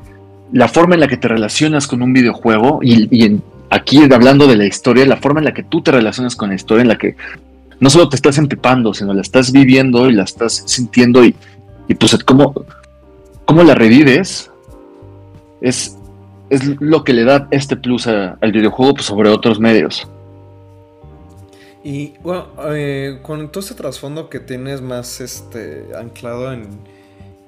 la 0.51 0.67
forma 0.67 0.95
en 0.95 1.01
la 1.01 1.07
que 1.07 1.17
te 1.17 1.27
relacionas 1.27 1.87
con 1.87 2.01
un 2.01 2.11
videojuego 2.11 2.79
y, 2.81 3.39
aquí 3.69 4.01
hablando 4.11 4.47
de 4.47 4.57
la 4.57 4.65
historia, 4.65 5.05
la 5.05 5.17
forma 5.17 5.39
en 5.39 5.45
la 5.45 5.53
que 5.53 5.63
tú 5.63 5.81
te 5.81 5.91
relacionas 5.91 6.35
con 6.35 6.49
la 6.49 6.55
historia, 6.55 6.81
en 6.81 6.87
la 6.89 6.97
que 6.97 7.15
no 7.79 7.89
solo 7.89 8.09
te 8.09 8.17
estás 8.17 8.37
empipando, 8.37 8.93
sino 8.93 9.13
la 9.13 9.21
estás 9.21 9.51
viviendo 9.51 10.09
y 10.09 10.13
la 10.13 10.23
estás 10.23 10.63
sintiendo 10.65 11.23
y, 11.23 11.33
y 11.87 11.95
pues 11.95 12.17
cómo, 12.25 12.65
cómo 13.45 13.63
la 13.63 13.73
revives 13.75 14.51
es, 15.61 15.95
es 16.49 16.65
lo 16.81 17.03
que 17.03 17.13
le 17.13 17.23
da 17.23 17.47
este 17.51 17.77
plus 17.77 18.07
al 18.07 18.51
videojuego 18.51 18.95
pues, 18.95 19.05
sobre 19.05 19.29
otros 19.29 19.59
medios. 19.59 20.07
Y 21.83 22.15
bueno, 22.21 22.47
eh, 22.73 23.19
con 23.21 23.49
todo 23.49 23.63
ese 23.63 23.75
trasfondo 23.75 24.29
que 24.29 24.41
tienes 24.41 24.81
más 24.81 25.21
este 25.21 25.85
anclado 25.97 26.51
en, 26.51 26.67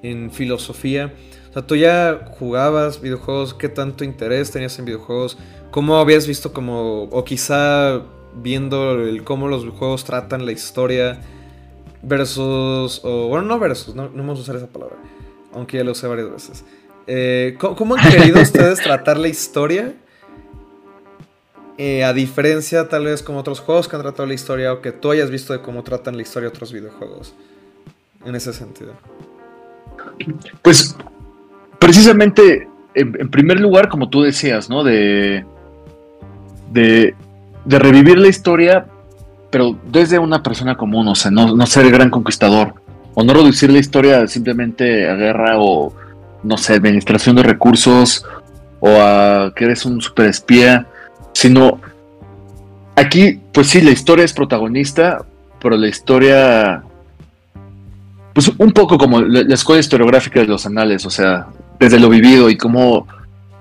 en 0.04 0.32
filosofía, 0.32 1.14
o 1.52 1.54
sea, 1.54 1.62
tú 1.64 1.76
ya 1.76 2.28
jugabas 2.40 3.02
videojuegos, 3.02 3.54
¿qué 3.54 3.68
tanto 3.68 4.04
interés 4.06 4.52
tenías 4.52 4.80
en 4.80 4.86
videojuegos? 4.86 5.38
¿Cómo 5.70 5.98
habías 5.98 6.26
visto 6.26 6.54
como, 6.54 7.04
o 7.04 7.24
quizá 7.26 8.02
viendo 8.36 8.94
el, 8.94 9.24
cómo 9.24 9.50
los 9.50 9.68
juegos 9.68 10.06
tratan 10.06 10.46
la 10.46 10.54
historia 10.54 11.20
versus, 12.02 13.02
o 13.04 13.28
bueno, 13.28 13.46
no 13.46 13.60
versus, 13.60 13.96
no, 13.96 14.04
no 14.10 14.18
vamos 14.18 14.40
a 14.40 14.42
usar 14.44 14.56
esa 14.56 14.68
palabra, 14.68 14.96
aunque 15.54 15.78
ya 15.78 15.84
lo 15.84 15.92
usé 15.92 16.08
varias 16.08 16.32
veces. 16.32 16.64
Eh, 17.08 17.58
¿cómo, 17.60 17.96
han 17.96 18.10
querido 18.10 18.40
ustedes 18.42 18.80
tratar 18.82 19.18
la 19.18 19.28
historia? 19.28 19.94
Eh, 21.78 22.04
a 22.04 22.14
diferencia 22.14 22.88
tal 22.88 23.06
vez 23.06 23.24
como 23.24 23.40
otros 23.40 23.60
juegos 23.60 23.88
que 23.88 23.96
han 23.96 24.02
tratado 24.04 24.28
la 24.28 24.36
historia 24.36 24.72
o 24.72 24.82
que 24.82 24.92
tú 24.92 25.12
hayas 25.12 25.30
visto 25.32 25.52
de 25.52 25.62
cómo 25.62 25.84
tratan 25.84 26.16
la 26.16 26.22
historia 26.22 26.48
otros 26.48 26.72
videojuegos. 26.72 27.34
En 28.24 28.36
ese 28.36 28.54
sentido. 28.54 28.94
Pues 30.62 30.96
precisamente, 31.80 32.68
en, 32.94 33.30
primer 33.30 33.60
lugar, 33.60 33.90
como 33.90 34.10
tú 34.10 34.22
decías, 34.22 34.70
¿no? 34.70 34.84
De, 34.84 35.46
de, 36.72 37.16
revivir 37.66 38.18
la 38.18 38.28
historia, 38.28 38.86
pero 39.50 39.78
desde 39.92 40.20
una 40.20 40.44
persona 40.44 40.76
común, 40.76 41.08
o 41.08 41.16
sea, 41.16 41.32
no, 41.32 41.66
ser 41.66 41.86
el 41.86 41.92
gran 41.92 42.10
conquistador. 42.10 42.76
O 43.14 43.24
no 43.24 43.34
reducir 43.34 43.70
la 43.72 43.80
historia 43.80 44.26
simplemente 44.28 45.10
a 45.10 45.16
guerra 45.16 45.56
o 45.60 45.94
no 46.44 46.58
sé, 46.58 46.74
administración 46.74 47.36
de 47.36 47.44
recursos 47.44 48.26
o 48.80 48.90
a 48.90 49.52
que 49.54 49.66
eres 49.66 49.86
un 49.86 50.02
super 50.02 50.28
espía, 50.28 50.88
sino 51.34 51.80
aquí, 52.96 53.40
pues 53.52 53.68
sí, 53.68 53.82
la 53.82 53.92
historia 53.92 54.26
es 54.26 54.34
protagonista, 54.34 55.26
pero 55.62 55.78
la 55.78 55.88
historia, 55.88 56.84
pues 58.34 58.52
un 58.58 58.72
poco 58.72 58.98
como 58.98 59.22
la, 59.22 59.54
escuela 59.54 59.80
historiográfica 59.80 60.40
de 60.40 60.48
los 60.48 60.66
anales, 60.66 61.06
o 61.06 61.10
sea, 61.10 61.48
desde 61.80 62.00
lo 62.00 62.10
vivido 62.10 62.50
y 62.50 62.58
cómo 62.58 63.08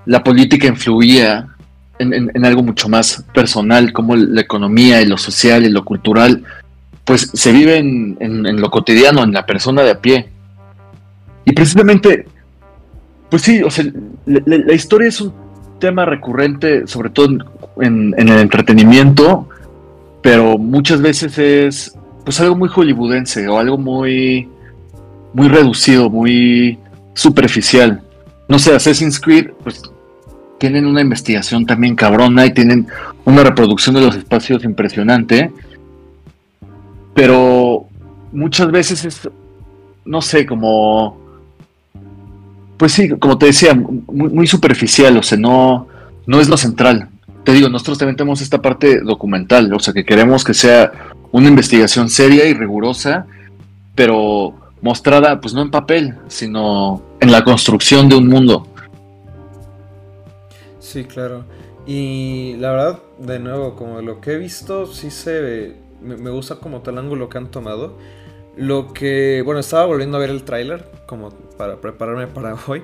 la 0.05 0.23
política 0.23 0.67
influía 0.67 1.47
en, 1.99 2.45
algo 2.45 2.63
mucho 2.63 2.89
más 2.89 3.23
personal, 3.33 3.93
como 3.93 4.15
la 4.15 4.41
economía 4.41 5.01
y 5.01 5.05
lo 5.05 5.17
social 5.17 5.65
y 5.65 5.69
lo 5.69 5.85
cultural, 5.85 6.43
pues 7.05 7.29
se 7.33 7.51
vive 7.51 7.77
en, 7.77 8.17
en 8.19 8.59
lo 8.59 8.71
cotidiano, 8.71 9.23
en 9.23 9.33
la 9.33 9.45
persona 9.45 9.83
de 9.83 9.91
a 9.91 9.99
pie. 9.99 10.29
Y 11.45 11.51
precisamente 11.51 12.25
pues 13.31 13.43
sí, 13.43 13.63
o 13.63 13.71
sea, 13.71 13.85
la, 14.25 14.73
historia 14.73 15.07
es 15.07 15.21
un 15.21 15.33
tema 15.79 16.03
recurrente, 16.03 16.85
sobre 16.85 17.09
todo 17.11 17.29
en, 17.79 18.13
el 18.17 18.29
entretenimiento, 18.29 19.47
pero 20.21 20.57
muchas 20.57 21.01
veces 21.01 21.37
es 21.37 21.97
pues 22.25 22.41
algo 22.41 22.57
muy 22.57 22.67
hollywoodense 22.67 23.47
o 23.47 23.57
algo 23.57 23.77
muy, 23.77 24.49
muy 25.33 25.47
reducido, 25.47 26.09
muy 26.09 26.77
superficial. 27.13 28.01
No 28.47 28.59
sé, 28.59 28.75
Assassin's 28.75 29.19
Creed, 29.19 29.51
pues 29.63 29.81
tienen 30.57 30.85
una 30.85 31.01
investigación 31.01 31.65
también 31.65 31.95
cabrona 31.95 32.45
y 32.45 32.53
tienen 32.53 32.87
una 33.25 33.43
reproducción 33.43 33.95
de 33.95 34.01
los 34.01 34.15
espacios 34.15 34.63
impresionante, 34.63 35.51
pero 37.13 37.85
muchas 38.31 38.71
veces 38.71 39.05
es, 39.05 39.29
no 40.05 40.21
sé, 40.21 40.45
como 40.45 41.21
pues 42.81 42.93
sí, 42.93 43.09
como 43.09 43.37
te 43.37 43.45
decía, 43.45 43.75
muy, 43.75 44.47
superficial, 44.47 45.15
o 45.15 45.21
sea, 45.21 45.37
no, 45.37 45.87
no 46.25 46.39
es 46.41 46.49
lo 46.49 46.57
central. 46.57 47.09
Te 47.43 47.53
digo, 47.53 47.69
nosotros 47.69 47.99
también 47.99 48.15
tenemos 48.15 48.41
esta 48.41 48.59
parte 48.59 49.01
documental, 49.01 49.71
o 49.71 49.79
sea, 49.79 49.93
que 49.93 50.03
queremos 50.03 50.43
que 50.43 50.55
sea 50.55 50.91
una 51.31 51.47
investigación 51.47 52.09
seria 52.09 52.45
y 52.47 52.55
rigurosa, 52.55 53.27
pero 53.93 54.55
mostrada, 54.81 55.39
pues 55.39 55.53
no 55.53 55.61
en 55.61 55.71
papel, 55.71 56.17
sino 56.27 57.01
en 57.19 57.31
la 57.31 57.43
construcción 57.43 58.09
de 58.09 58.15
un 58.15 58.27
mundo. 58.27 58.67
Sí, 60.79 61.05
claro. 61.05 61.45
Y 61.85 62.55
la 62.57 62.71
verdad, 62.71 62.99
de 63.19 63.39
nuevo, 63.39 63.75
como 63.75 64.01
lo 64.01 64.21
que 64.21 64.33
he 64.33 64.37
visto, 64.37 64.85
sí 64.87 65.09
se 65.09 65.75
me, 66.01 66.29
gusta 66.29 66.55
como 66.55 66.81
tal 66.81 66.97
ángulo 66.97 67.29
que 67.29 67.37
han 67.37 67.49
tomado. 67.49 67.97
Lo 68.55 68.93
que, 68.93 69.41
bueno, 69.45 69.59
estaba 69.59 69.85
volviendo 69.85 70.17
a 70.17 70.19
ver 70.19 70.29
el 70.29 70.43
tráiler 70.43 70.85
como 71.05 71.29
para 71.57 71.79
prepararme 71.79 72.27
para 72.27 72.55
hoy 72.67 72.83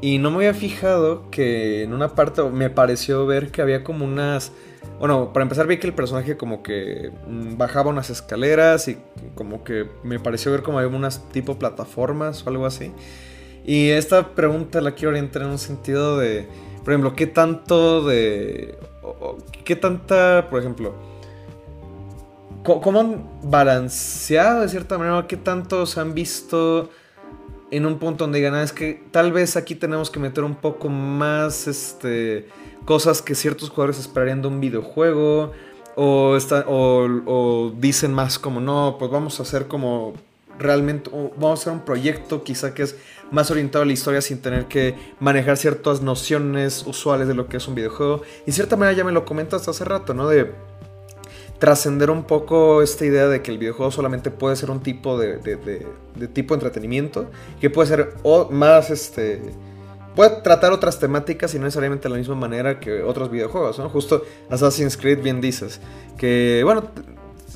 y 0.00 0.18
no 0.18 0.30
me 0.30 0.36
había 0.36 0.54
fijado 0.54 1.30
que 1.30 1.82
en 1.82 1.92
una 1.92 2.14
parte 2.14 2.42
me 2.42 2.70
pareció 2.70 3.26
ver 3.26 3.50
que 3.50 3.62
había 3.62 3.82
como 3.82 4.04
unas, 4.04 4.52
bueno, 4.98 5.32
para 5.32 5.42
empezar 5.42 5.66
vi 5.66 5.78
que 5.78 5.86
el 5.86 5.92
personaje 5.92 6.36
como 6.36 6.62
que 6.62 7.12
mm, 7.28 7.56
bajaba 7.56 7.90
unas 7.90 8.10
escaleras 8.10 8.88
y 8.88 8.98
como 9.34 9.64
que 9.64 9.88
me 10.02 10.18
pareció 10.18 10.52
ver 10.52 10.62
como 10.62 10.78
había 10.78 10.94
unas 10.96 11.28
tipo 11.30 11.58
plataformas 11.58 12.46
o 12.46 12.50
algo 12.50 12.66
así. 12.66 12.92
Y 13.64 13.90
esta 13.90 14.34
pregunta 14.34 14.80
la 14.80 14.92
quiero 14.92 15.10
orientar 15.10 15.42
en 15.42 15.48
un 15.48 15.58
sentido 15.58 16.18
de, 16.18 16.46
por 16.84 16.92
ejemplo, 16.92 17.14
¿qué 17.14 17.26
tanto 17.26 18.04
de... 18.04 18.78
¿Qué 19.64 19.76
tanta, 19.76 20.48
por 20.50 20.60
ejemplo, 20.60 20.94
¿Cómo 22.66 22.98
han 22.98 23.24
balanceado 23.44 24.62
de 24.62 24.68
cierta 24.68 24.98
manera? 24.98 25.24
¿Qué 25.28 25.36
tanto 25.36 25.86
se 25.86 26.00
han 26.00 26.14
visto 26.14 26.90
en 27.70 27.86
un 27.86 27.98
punto 27.98 28.24
donde 28.24 28.38
digan, 28.38 28.54
ah, 28.54 28.62
es 28.62 28.72
que 28.72 29.04
tal 29.12 29.32
vez 29.32 29.56
aquí 29.56 29.76
tenemos 29.76 30.10
que 30.10 30.18
meter 30.18 30.42
un 30.42 30.56
poco 30.56 30.88
más 30.88 31.68
este, 31.68 32.48
cosas 32.86 33.20
que 33.20 33.34
ciertos 33.34 33.68
jugadores 33.68 33.98
esperarían 33.98 34.40
de 34.40 34.48
un 34.48 34.60
videojuego? 34.60 35.52
O, 35.96 37.72
dicen 37.78 38.14
más 38.14 38.38
como, 38.38 38.60
no, 38.60 38.96
pues 38.98 39.10
vamos 39.10 39.38
a 39.40 39.42
hacer 39.42 39.66
como 39.66 40.14
realmente, 40.58 41.10
vamos 41.10 41.60
a 41.60 41.62
hacer 41.62 41.72
un 41.72 41.84
proyecto 41.84 42.42
quizá 42.44 42.72
que 42.72 42.82
es 42.82 42.96
más 43.30 43.50
orientado 43.50 43.82
a 43.82 43.86
la 43.86 43.92
historia 43.92 44.22
sin 44.22 44.40
tener 44.40 44.66
que 44.66 44.94
manejar 45.20 45.56
ciertas 45.56 46.00
nociones 46.00 46.84
usuales 46.86 47.28
de 47.28 47.34
lo 47.34 47.48
que 47.48 47.58
es 47.58 47.68
un 47.68 47.74
videojuego. 47.74 48.22
Y 48.42 48.46
de 48.46 48.52
cierta 48.52 48.76
manera 48.76 48.96
ya 48.96 49.04
me 49.04 49.12
lo 49.12 49.24
comentaste 49.24 49.70
hace 49.70 49.84
rato, 49.84 50.14
¿no? 50.14 50.28
De 50.28 50.52
trascender 51.58 52.10
un 52.10 52.24
poco 52.24 52.82
esta 52.82 53.04
idea 53.04 53.28
de 53.28 53.42
que 53.42 53.50
el 53.50 53.58
videojuego 53.58 53.90
solamente 53.90 54.30
puede 54.30 54.56
ser 54.56 54.70
un 54.70 54.80
tipo 54.80 55.18
de, 55.18 55.38
de, 55.38 56.28
tipo 56.28 56.54
de 56.54 56.58
entretenimiento, 56.58 57.30
que 57.60 57.70
puede 57.70 57.88
ser 57.88 58.14
más, 58.50 58.90
este, 58.90 59.40
puede 60.16 60.40
tratar 60.40 60.72
otras 60.72 60.98
temáticas 60.98 61.54
y 61.54 61.58
no 61.58 61.64
necesariamente 61.64 62.08
de 62.08 62.14
la 62.14 62.18
misma 62.18 62.34
manera 62.34 62.80
que 62.80 63.02
otros 63.02 63.30
videojuegos, 63.30 63.78
¿no? 63.78 63.88
Justo 63.90 64.24
Assassin's 64.50 64.96
Creed 64.96 65.22
bien 65.22 65.40
dices, 65.40 65.80
que 66.16 66.62
bueno, 66.64 66.90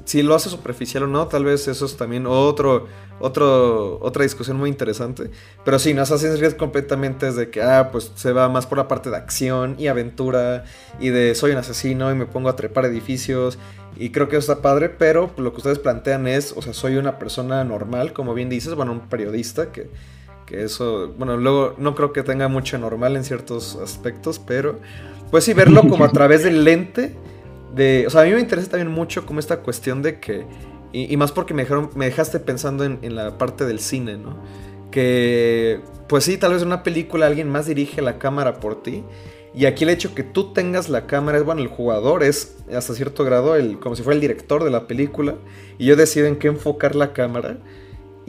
si 0.05 0.23
lo 0.23 0.35
hace 0.35 0.51
superficial 0.51 1.05
o 1.05 1.07
no, 1.07 1.27
tal 1.27 1.45
vez 1.45 1.67
eso 1.69 1.87
es 1.87 1.97
también 1.97 2.27
otro, 2.27 2.87
otro, 3.19 3.99
otra 4.01 4.23
discusión 4.25 4.57
muy 4.57 4.69
interesante. 4.69 5.31
Pero 5.65 5.79
sí, 5.79 5.95
no 5.95 6.03
Assassin's 6.03 6.39
Creed 6.39 6.53
completamente 6.53 7.29
es 7.29 7.37
de 7.37 7.51
que, 7.51 7.63
ah, 7.63 7.91
pues 7.91 8.13
se 8.15 8.33
va 8.33 8.49
más 8.49 8.67
por 8.67 8.79
la 8.79 8.89
parte 8.89 9.11
de 9.11 9.17
acción 9.17 9.77
y 9.79 9.87
aventura 9.87 10.65
y 11.01 11.09
de 11.09 11.35
soy 11.35 11.53
un 11.53 11.59
asesino 11.59 12.11
y 12.11 12.15
me 12.15 12.27
pongo 12.27 12.49
a 12.49 12.57
trepar 12.57 12.85
edificios 12.85 13.59
y 13.97 14.11
creo 14.11 14.29
que 14.29 14.37
eso 14.37 14.53
está 14.53 14.63
padre, 14.63 14.89
pero 14.89 15.31
lo 15.37 15.53
que 15.53 15.59
ustedes 15.59 15.79
plantean 15.79 16.27
es, 16.27 16.55
o 16.57 16.63
sea, 16.63 16.73
soy 16.73 16.97
una 16.97 17.19
persona 17.19 17.65
normal, 17.65 18.13
como 18.13 18.35
bien 18.35 18.49
dices, 18.49 18.75
bueno, 18.75 18.93
un 18.93 19.09
periodista, 19.09 19.73
que, 19.73 19.91
que 20.51 20.65
eso, 20.65 21.15
bueno, 21.17 21.37
luego 21.37 21.75
no 21.79 21.95
creo 21.95 22.13
que 22.13 22.25
tenga 22.25 22.49
mucho 22.49 22.77
normal 22.77 23.15
en 23.15 23.23
ciertos 23.23 23.77
aspectos, 23.77 24.41
pero 24.41 24.81
pues 25.31 25.45
sí, 25.45 25.55
verlo 25.55 25.83
como 25.89 26.05
a 26.05 26.11
través 26.11 26.43
del 26.43 26.65
lente 26.65 27.15
de, 27.73 28.05
o 28.09 28.11
sea, 28.11 28.23
a 28.23 28.25
mí 28.25 28.33
me 28.33 28.41
interesa 28.41 28.73
también 28.73 28.91
mucho 28.91 29.25
como 29.25 29.39
esta 29.39 29.61
cuestión 29.61 30.03
de 30.03 30.19
que, 30.19 30.45
y, 30.93 31.17
más 31.17 31.31
porque 31.31 31.55
me, 31.55 31.63
dejaron, 31.63 31.91
me 31.95 32.07
dejaste 32.07 32.41
pensando 32.41 32.85
en, 32.85 33.15
la 33.15 33.39
parte 33.39 33.65
del 33.65 33.79
cine, 33.79 34.17
¿no? 34.17 34.37
Que, 34.91 35.81
pues 36.09 36.25
sí, 36.25 36.37
tal 36.37 36.53
vez 36.53 36.63
en 36.63 36.67
una 36.67 36.83
película 36.83 37.27
alguien 37.27 37.49
más 37.49 37.67
dirige 37.67 38.03
la 38.03 38.19
cámara 38.19 38.59
por 38.59 38.83
ti. 38.83 39.05
Y 39.55 39.67
aquí 39.67 39.85
el 39.85 39.91
hecho 39.91 40.17
que 40.17 40.25
tú 40.25 40.53
tengas 40.53 40.89
la 40.89 41.07
cámara 41.07 41.39
es, 41.39 41.45
bueno, 41.45 41.61
el 41.61 41.69
jugador 41.69 42.25
es 42.25 42.57
hasta 42.75 42.95
cierto 42.95 43.25
grado 43.25 43.55
el, 43.55 43.79
como 43.79 43.95
si 43.95 44.03
fuera 44.03 44.17
el 44.17 44.21
director 44.21 44.65
de 44.65 44.71
la 44.71 44.89
película. 44.89 45.37
Y 45.79 45.87
yo 45.87 45.95
decido 45.95 46.27
en 46.27 46.37
qué 46.37 46.49
enfocar 46.49 46.97
la 46.97 47.13
cámara. 47.13 47.59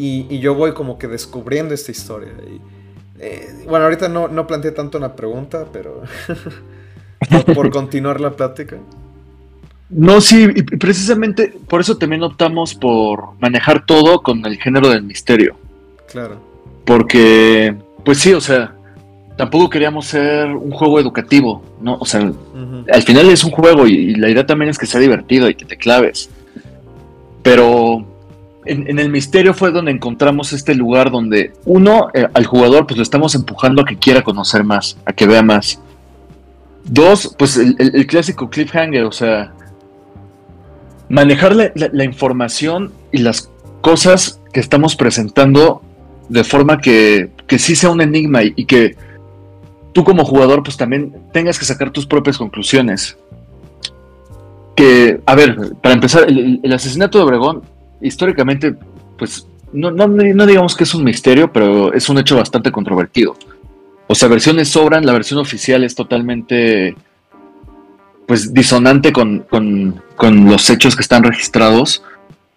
Y, 0.04 0.40
yo 0.40 0.56
voy 0.56 0.74
como 0.74 0.98
que 0.98 1.08
descubriendo 1.08 1.76
esta 1.76 1.92
historia. 1.92 2.32
Y 2.48 2.60
Eh, 3.24 3.66
bueno, 3.70 3.86
ahorita 3.86 4.10
no, 4.10 4.28
no 4.28 4.48
planteé 4.48 4.72
tanto 4.72 4.98
una 4.98 5.16
pregunta, 5.16 5.68
pero 5.72 6.02
por, 7.54 7.70
continuar 7.72 8.20
la 8.20 8.32
plática. 8.32 8.78
No, 9.92 10.20
sí, 10.22 10.48
y 10.56 10.64
precisamente 10.64 11.54
por 11.68 11.82
eso 11.82 11.98
también 11.98 12.24
optamos 12.24 12.74
por 12.74 13.40
manejar 13.40 13.86
todo 13.86 14.24
con 14.24 14.44
el 14.46 14.58
género 14.58 14.90
del 14.90 15.04
misterio. 15.04 15.56
Claro. 16.12 16.42
Porque, 16.84 17.76
pues 18.04 18.18
sí, 18.18 18.34
o 18.34 18.42
sea, 18.42 18.74
tampoco 19.38 19.70
queríamos 19.70 20.08
ser 20.08 20.48
un 20.48 20.72
juego 20.72 21.00
educativo, 21.00 21.62
¿no? 21.80 21.98
O 22.00 22.06
sea, 22.06 22.32
al 22.92 23.04
final 23.04 23.30
es 23.30 23.44
un 23.44 23.52
juego 23.52 23.86
y, 23.86 24.16
la 24.16 24.30
idea 24.30 24.48
también 24.48 24.70
es 24.70 24.80
que 24.80 24.88
sea 24.88 25.00
divertido 25.00 25.48
y 25.48 25.54
que 25.54 25.66
te 25.66 25.78
claves. 25.78 26.32
Pero 27.44 28.06
en, 28.66 29.00
el 29.00 29.10
misterio 29.10 29.54
fue 29.54 29.72
donde 29.72 29.92
encontramos 29.92 30.54
este 30.54 30.76
lugar 30.76 31.12
donde 31.12 31.54
uno, 31.66 32.10
eh, 32.14 32.28
al 32.34 32.46
jugador, 32.46 32.86
pues 32.86 32.98
lo 32.98 33.04
estamos 33.04 33.34
empujando 33.36 33.82
a 33.82 33.86
que 33.86 33.98
quiera 33.98 34.24
conocer 34.24 34.64
más, 34.64 34.98
a 35.06 35.14
que 35.14 35.26
vea 35.26 35.42
más. 35.42 35.80
Dos, 36.84 37.36
pues 37.38 37.58
el, 37.58 38.08
clásico 38.08 38.50
cliffhanger, 38.50 39.04
o 39.04 39.12
sea, 39.12 39.54
manejar 41.10 41.56
la, 41.56 42.04
información 42.04 42.92
y 43.12 43.20
las 43.20 43.50
cosas 43.82 44.40
que 44.54 44.60
estamos 44.60 44.96
presentando 44.96 45.82
de 46.30 46.44
forma 46.44 46.80
que, 46.80 47.30
que 47.48 47.60
sí 47.60 47.76
sea 47.76 47.92
un 47.92 48.02
enigma 48.02 48.44
y, 48.44 48.66
que 48.66 48.96
tú 49.94 50.04
como 50.04 50.24
jugador 50.24 50.64
pues 50.64 50.78
también 50.78 51.14
tengas 51.34 51.60
que 51.60 51.66
sacar 51.66 51.92
tus 51.92 52.06
propias 52.06 52.38
conclusiones. 52.38 53.18
Que, 54.76 55.20
a 55.26 55.36
ver, 55.36 55.76
para 55.82 55.94
empezar, 55.94 56.28
el 56.28 56.74
asesinato 56.74 57.18
de 57.18 57.24
Obregón 57.26 57.64
históricamente, 58.02 58.76
pues 59.18 59.48
no, 59.74 59.92
no, 59.92 60.08
no, 60.08 60.46
digamos 60.46 60.76
que 60.76 60.84
es 60.84 60.94
un 60.94 61.04
misterio, 61.04 61.52
pero 61.52 61.94
es 61.94 62.10
un 62.10 62.18
hecho 62.18 62.36
bastante 62.36 62.72
controvertido. 62.72 63.36
O 64.08 64.16
sea, 64.16 64.28
versiones 64.28 64.68
sobran, 64.70 65.06
la 65.06 65.14
versión 65.14 65.40
oficial 65.40 65.84
es 65.84 65.96
totalmente 65.96 66.96
pues 68.28 68.54
disonante 68.54 69.12
con, 69.12 69.46
los 70.20 70.70
hechos 70.70 70.96
que 70.96 71.02
están 71.02 71.24
registrados. 71.24 72.04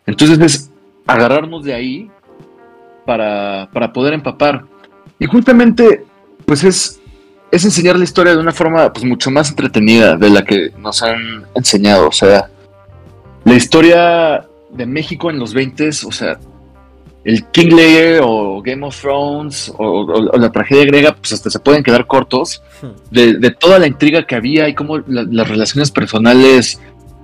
Entonces 0.06 0.38
es 0.40 0.70
agarrarnos 1.06 1.64
de 1.64 1.74
ahí 1.74 2.10
para, 3.06 3.68
para 3.72 3.92
poder 3.92 4.14
empapar. 4.14 4.64
Y 5.18 5.26
justamente, 5.26 6.04
pues 6.44 6.64
es, 6.64 7.00
es 7.50 7.64
enseñar 7.64 7.96
la 7.96 8.04
historia 8.04 8.34
de 8.34 8.40
una 8.40 8.52
forma 8.52 8.92
pues 8.92 9.04
mucho 9.04 9.30
más 9.30 9.50
entretenida 9.50 10.16
de 10.16 10.30
la 10.30 10.44
que 10.44 10.72
nos 10.78 11.02
han 11.02 11.44
enseñado. 11.54 12.08
O 12.08 12.12
sea, 12.12 12.50
la 13.44 13.54
historia 13.54 14.48
de 14.74 14.86
México 14.86 15.30
en 15.30 15.38
los 15.38 15.54
20, 15.54 15.88
o 15.88 16.12
sea, 16.12 16.38
el 17.24 17.44
King 17.46 17.74
Lear 17.74 18.20
o 18.22 18.60
Game 18.62 18.86
of 18.86 19.00
Thrones 19.00 19.72
o, 19.78 20.36
la 20.36 20.52
tragedia 20.52 20.84
griega, 20.84 21.16
pues 21.16 21.32
hasta 21.32 21.50
se 21.50 21.58
pueden 21.58 21.82
quedar 21.82 22.06
cortos 22.06 22.62
hmm. 22.82 23.14
de, 23.40 23.50
toda 23.58 23.78
la 23.78 23.86
intriga 23.86 24.26
que 24.26 24.34
había 24.34 24.68
y 24.68 24.74
cómo 24.74 24.98
las 24.98 25.48
relaciones 25.48 25.90
personales 25.90 26.80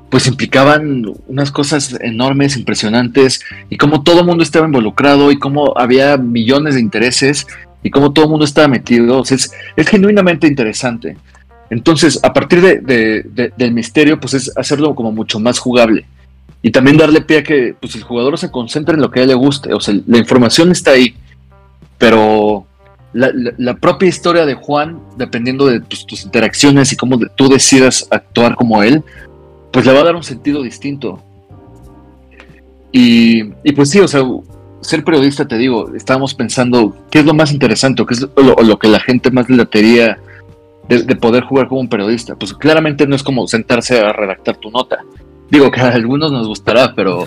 pues 0.08 0.26
implicaban 0.26 1.04
unas 1.28 1.52
cosas 1.52 1.96
enormes, 2.00 2.56
impresionantes, 2.56 3.40
y 3.68 3.76
cómo 3.76 4.02
todo 4.02 4.20
el 4.20 4.26
mundo 4.26 4.42
estaba 4.42 4.66
involucrado 4.66 5.30
y 5.30 5.38
cómo 5.38 5.72
había 5.76 6.16
millones 6.16 6.74
de 6.74 6.80
intereses 6.80 7.46
y 7.84 7.90
cómo 7.90 8.12
todo 8.12 8.24
el 8.24 8.30
mundo 8.32 8.44
estaba 8.44 8.66
metido. 8.66 9.22
es, 9.22 9.52
es 9.76 9.86
genuinamente 9.86 10.48
interesante. 10.48 11.16
Entonces, 11.70 12.18
a 12.24 12.32
partir 12.32 12.60
de, 12.60 13.52
del 13.56 13.72
misterio, 13.72 14.18
pues 14.18 14.34
es 14.34 14.52
hacerlo 14.56 14.96
como 14.96 15.12
mucho 15.12 15.38
más 15.38 15.60
jugable 15.60 16.04
y 16.62 16.70
también 16.70 16.96
darle 16.96 17.22
pie 17.22 17.38
a 17.38 17.42
que 17.42 17.74
pues, 17.80 17.94
el 17.94 18.02
jugador 18.02 18.36
se 18.38 18.50
concentre 18.50 18.94
en 18.94 19.00
lo 19.00 19.10
que 19.10 19.20
a 19.20 19.22
él 19.22 19.28
le 19.28 19.34
guste. 19.34 19.72
O 19.72 19.80
sea, 19.80 19.94
la 20.06 20.18
información 20.18 20.70
está 20.70 20.92
ahí, 20.92 21.14
pero 21.96 22.66
la, 23.12 23.74
propia 23.76 24.08
historia 24.08 24.44
de 24.44 24.54
Juan, 24.54 25.00
dependiendo 25.16 25.66
de 25.66 25.80
pues, 25.80 26.06
tus 26.06 26.24
interacciones 26.24 26.92
y 26.92 26.96
cómo 26.96 27.18
tú 27.34 27.48
decidas 27.48 28.06
actuar 28.10 28.54
como 28.56 28.82
él, 28.82 29.02
pues 29.72 29.86
le 29.86 29.92
va 29.92 30.00
a 30.00 30.04
dar 30.04 30.16
un 30.16 30.22
sentido 30.22 30.62
distinto. 30.62 31.22
Y, 32.92 33.44
pues 33.72 33.90
sí, 33.90 34.00
o 34.00 34.08
sea, 34.08 34.22
ser 34.80 35.04
periodista, 35.04 35.46
te 35.46 35.56
digo, 35.56 35.94
estábamos 35.94 36.34
pensando 36.34 36.96
qué 37.10 37.20
es 37.20 37.24
lo 37.24 37.34
más 37.34 37.52
interesante, 37.52 38.04
qué 38.04 38.14
es 38.14 38.20
lo, 38.20 38.78
que 38.78 38.88
la 38.88 39.00
gente 39.00 39.30
más 39.30 39.48
le 39.48 39.56
latería 39.56 40.18
de, 40.88 41.04
de, 41.04 41.16
poder 41.16 41.44
jugar 41.44 41.68
como 41.68 41.80
un 41.80 41.88
periodista. 41.88 42.34
Pues 42.34 42.52
claramente 42.52 43.06
no 43.06 43.14
es 43.14 43.22
como 43.22 43.46
sentarse 43.46 44.00
a 44.00 44.12
redactar 44.12 44.56
tu 44.56 44.70
nota. 44.70 44.98
Digo 45.50 45.70
que 45.70 45.80
a 45.80 45.88
algunos 45.88 46.30
nos 46.32 46.46
gustará, 46.46 46.94
pero. 46.94 47.26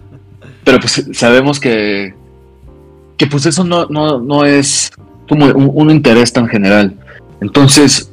pero 0.64 0.78
pues 0.80 1.10
sabemos 1.12 1.58
que. 1.58 2.14
Que 3.16 3.26
pues 3.26 3.46
eso 3.46 3.64
no, 3.64 3.86
no, 3.86 4.44
es 4.44 4.90
como 5.28 5.46
un, 5.46 5.90
interés 5.90 6.32
tan 6.32 6.48
general. 6.48 6.94
Entonces, 7.40 8.10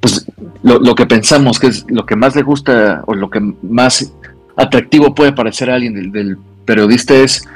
pues 0.00 0.26
lo, 0.62 0.94
que 0.94 1.06
pensamos 1.06 1.58
que 1.58 1.66
es 1.68 1.84
lo 1.88 2.06
que 2.06 2.14
más 2.14 2.36
le 2.36 2.42
gusta 2.42 3.02
o 3.06 3.14
lo 3.14 3.28
que 3.28 3.40
más 3.40 4.12
atractivo 4.56 5.12
puede 5.12 5.32
parecer 5.32 5.70
a 5.70 5.74
alguien 5.74 6.12
del, 6.12 6.38
periodista 6.64 7.14
es 7.14 7.46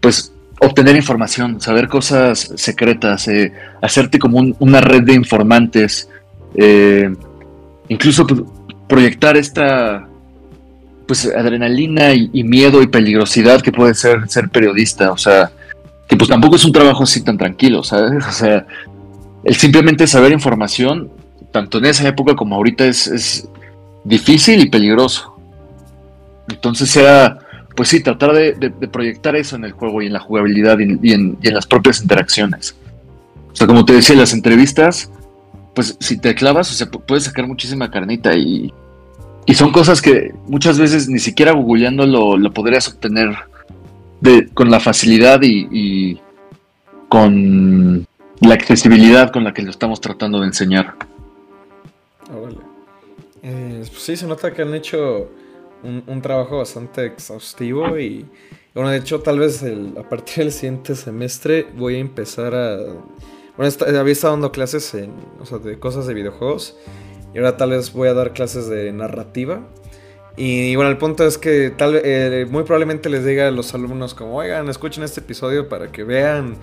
pues 0.00 0.32
obtener 0.60 0.94
información, 0.94 1.60
saber 1.60 1.88
cosas 1.88 2.52
secretas, 2.54 3.26
eh, 3.28 3.52
hacerte 3.82 4.18
como 4.18 4.40
una 4.60 4.80
red 4.80 5.02
de 5.02 5.14
informantes, 5.14 6.08
eh, 6.54 7.12
incluso 7.88 8.26
pues, 8.26 8.42
proyectar 8.88 9.36
esta 9.36 10.06
pues 11.06 11.26
adrenalina 11.26 12.12
y, 12.14 12.42
miedo 12.42 12.82
y 12.82 12.88
peligrosidad 12.88 13.60
que 13.60 13.72
puede 13.72 13.94
ser 13.94 14.28
ser 14.28 14.48
periodista, 14.48 15.12
o 15.12 15.16
sea, 15.16 15.50
que 16.08 16.16
pues 16.16 16.28
tampoco 16.28 16.56
es 16.56 16.64
un 16.64 16.72
trabajo 16.72 17.04
así 17.04 17.22
tan 17.22 17.38
tranquilo, 17.38 17.82
¿sabes? 17.82 18.24
O 18.26 18.32
sea, 18.32 18.66
el 19.44 19.54
simplemente 19.54 20.06
saber 20.06 20.32
información, 20.32 21.10
tanto 21.52 21.78
en 21.78 21.86
esa 21.86 22.06
época 22.08 22.34
como 22.34 22.56
ahorita, 22.56 22.86
es, 22.86 23.48
difícil 24.04 24.60
y 24.60 24.70
peligroso. 24.70 25.36
Entonces 26.48 26.96
era, 26.96 27.40
pues 27.74 27.88
sí, 27.88 28.00
tratar 28.00 28.32
de, 28.34 28.70
proyectar 28.92 29.34
eso 29.34 29.56
en 29.56 29.64
el 29.64 29.72
juego 29.72 30.00
y 30.00 30.06
en 30.06 30.12
la 30.12 30.20
jugabilidad 30.20 30.78
y 30.78 31.12
en, 31.12 31.38
las 31.42 31.66
propias 31.66 32.00
interacciones. 32.00 32.76
O 33.52 33.56
sea, 33.56 33.66
como 33.66 33.84
te 33.84 33.94
decía, 33.94 34.14
las 34.14 34.32
entrevistas, 34.32 35.10
pues 35.74 35.96
si 35.98 36.18
te 36.18 36.36
clavas, 36.36 36.70
o 36.70 36.74
sea, 36.74 36.88
puedes 36.88 37.24
sacar 37.24 37.48
muchísima 37.48 37.90
carnita 37.90 38.36
y, 38.36 38.72
y 39.46 39.54
son 39.54 39.70
cosas 39.70 40.02
que 40.02 40.34
muchas 40.48 40.78
veces 40.78 41.08
ni 41.08 41.20
siquiera 41.20 41.52
googleando 41.52 42.04
lo, 42.04 42.52
podrías 42.52 42.88
obtener 42.88 43.30
de, 44.20 44.48
con 44.48 44.70
la 44.70 44.80
facilidad 44.80 45.40
y, 45.42 46.20
con 47.08 48.04
la 48.40 48.54
accesibilidad 48.54 49.30
con 49.30 49.44
la 49.44 49.54
que 49.54 49.62
lo 49.62 49.70
estamos 49.70 50.00
tratando 50.00 50.40
de 50.40 50.46
enseñar. 50.46 50.96
Eh, 53.42 53.84
pues 53.86 54.02
sí, 54.02 54.16
se 54.16 54.26
nota 54.26 54.52
que 54.52 54.62
han 54.62 54.74
hecho 54.74 55.30
un, 55.84 56.20
trabajo 56.20 56.58
bastante 56.58 57.06
exhaustivo 57.06 57.96
y, 57.96 58.26
bueno, 58.74 58.90
de 58.90 58.98
hecho 58.98 59.20
tal 59.20 59.38
vez 59.38 59.62
a 59.96 60.02
partir 60.08 60.38
del 60.44 60.52
siguiente 60.52 60.96
semestre 60.96 61.68
voy 61.76 61.94
a 61.94 61.98
empezar 61.98 62.52
a... 62.52 62.78
Bueno, 63.56 63.72
había 63.98 64.12
estado 64.12 64.32
dando 64.32 64.50
clases 64.50 64.92
en, 64.94 65.12
o 65.40 65.46
sea, 65.46 65.58
de 65.58 65.78
cosas 65.78 66.08
de 66.08 66.14
videojuegos 66.14 66.76
y 67.36 67.38
ahora 67.38 67.58
tal 67.58 67.68
vez 67.68 67.92
voy 67.92 68.08
a 68.08 68.14
dar 68.14 68.32
clases 68.32 68.66
de 68.66 68.90
narrativa. 68.92 69.60
Y 70.38 70.74
bueno, 70.74 70.90
el 70.90 70.96
punto 70.96 71.26
es 71.26 71.36
que 71.36 71.68
tal, 71.68 72.00
eh, 72.02 72.46
muy 72.48 72.62
probablemente 72.62 73.10
les 73.10 73.26
diga 73.26 73.48
a 73.48 73.50
los 73.50 73.74
alumnos 73.74 74.14
como, 74.14 74.36
oigan, 74.36 74.70
escuchen 74.70 75.04
este 75.04 75.20
episodio 75.20 75.68
para 75.68 75.92
que 75.92 76.02
vean 76.02 76.56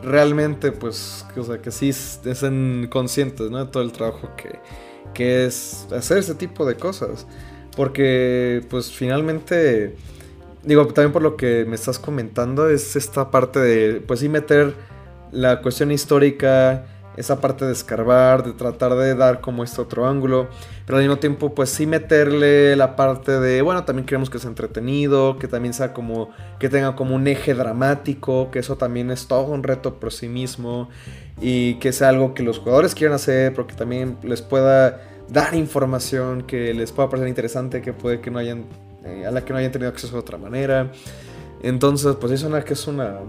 realmente, 0.00 0.70
pues, 0.70 1.26
que, 1.34 1.40
o 1.40 1.42
sea, 1.42 1.58
que 1.58 1.72
sí 1.72 1.88
estén 1.88 2.86
conscientes, 2.88 3.50
¿no? 3.50 3.64
De 3.64 3.72
todo 3.72 3.82
el 3.82 3.90
trabajo 3.90 4.30
que, 4.36 4.60
que 5.12 5.44
es 5.44 5.88
hacer 5.92 6.18
ese 6.18 6.36
tipo 6.36 6.64
de 6.66 6.76
cosas. 6.76 7.26
Porque, 7.76 8.64
pues, 8.70 8.92
finalmente, 8.92 9.96
digo, 10.62 10.86
también 10.86 11.10
por 11.10 11.22
lo 11.22 11.36
que 11.36 11.64
me 11.64 11.74
estás 11.74 11.98
comentando, 11.98 12.70
es 12.70 12.94
esta 12.94 13.32
parte 13.32 13.58
de, 13.58 14.00
pues 14.00 14.20
sí, 14.20 14.28
meter 14.28 14.72
la 15.32 15.62
cuestión 15.62 15.90
histórica, 15.90 16.86
esa 17.16 17.40
parte 17.40 17.64
de 17.64 17.72
escarbar, 17.72 18.42
de 18.42 18.52
tratar 18.52 18.94
de 18.94 19.14
dar 19.14 19.40
como 19.40 19.64
este 19.64 19.80
otro 19.80 20.06
ángulo, 20.06 20.48
pero 20.86 20.98
al 20.98 21.04
mismo 21.04 21.18
tiempo 21.18 21.54
pues 21.54 21.70
sí 21.70 21.86
meterle 21.86 22.74
la 22.76 22.96
parte 22.96 23.38
de, 23.38 23.62
bueno, 23.62 23.84
también 23.84 24.06
queremos 24.06 24.30
que 24.30 24.38
sea 24.38 24.48
entretenido, 24.48 25.38
que 25.38 25.48
también 25.48 25.74
sea 25.74 25.92
como, 25.92 26.30
que 26.58 26.68
tenga 26.68 26.96
como 26.96 27.14
un 27.14 27.26
eje 27.26 27.54
dramático, 27.54 28.50
que 28.50 28.58
eso 28.58 28.76
también 28.76 29.10
es 29.10 29.26
todo 29.26 29.52
un 29.52 29.62
reto 29.62 29.94
por 30.00 30.12
sí 30.12 30.28
mismo 30.28 30.88
y 31.40 31.74
que 31.74 31.92
sea 31.92 32.08
algo 32.08 32.34
que 32.34 32.42
los 32.42 32.58
jugadores 32.58 32.94
quieran 32.94 33.14
hacer, 33.14 33.52
porque 33.54 33.74
también 33.74 34.16
les 34.22 34.42
pueda 34.42 35.00
dar 35.28 35.54
información 35.54 36.42
que 36.42 36.74
les 36.74 36.92
pueda 36.92 37.08
parecer 37.08 37.28
interesante, 37.28 37.82
que 37.82 37.92
puede 37.92 38.20
que 38.20 38.30
no 38.30 38.38
hayan, 38.38 38.64
eh, 39.04 39.26
a 39.26 39.30
la 39.30 39.44
que 39.44 39.52
no 39.52 39.58
hayan 39.58 39.72
tenido 39.72 39.90
acceso 39.90 40.14
de 40.14 40.20
otra 40.20 40.38
manera. 40.38 40.90
Entonces, 41.62 42.16
pues 42.16 42.32
eso 42.32 42.54
es 42.56 42.64
que 42.64 42.72
es 42.72 42.86
una 42.86 43.20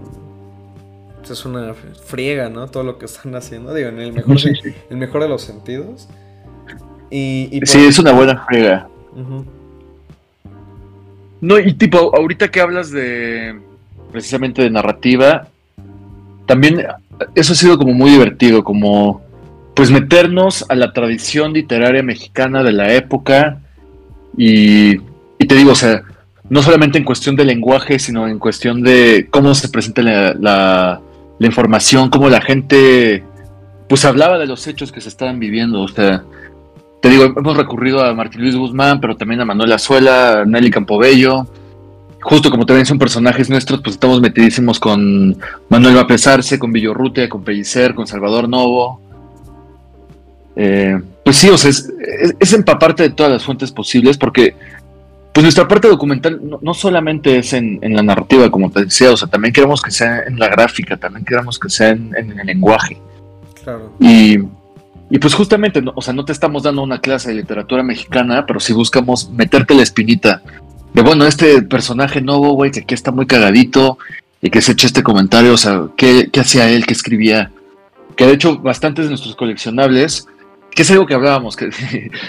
es 1.32 1.44
una 1.44 1.74
friega, 1.74 2.48
¿no? 2.48 2.68
Todo 2.68 2.82
lo 2.82 2.98
que 2.98 3.06
están 3.06 3.34
haciendo, 3.34 3.74
digo, 3.74 3.88
en 3.88 4.00
el 4.00 4.12
mejor, 4.12 4.40
de, 4.40 4.74
el 4.90 4.96
mejor 4.96 5.22
de 5.22 5.28
los 5.28 5.42
sentidos. 5.42 6.08
Y, 7.10 7.60
sí, 7.64 7.78
es 7.78 7.98
una 7.98 8.12
buena 8.12 8.44
friega. 8.44 8.88
No, 11.40 11.58
y 11.58 11.74
tipo, 11.74 12.14
ahorita 12.16 12.50
que 12.50 12.60
hablas 12.60 12.90
de 12.90 13.60
precisamente 14.10 14.62
de 14.62 14.70
narrativa, 14.70 15.48
también 16.46 16.86
eso 17.34 17.52
ha 17.52 17.56
sido 17.56 17.78
como 17.78 17.92
muy 17.92 18.10
divertido, 18.10 18.64
como 18.64 19.22
pues 19.74 19.90
meternos 19.90 20.64
a 20.68 20.74
la 20.74 20.92
tradición 20.92 21.52
literaria 21.52 22.02
mexicana 22.02 22.62
de 22.62 22.72
la 22.72 22.94
época 22.94 23.58
y, 24.36 24.98
te 24.98 25.54
digo, 25.54 25.72
o 25.72 25.76
sea, 25.76 26.02
no 26.48 26.62
solamente 26.62 26.98
en 26.98 27.04
cuestión 27.04 27.36
de 27.36 27.44
lenguaje, 27.44 27.98
sino 27.98 28.26
en 28.28 28.38
cuestión 28.38 28.82
de 28.82 29.26
cómo 29.30 29.54
se 29.54 29.68
presenta 29.68 30.02
la, 30.02 30.34
la, 30.34 31.00
información, 31.40 32.10
cómo 32.10 32.28
la 32.28 32.40
gente 32.40 33.24
pues 33.88 34.04
hablaba 34.04 34.38
de 34.38 34.46
los 34.46 34.66
hechos 34.66 34.92
que 34.92 35.00
se 35.00 35.08
estaban 35.08 35.38
viviendo, 35.38 35.82
o 35.82 35.88
sea, 35.88 36.24
te 37.02 37.10
digo, 37.10 37.24
hemos 37.24 37.56
recurrido 37.56 38.02
a 38.02 38.14
Martín 38.14 38.40
Luis 38.40 38.56
Guzmán, 38.56 39.00
pero 39.00 39.16
también 39.16 39.40
a 39.40 39.44
Manuel 39.44 39.72
Azuela, 39.72 40.40
a 40.40 40.44
Nelly 40.46 40.70
Campobello, 40.70 41.46
justo 42.24 42.50
como 42.50 42.64
también 42.64 42.86
son 42.86 42.98
personajes 42.98 43.50
nuestros, 43.50 43.82
pues 43.82 43.96
estamos 43.96 44.22
metidísimos 44.22 44.80
con 44.80 45.36
Manuel 45.68 45.96
Vapesarse, 45.96 46.58
con 46.58 46.72
Villorrutia, 46.72 47.28
con 47.28 47.44
Pellicer, 47.44 47.94
con 47.94 48.06
Salvador 48.06 48.48
Novo. 48.48 49.00
Eh, 50.56 50.98
pues 51.22 51.36
sí, 51.36 51.50
o 51.50 51.58
sea, 51.58 51.70
es, 51.70 52.52
empaparte 52.54 53.02
de 53.02 53.10
todas 53.10 53.30
las 53.30 53.44
fuentes 53.44 53.70
posibles 53.72 54.16
porque 54.16 54.56
pues 55.34 55.42
nuestra 55.42 55.68
parte 55.68 55.88
documental 55.88 56.40
no, 56.62 56.74
solamente 56.74 57.38
es 57.38 57.52
en, 57.52 57.80
la 57.82 58.02
narrativa, 58.02 58.50
como 58.50 58.70
te 58.70 58.84
decía, 58.84 59.10
o 59.10 59.16
sea, 59.16 59.28
también 59.28 59.52
queremos 59.52 59.82
que 59.82 59.90
sea 59.90 60.22
en 60.22 60.38
la 60.38 60.48
gráfica, 60.48 60.96
también 60.96 61.24
queremos 61.24 61.58
que 61.58 61.68
sea 61.68 61.90
en, 61.90 62.14
el 62.14 62.46
lenguaje. 62.46 62.96
Claro. 63.62 63.92
Y, 63.98 64.38
y, 65.10 65.18
pues 65.18 65.34
justamente, 65.34 65.82
o 65.92 66.00
sea, 66.00 66.14
no 66.14 66.24
te 66.24 66.32
estamos 66.32 66.62
dando 66.62 66.82
una 66.82 67.00
clase 67.00 67.30
de 67.30 67.34
literatura 67.34 67.82
mexicana, 67.82 68.46
pero 68.46 68.60
sí 68.60 68.72
buscamos 68.72 69.28
meterte 69.30 69.74
la 69.74 69.82
espinita 69.82 70.40
de 70.94 71.02
bueno, 71.02 71.26
este 71.26 71.60
personaje 71.62 72.20
nuevo, 72.20 72.52
güey, 72.52 72.70
que 72.70 72.80
aquí 72.80 72.94
está 72.94 73.10
muy 73.10 73.26
cagadito 73.26 73.98
y 74.40 74.48
que 74.48 74.62
se 74.62 74.72
echa 74.72 74.86
este 74.86 75.02
comentario, 75.02 75.52
o 75.52 75.56
sea, 75.56 75.88
¿qué, 75.96 76.30
hacía 76.38 76.70
él, 76.70 76.86
qué 76.86 76.92
escribía? 76.92 77.50
Que 78.14 78.26
de 78.26 78.34
hecho, 78.34 78.58
bastantes 78.58 79.06
de 79.06 79.08
nuestros 79.08 79.34
coleccionables, 79.34 80.28
que 80.70 80.82
es 80.82 80.90
algo 80.92 81.06
que 81.06 81.14
hablábamos, 81.14 81.56
que, 81.56 81.70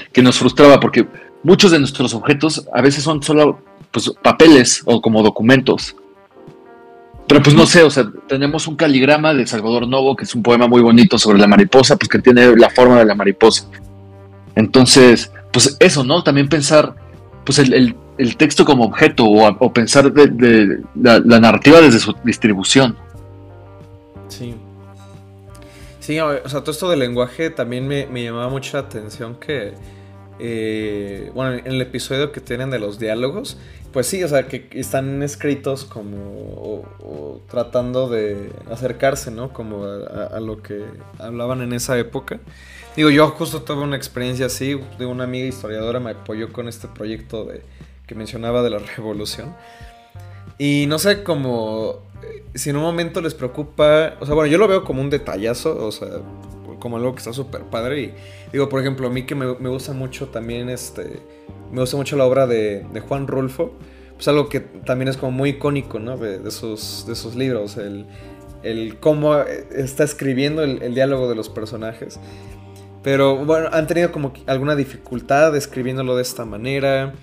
que 0.11 0.21
nos 0.23 0.39
frustraba, 0.39 0.79
porque 0.79 1.05
muchos 1.45 1.71
de 1.71 1.79
nuestros 1.79 2.13
objetos 2.13 2.67
a 2.73 2.81
veces 2.81 3.03
son 3.03 3.23
solo 3.23 3.61
pues, 3.91 4.11
papeles 4.21 4.81
o 4.85 5.01
como 5.01 5.23
documentos. 5.23 5.95
Pero 7.27 7.41
pues 7.41 7.55
no 7.55 7.65
sé, 7.65 7.81
o 7.81 7.89
sea, 7.89 8.05
tenemos 8.27 8.67
un 8.67 8.75
caligrama 8.75 9.33
de 9.33 9.47
Salvador 9.47 9.87
Novo, 9.87 10.15
que 10.15 10.25
es 10.25 10.35
un 10.35 10.43
poema 10.43 10.67
muy 10.67 10.81
bonito 10.81 11.17
sobre 11.17 11.39
la 11.39 11.47
mariposa, 11.47 11.95
pues 11.95 12.09
que 12.09 12.19
tiene 12.19 12.55
la 12.55 12.69
forma 12.69 12.99
de 12.99 13.05
la 13.05 13.15
mariposa. 13.15 13.67
Entonces, 14.55 15.31
pues 15.51 15.75
eso, 15.79 16.03
¿no? 16.03 16.23
También 16.23 16.49
pensar, 16.49 16.93
pues 17.43 17.57
el 17.57 17.95
el 18.17 18.37
texto 18.37 18.65
como 18.65 18.85
objeto 18.85 19.25
o, 19.25 19.73
pensar 19.73 20.11
de, 20.11 20.79
la, 20.95 21.19
narrativa 21.39 21.81
desde 21.81 21.99
su 21.99 22.13
distribución. 22.23 22.95
Sí. 24.27 24.55
Sí, 25.99 26.19
o 26.19 26.47
sea, 26.47 26.61
todo 26.61 26.71
esto 26.71 26.89
del 26.89 26.99
lenguaje 26.99 27.49
también 27.49 27.87
me, 27.87 28.23
llamaba 28.23 28.49
mucha 28.49 28.79
atención 28.79 29.35
que, 29.35 29.73
eh, 30.39 31.31
bueno, 31.33 31.53
en 31.53 31.67
el 31.67 31.81
episodio 31.81 32.31
que 32.31 32.41
tienen 32.41 32.69
de 32.69 32.79
los 32.79 32.99
diálogos, 32.99 33.57
pues 33.93 34.07
sí, 34.07 34.21
o 34.23 34.27
sea, 34.27 34.47
que 34.47 34.67
están 34.73 35.23
escritos 35.23 35.85
como 35.85 36.83
tratando 37.49 38.09
de 38.09 38.51
acercarse, 38.69 39.31
¿no? 39.31 39.53
Como 39.53 39.85
a, 39.85 40.39
lo 40.41 40.61
que 40.61 40.83
hablaban 41.17 41.61
en 41.61 41.71
esa 41.71 41.97
época. 41.97 42.39
Digo, 42.97 43.09
yo 43.09 43.29
justo 43.29 43.61
tuve 43.61 43.83
una 43.83 43.95
experiencia 43.95 44.47
así, 44.47 44.77
de 44.99 45.05
una 45.05 45.23
amiga 45.23 45.47
historiadora 45.47 46.01
me 46.01 46.11
apoyó 46.11 46.51
con 46.51 46.67
este 46.67 46.89
proyecto 46.89 47.45
de 47.45 47.61
que 48.05 48.15
mencionaba 48.15 48.63
de 48.63 48.71
la 48.71 48.79
revolución. 48.97 49.55
Y 50.57 50.85
no 50.87 50.99
sé, 50.99 51.23
como 51.23 52.01
eh, 52.23 52.43
si 52.53 52.71
en 52.71 52.75
un 52.75 52.83
momento 52.83 53.21
les 53.21 53.33
preocupa, 53.33 54.15
o 54.19 54.25
sea, 54.25 54.35
bueno, 54.35 54.51
yo 54.51 54.57
lo 54.57 54.67
veo 54.67 54.83
como 54.83 55.01
un 55.01 55.09
detallazo, 55.09 55.85
o 55.85 55.91
sea, 55.93 56.09
como 56.85 56.97
algo 56.97 57.13
que 57.13 57.17
está 57.17 57.33
súper 57.33 57.63
padre. 57.63 57.99
Y 57.99 58.13
digo, 58.51 58.69
por 58.69 58.79
ejemplo, 58.79 59.07
a 59.07 59.09
mí 59.09 59.23
que 59.23 59.33
me, 59.33 59.47
gusta 59.47 59.91
mucho 59.91 60.27
también, 60.27 60.69
este, 60.69 61.19
me 61.71 61.81
gusta 61.81 61.97
mucho 61.97 62.15
la 62.15 62.25
obra 62.25 62.45
de, 62.45 62.85
Juan 63.07 63.25
Rulfo, 63.25 63.73
pues 64.13 64.27
algo 64.27 64.49
que 64.49 64.59
también 64.59 65.07
es 65.07 65.17
como 65.17 65.31
muy 65.31 65.49
icónico, 65.49 65.97
¿no? 65.97 66.15
De, 66.15 66.37
de 66.37 66.51
sus 66.51 67.33
libros, 67.35 67.77
el, 67.77 68.05
el 68.61 68.99
cómo 68.99 69.35
eh, 69.35 69.67
está 69.71 70.03
escribiendo 70.03 70.61
el, 70.61 70.83
el 70.83 70.93
diálogo 70.93 71.27
de 71.27 71.33
los 71.33 71.49
personajes. 71.49 72.19
Pero 73.01 73.43
bueno, 73.43 73.69
han 73.71 73.87
tenido 73.87 74.11
como 74.11 74.31
alguna 74.45 74.75
dificultad 74.75 75.55
escribiéndolo 75.55 76.15
de 76.15 76.21
esta 76.21 76.45
manera. 76.45 77.13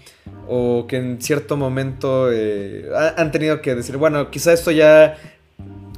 O 0.48 0.86
que 0.88 0.96
en 0.96 1.22
cierto 1.22 1.56
momento 1.56 2.32
eh, 2.32 2.90
han 3.16 3.30
tenido 3.30 3.62
que 3.62 3.76
decir, 3.76 3.96
bueno, 3.96 4.28
quizá 4.28 4.52
esto 4.52 4.72
ya 4.72 5.16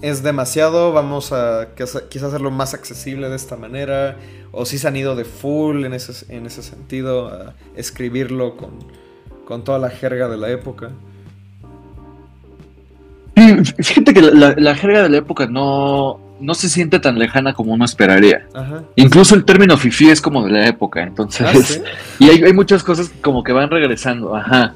es 0.04 0.22
demasiado, 0.22 0.92
vamos 0.92 1.32
a 1.32 1.68
quizás 1.74 2.22
hacerlo 2.22 2.50
más 2.50 2.74
accesible 2.74 3.28
de 3.28 3.36
esta 3.36 3.56
manera. 3.56 4.16
O 4.52 4.66
si 4.66 4.78
se 4.78 4.86
han 4.86 4.96
ido 4.96 5.16
de 5.16 5.24
full 5.24 5.84
en 5.84 5.94
ese, 5.94 6.32
en 6.34 6.46
ese 6.46 6.62
sentido, 6.62 7.28
a 7.28 7.54
escribirlo 7.74 8.56
con, 8.56 8.70
con 9.46 9.64
toda 9.64 9.78
la 9.78 9.90
jerga 9.90 10.28
de 10.28 10.36
la 10.36 10.50
época. 10.50 10.90
Fíjate 13.34 14.14
que 14.14 14.22
la 14.22 14.74
jerga 14.74 15.02
de 15.02 15.08
la 15.08 15.16
época 15.16 15.46
no, 15.46 16.20
no 16.40 16.54
se 16.54 16.68
siente 16.68 16.98
tan 16.98 17.18
lejana 17.18 17.54
como 17.54 17.72
uno 17.72 17.84
esperaría. 17.84 18.46
Incluso 18.96 19.34
el 19.34 19.44
término 19.44 19.76
fifi 19.76 20.10
es 20.10 20.20
como 20.20 20.44
de 20.44 20.52
la 20.52 20.66
época, 20.66 21.02
entonces. 21.02 21.82
Ah, 21.84 21.90
y 22.18 22.28
hay, 22.28 22.52
muchas 22.52 22.82
cosas 22.82 23.10
como 23.22 23.42
que 23.42 23.52
van 23.52 23.70
regresando, 23.70 24.34
ajá. 24.34 24.74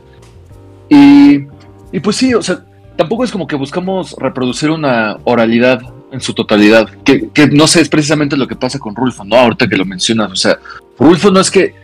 Y, 0.89 1.47
y 1.93 2.01
pues 2.01 2.16
sí, 2.16 2.35
o 2.35 2.43
sea, 2.43 2.64
tampoco 2.99 3.25
es 3.25 3.31
como 3.31 3.47
que 3.47 3.57
buscamos 3.57 4.15
reproducir 4.19 4.71
una 4.71 5.17
oralidad 5.25 5.81
en 6.11 6.21
su 6.21 6.35
totalidad, 6.35 6.89
que, 7.05 7.31
no 7.53 7.67
sé, 7.67 7.81
es 7.81 7.89
precisamente 7.89 8.37
lo 8.37 8.49
que 8.49 8.57
pasa 8.57 8.79
con 8.79 8.97
Rulfo, 8.97 9.25
¿no? 9.25 9.37
Ahorita 9.37 9.69
que 9.69 9.77
lo 9.77 9.85
mencionas, 9.85 10.33
o 10.33 10.37
sea, 10.37 10.59
Rulfo 10.99 11.31
no 11.31 11.39
es 11.39 11.51
que 11.51 11.75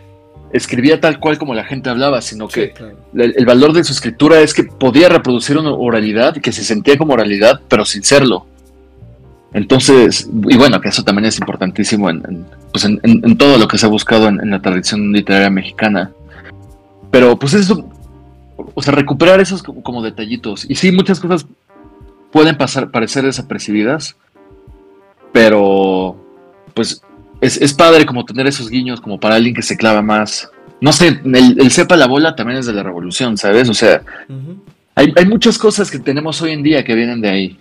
escribía 0.51 0.99
tal 0.99 1.19
cual 1.19 1.37
como 1.37 1.53
la 1.53 1.63
gente 1.63 1.89
hablaba, 1.89 2.21
sino 2.21 2.47
que 2.47 2.73
el, 3.13 3.33
el, 3.37 3.45
valor 3.45 3.73
de 3.73 3.83
su 3.83 3.93
escritura 3.93 4.41
es 4.41 4.53
que 4.53 4.63
podía 4.63 5.09
reproducir 5.09 5.57
una 5.57 5.71
oralidad 5.71 6.35
que 6.35 6.51
se 6.51 6.63
sentía 6.63 6.97
como 6.97 7.13
oralidad, 7.13 7.61
pero 7.67 7.85
sin 7.85 8.03
serlo. 8.03 8.45
Entonces, 9.55 10.29
y 10.49 10.57
bueno, 10.57 10.81
que 10.81 10.89
eso 10.89 11.01
también 11.03 11.27
es 11.27 11.39
importantísimo 11.39 12.09
en, 12.09 12.45
pues 12.73 12.85
todo 13.37 13.57
lo 13.57 13.69
que 13.69 13.77
se 13.77 13.85
ha 13.85 13.89
buscado 13.89 14.27
en, 14.27 14.49
la 14.49 14.61
tradición 14.61 15.13
literaria 15.13 15.49
mexicana. 15.49 16.11
Pero 17.09 17.39
pues 17.39 17.53
eso, 17.53 17.89
o 18.75 18.81
sea, 18.81 18.93
recuperar 18.93 19.39
esos 19.39 19.63
como, 19.63 20.03
detallitos. 20.03 20.69
Y 20.69 20.75
sí, 20.75 20.91
muchas 20.91 21.19
cosas 21.19 21.47
pueden 22.31 22.57
pasar, 22.57 22.91
parecer 22.91 23.23
desapercibidas, 23.23 24.15
pero 25.31 26.15
pues 26.73 27.01
es, 27.41 27.73
padre 27.73 28.05
como 28.05 28.25
tener 28.25 28.45
esos 28.45 28.69
guiños 28.69 29.01
como 29.01 29.19
para 29.19 29.35
alguien 29.35 29.55
que 29.55 29.63
se 29.63 29.77
clava 29.77 30.01
más. 30.01 30.49
No 30.81 30.91
sé, 30.91 31.19
el, 31.23 31.71
sepa 31.71 31.95
la 31.95 32.05
bola 32.05 32.35
también 32.35 32.59
es 32.59 32.65
de 32.67 32.73
la 32.73 32.83
revolución, 32.83 33.37
¿sabes? 33.37 33.69
O 33.69 33.73
sea, 33.73 34.03
hay, 34.93 35.11
hay 35.15 35.25
muchas 35.25 35.57
cosas 35.57 35.89
que 35.89 35.97
tenemos 35.97 36.41
hoy 36.41 36.51
en 36.51 36.61
día 36.61 36.83
que 36.83 36.93
vienen 36.93 37.21
de 37.21 37.29
ahí. 37.29 37.59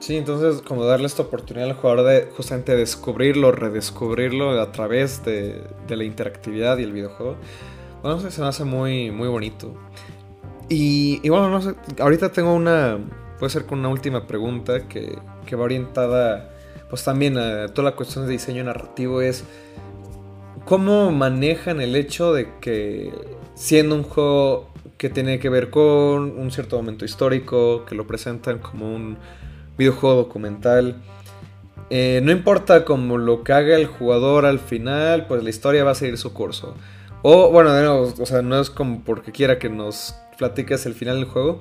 Sí, 0.00 0.16
entonces 0.16 0.62
como 0.62 0.86
darle 0.86 1.06
esta 1.06 1.22
oportunidad 1.22 1.68
al 1.68 1.76
jugador 1.76 2.06
de 2.06 2.28
justamente 2.34 2.74
descubrirlo, 2.74 3.52
redescubrirlo 3.52 4.58
a 4.58 4.72
través 4.72 5.22
de, 5.24 5.62
la 5.88 6.04
interactividad 6.04 6.78
y 6.78 6.84
el 6.84 6.92
videojuego, 6.92 7.36
no 8.02 8.20
sé, 8.20 8.30
se 8.30 8.40
me 8.40 8.48
hace 8.48 8.64
muy, 8.64 9.10
muy 9.10 9.28
bonito. 9.28 9.74
Y, 10.68 11.28
bueno, 11.28 11.50
no 11.50 11.60
sé, 11.60 11.74
ahorita 11.98 12.30
tengo 12.30 12.54
una, 12.54 12.98
puede 13.38 13.50
ser 13.50 13.66
con 13.66 13.80
una 13.80 13.88
última 13.88 14.26
pregunta 14.26 14.86
que, 14.86 15.18
que 15.46 15.56
va 15.56 15.64
orientada 15.64 16.50
pues 16.90 17.04
también 17.04 17.38
a 17.38 17.68
toda 17.68 17.90
la 17.90 17.96
cuestión 17.96 18.26
de 18.26 18.32
diseño 18.32 18.64
narrativo 18.64 19.22
es 19.22 19.44
cómo 20.64 21.12
manejan 21.12 21.80
el 21.80 21.94
hecho 21.94 22.32
de 22.32 22.48
que 22.60 23.12
siendo 23.54 23.94
un 23.94 24.02
juego 24.02 24.70
que 24.98 25.08
tiene 25.08 25.38
que 25.38 25.48
ver 25.48 25.70
con 25.70 26.38
un 26.38 26.50
cierto 26.50 26.76
momento 26.76 27.04
histórico, 27.04 27.84
que 27.86 27.94
lo 27.94 28.06
presentan 28.06 28.58
como 28.58 28.94
un 28.94 29.16
videojuego 29.78 30.16
documental. 30.16 30.96
Eh, 31.88 32.20
no 32.22 32.32
importa 32.32 32.84
como 32.84 33.16
lo 33.16 33.42
que 33.42 33.52
haga 33.52 33.76
el 33.76 33.86
jugador 33.86 34.44
al 34.44 34.58
final, 34.58 35.26
pues 35.26 35.42
la 35.42 35.50
historia 35.50 35.84
va 35.84 35.92
a 35.92 35.94
seguir 35.94 36.18
su 36.18 36.34
curso. 36.34 36.74
O 37.22 37.50
bueno, 37.50 37.70
o 38.00 38.26
sea, 38.26 38.42
no 38.42 38.60
es 38.60 38.70
como 38.70 39.02
porque 39.02 39.32
quiera 39.32 39.58
que 39.58 39.68
nos 39.68 40.14
platiques 40.38 40.86
el 40.86 40.94
final 40.94 41.16
del 41.16 41.26
juego, 41.26 41.60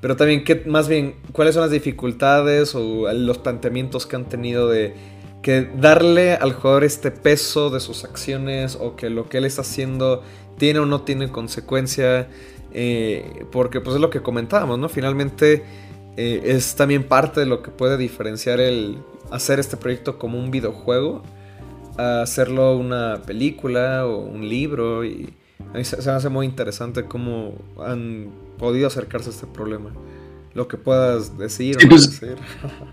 pero 0.00 0.16
también 0.16 0.44
¿qué, 0.44 0.62
más 0.66 0.88
bien 0.88 1.16
cuáles 1.32 1.54
son 1.54 1.62
las 1.62 1.72
dificultades 1.72 2.74
o 2.74 3.12
los 3.12 3.38
planteamientos 3.38 4.06
que 4.06 4.16
han 4.16 4.28
tenido 4.28 4.68
de 4.68 4.94
que 5.42 5.68
darle 5.76 6.34
al 6.34 6.52
jugador 6.52 6.84
este 6.84 7.10
peso 7.10 7.68
de 7.70 7.80
sus 7.80 8.04
acciones 8.04 8.78
o 8.80 8.94
que 8.94 9.10
lo 9.10 9.28
que 9.28 9.38
él 9.38 9.44
está 9.44 9.62
haciendo 9.62 10.22
tiene 10.56 10.78
o 10.78 10.86
no 10.86 11.02
tiene 11.02 11.30
consecuencia, 11.30 12.28
eh, 12.72 13.44
porque 13.50 13.80
pues 13.80 13.96
es 13.96 14.00
lo 14.00 14.10
que 14.10 14.22
comentábamos, 14.22 14.78
¿no? 14.78 14.88
Finalmente 14.88 15.64
eh, 16.16 16.42
es 16.44 16.76
también 16.76 17.02
parte 17.02 17.40
de 17.40 17.46
lo 17.46 17.60
que 17.62 17.72
puede 17.72 17.96
diferenciar 17.96 18.60
el 18.60 18.98
hacer 19.32 19.58
este 19.58 19.76
proyecto 19.76 20.18
como 20.18 20.38
un 20.38 20.52
videojuego 20.52 21.22
a 21.98 22.22
hacerlo 22.22 22.76
una 22.76 23.22
película 23.26 24.06
o 24.06 24.18
un 24.18 24.48
libro 24.48 25.04
y 25.04 25.32
a 25.74 25.78
mí 25.78 25.84
se, 25.84 25.96
me 25.96 26.12
hace 26.12 26.28
muy 26.28 26.46
interesante 26.46 27.04
cómo 27.04 27.54
han 27.84 28.30
podido 28.58 28.86
acercarse 28.86 29.30
a 29.30 29.32
este 29.32 29.46
problema. 29.46 29.90
lo 30.54 30.68
que 30.68 30.76
puedas 30.76 31.38
decir. 31.38 31.76
Pues, 31.88 32.20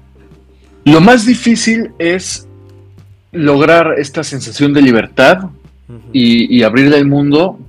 lo 0.86 1.02
más 1.02 1.26
difícil 1.26 1.92
es 2.00 2.48
lograr 3.32 3.96
esta 3.98 4.24
sensación 4.24 4.74
de 4.74 4.82
libertad 4.82 5.50
y, 6.14 6.56
y, 6.56 6.64
abrirle 6.64 6.98
el 6.98 7.06
mundo, 7.06 7.60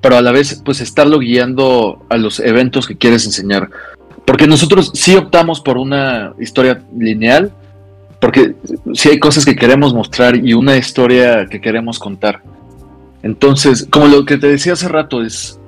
pero 0.00 0.16
a 0.16 0.22
la 0.22 0.32
vez 0.32 0.60
pues 0.64 0.80
estarlo 0.80 1.18
guiando 1.18 2.04
a 2.08 2.16
los 2.16 2.40
eventos 2.40 2.86
que 2.86 2.96
quieres 2.96 3.24
enseñar. 3.26 3.70
Porque 4.24 4.46
nosotros 4.46 4.90
sí 4.94 5.14
optamos 5.16 5.60
por 5.60 5.78
una 5.78 6.34
historia 6.38 6.82
lineal, 6.98 7.52
porque 8.20 8.54
sí 8.94 9.10
hay 9.10 9.18
cosas 9.18 9.44
que 9.44 9.56
queremos 9.56 9.94
mostrar 9.94 10.36
y 10.36 10.54
una 10.54 10.76
historia 10.76 11.46
que 11.46 11.60
queremos 11.60 11.98
contar. 11.98 12.42
Entonces, 13.22 13.86
como 13.90 14.06
lo 14.06 14.24
que 14.24 14.38
te 14.38 14.48
decía 14.48 14.72
hace 14.72 14.88
rato, 14.88 15.22
es 15.22 15.58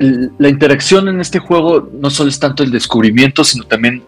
la 0.00 0.48
interacción 0.48 1.08
en 1.08 1.20
este 1.20 1.38
juego 1.38 1.90
no 1.92 2.08
solo 2.08 2.30
es 2.30 2.38
tanto 2.38 2.62
el 2.62 2.70
descubrimiento, 2.70 3.44
sino 3.44 3.64
también 3.64 4.02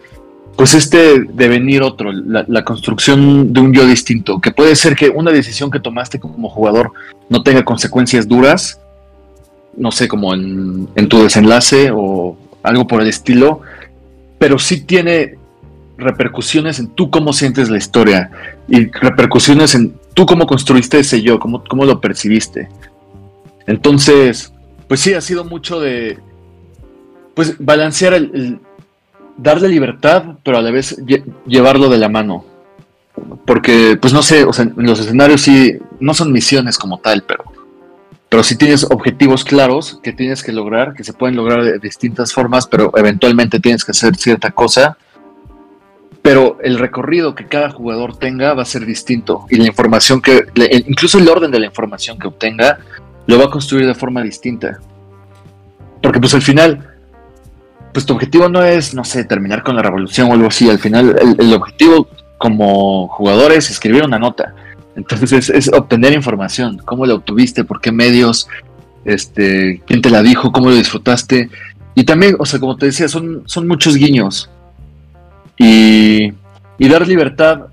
pues 0.55 0.73
este 0.73 1.23
devenir 1.33 1.83
otro, 1.83 2.11
la, 2.11 2.63
construcción 2.63 3.53
de 3.53 3.59
un 3.59 3.73
yo 3.73 3.85
distinto, 3.85 4.39
que 4.39 4.51
puede 4.51 4.75
ser 4.75 4.95
que 4.95 5.09
una 5.09 5.31
decisión 5.31 5.69
que 5.71 5.79
tomaste 5.79 6.19
como 6.19 6.49
jugador 6.49 6.91
no 7.29 7.43
tenga 7.43 7.63
consecuencias 7.63 8.27
duras, 8.27 8.79
no 9.75 9.91
sé, 9.91 10.07
como 10.07 10.33
en, 10.33 10.87
en 10.95 11.09
tu 11.09 11.23
desenlace 11.23 11.91
o 11.91 12.37
algo 12.61 12.87
por 12.87 13.01
el 13.01 13.07
estilo, 13.07 13.61
pero 14.37 14.59
sí 14.59 14.81
tiene 14.81 15.37
repercusiones 15.97 16.79
en 16.79 16.89
tú 16.89 17.09
cómo 17.09 17.33
sientes 17.33 17.69
la 17.69 17.77
historia 17.77 18.31
y 18.67 18.89
repercusiones 18.91 19.75
en 19.75 19.95
tú 20.13 20.25
cómo 20.25 20.47
construiste 20.47 20.99
ese 20.99 21.21
yo, 21.21 21.39
cómo, 21.39 21.63
cómo 21.63 21.85
lo 21.85 21.99
percibiste. 22.01 22.69
Entonces, 23.67 24.53
pues 24.87 24.99
sí, 24.99 25.13
ha 25.13 25.21
sido 25.21 25.45
mucho 25.45 25.79
de, 25.79 26.19
pues, 27.33 27.55
balancear 27.59 28.13
el, 28.13 28.59
darle 29.37 29.69
libertad, 29.69 30.37
pero 30.43 30.57
a 30.57 30.61
la 30.61 30.71
vez 30.71 30.97
llevarlo 31.45 31.89
de 31.89 31.97
la 31.97 32.09
mano. 32.09 32.45
Porque, 33.45 33.97
pues 34.01 34.13
no 34.13 34.23
sé, 34.23 34.43
o 34.43 34.53
sea, 34.53 34.69
los 34.75 34.99
escenarios 34.99 35.41
sí, 35.41 35.77
no 35.99 36.13
son 36.13 36.31
misiones 36.31 36.77
como 36.77 36.99
tal, 36.99 37.23
pero, 37.23 37.43
pero 38.27 38.43
sí 38.43 38.57
tienes 38.57 38.83
objetivos 38.83 39.43
claros 39.43 39.99
que 40.01 40.13
tienes 40.13 40.43
que 40.43 40.51
lograr, 40.51 40.93
que 40.93 41.03
se 41.03 41.13
pueden 41.13 41.35
lograr 41.35 41.63
de 41.63 41.79
distintas 41.79 42.33
formas, 42.33 42.67
pero 42.67 42.91
eventualmente 42.95 43.59
tienes 43.59 43.85
que 43.85 43.91
hacer 43.91 44.15
cierta 44.15 44.51
cosa 44.51 44.97
pero 46.23 46.57
el 46.63 46.79
recorrido 46.79 47.35
que 47.35 47.47
cada 47.47 47.69
jugador 47.69 48.17
tenga 48.17 48.53
va 48.53 48.63
a 48.63 48.65
ser 48.65 48.85
distinto. 48.85 49.45
Y 49.49 49.57
la 49.57 49.67
información 49.67 50.21
que, 50.21 50.45
incluso 50.87 51.19
el 51.19 51.27
orden 51.27 51.51
de 51.51 51.59
la 51.59 51.65
información 51.65 52.17
que 52.17 52.27
obtenga, 52.27 52.79
lo 53.27 53.37
va 53.37 53.45
a 53.45 53.49
construir 53.49 53.85
de 53.85 53.93
forma 53.93 54.23
distinta. 54.23 54.79
Porque 56.01 56.21
pues 56.21 56.33
al 56.33 56.41
final, 56.41 56.87
pues 57.91 58.05
tu 58.05 58.13
objetivo 58.13 58.47
no 58.47 58.63
es, 58.63 58.93
no 58.93 59.03
sé, 59.03 59.25
terminar 59.25 59.63
con 59.63 59.75
la 59.75 59.81
revolución 59.81 60.31
o 60.31 60.33
algo 60.33 60.47
así, 60.47 60.69
al 60.69 60.79
final 60.79 61.13
el, 61.37 61.53
objetivo 61.53 62.07
como 62.37 63.09
jugador 63.09 63.51
es 63.51 63.69
escribir 63.69 64.05
una 64.05 64.17
nota. 64.17 64.55
Entonces 64.95 65.49
es, 65.49 65.67
obtener 65.73 66.13
información, 66.13 66.81
cómo 66.85 67.05
la 67.05 67.15
obtuviste, 67.15 67.65
por 67.65 67.81
qué 67.81 67.91
medios, 67.91 68.47
este, 69.03 69.81
quién 69.85 70.01
te 70.01 70.09
la 70.09 70.23
dijo, 70.23 70.53
cómo 70.53 70.69
lo 70.69 70.75
disfrutaste. 70.77 71.49
Y 71.95 72.05
también, 72.05 72.37
o 72.39 72.45
sea, 72.45 72.61
como 72.61 72.77
te 72.77 72.85
decía, 72.85 73.09
son, 73.09 73.43
son 73.45 73.67
muchos 73.67 73.97
guiños 73.97 74.49
y, 75.57 76.33
dar 76.79 77.07
libertad 77.07 77.67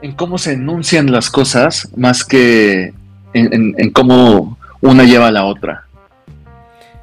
en 0.00 0.12
cómo 0.12 0.38
se 0.38 0.54
enuncian 0.54 1.12
las 1.12 1.30
cosas 1.30 1.88
más 1.96 2.24
que 2.24 2.92
en, 3.34 3.90
cómo 3.92 4.58
una 4.80 5.04
lleva 5.04 5.28
a 5.28 5.30
la 5.30 5.44
otra. 5.44 5.86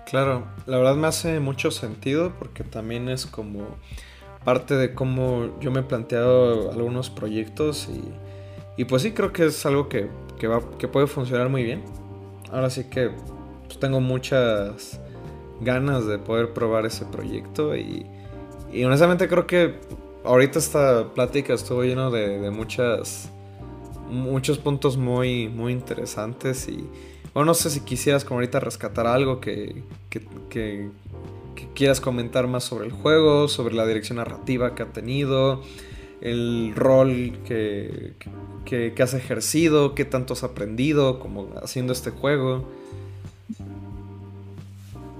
Claro, 0.10 0.45
la 0.66 0.78
verdad 0.78 0.95
me 0.95 1.08
hace 1.08 1.39
mucho 1.39 1.72
sentido 1.72 2.34
porque 2.39 2.64
también 2.64 3.10
es 3.10 3.26
como 3.26 3.68
parte 4.43 4.76
de 4.76 4.93
cómo 4.93 5.60
yo 5.60 5.72
me 5.72 5.82
he 5.82 5.84
planteado 5.84 6.72
algunos 6.72 7.10
proyectos 7.10 7.88
y, 8.78 8.86
pues 8.86 9.02
sí 9.02 9.12
creo 9.12 9.34
que 9.34 9.45
es 9.45 9.66
algo 9.66 9.88
que, 9.89 10.10
que 10.38 10.88
puede 10.88 11.08
funcionar 11.08 11.50
muy 11.50 11.64
bien. 11.64 11.84
Ahora 12.52 12.70
sí 12.70 12.86
que 12.86 13.12
pues, 13.68 13.80
tengo 13.80 14.02
muchas 14.02 15.00
ganas 15.62 16.06
de 16.06 16.18
poder 16.18 16.54
probar 16.54 16.86
ese 16.86 17.06
proyecto 17.06 17.76
y, 17.76 18.06
y 18.72 18.84
honestamente 18.84 19.28
creo 19.28 19.47
que 19.47 19.76
ahorita 20.24 20.59
esta 20.59 21.13
plática 21.13 21.53
estuvo 21.53 21.84
lleno 21.84 22.11
de, 22.11 22.49
muchas 22.51 23.30
muchos 24.09 24.57
puntos 24.57 24.97
muy 24.97 25.47
muy 25.47 25.72
interesantes 25.72 26.67
y 26.67 26.84
bueno, 27.34 27.47
no 27.47 27.53
sé 27.53 27.70
si 27.70 27.82
quisieras 27.82 28.26
como 28.26 28.39
ahorita 28.39 28.59
rescatar 28.59 29.05
algo 29.05 29.39
que, 29.39 29.84
que, 30.09 30.89
quieras 31.76 32.01
comentar 32.01 32.47
más 32.47 32.63
sobre 32.63 32.88
el 32.88 32.91
juego, 32.91 33.47
sobre 33.47 33.76
la 33.76 33.86
dirección 33.86 34.17
narrativa 34.17 34.74
que 34.74 34.84
ha 34.84 34.88
tenido, 34.88 35.61
el 36.22 36.74
rol 36.76 37.38
que, 37.45 38.13
que, 38.65 39.03
has 39.03 39.13
ejercido, 39.13 39.93
qué 39.93 40.05
tanto 40.05 40.34
has 40.34 40.43
aprendido 40.43 41.20
como 41.20 41.49
haciendo 41.61 41.93
este 41.93 42.09
juego. 42.09 42.65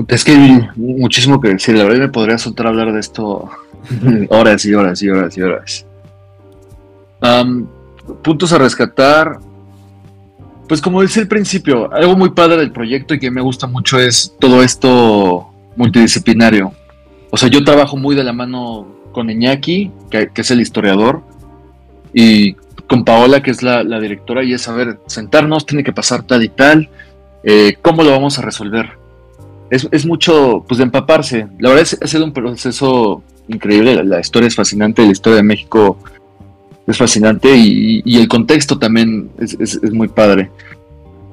Es 0.08 0.24
que 0.24 0.32
hay 0.32 0.70
muchísimo 0.76 1.42
que 1.42 1.50
decir, 1.50 1.76
la 1.76 1.84
verdad 1.84 2.00
me 2.00 2.10
podría 2.10 2.38
soltar 2.38 2.68
a 2.68 2.70
hablar 2.70 2.94
de 2.94 3.00
esto 3.00 3.50
horas 4.30 4.66
y 4.66 4.74
horas 4.74 5.02
y 5.02 5.10
horas 5.10 5.38
y 5.38 5.42
horas. 5.42 5.86
puntos 8.24 8.54
a 8.54 8.58
rescatar. 8.58 9.40
Pues 10.68 10.82
como 10.82 11.02
decía 11.02 11.24
al 11.24 11.28
principio, 11.28 11.92
algo 11.92 12.16
muy 12.16 12.30
padre 12.30 12.58
del 12.58 12.72
proyecto 12.72 13.16
y 13.16 13.20
que 13.20 13.32
me 13.32 13.42
gusta 13.42 13.66
mucho 13.66 14.00
es 14.00 14.36
todo 14.40 14.62
esto 14.62 15.50
multidisciplinario. 15.76 16.74
O 17.32 17.38
sea, 17.38 17.50
yo 17.50 17.64
trabajo 17.64 17.98
muy 17.98 18.16
de 18.16 18.24
la 18.24 18.34
mano 18.34 18.86
con 19.12 19.32
Iñaki, 19.32 19.92
que, 20.12 20.30
es 20.34 20.52
el 20.52 20.62
historiador, 20.62 21.24
y 22.14 22.54
con 22.88 23.04
Paola, 23.04 23.42
que 23.42 23.50
es 23.50 23.64
la, 23.64 23.84
directora, 24.00 24.44
y 24.44 24.54
es 24.54 24.62
saber, 24.62 25.00
sentarnos, 25.08 25.66
tiene 25.66 25.84
que 25.84 25.92
pasar 25.92 26.22
tal 26.22 26.44
y 26.44 26.50
tal, 26.50 26.90
eh, 27.44 27.76
¿cómo 27.82 28.04
lo 28.04 28.12
vamos 28.12 28.38
a 28.38 28.44
resolver? 28.44 28.99
Es, 29.70 30.06
mucho, 30.06 30.66
pues, 30.68 30.80
de 30.80 30.86
empaparse. 30.86 31.48
La 31.60 31.70
verdad 31.70 31.84
es, 31.84 31.98
ha 32.02 32.08
sido 32.08 32.26
un 32.26 32.34
proceso 32.34 33.24
increíble, 33.48 34.04
la, 34.04 34.20
historia 34.20 34.48
es 34.48 34.56
fascinante, 34.56 35.04
la 35.04 35.12
historia 35.12 35.38
de 35.38 35.44
México 35.44 35.98
es 36.88 36.98
fascinante 36.98 37.56
y, 37.56 38.18
el 38.18 38.28
contexto 38.28 38.80
también 38.80 39.30
es, 39.40 39.82
muy 39.92 40.08
padre. 40.08 40.52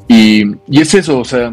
Y, 0.09 0.45
es 0.70 0.95
eso, 0.95 1.20
o 1.20 1.24
sea, 1.24 1.53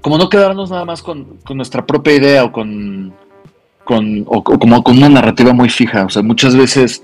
como 0.00 0.18
no 0.18 0.28
quedarnos 0.28 0.70
nada 0.70 0.84
más 0.84 1.02
con, 1.02 1.38
nuestra 1.54 1.84
propia 1.84 2.14
idea 2.14 2.44
o 2.44 2.52
con, 2.52 3.12
con 3.84 4.24
o, 4.26 4.42
como 4.42 4.82
con 4.82 4.96
una 4.96 5.08
narrativa 5.08 5.52
muy 5.52 5.68
fija, 5.68 6.04
o 6.04 6.10
sea, 6.10 6.22
muchas 6.22 6.56
veces 6.56 7.02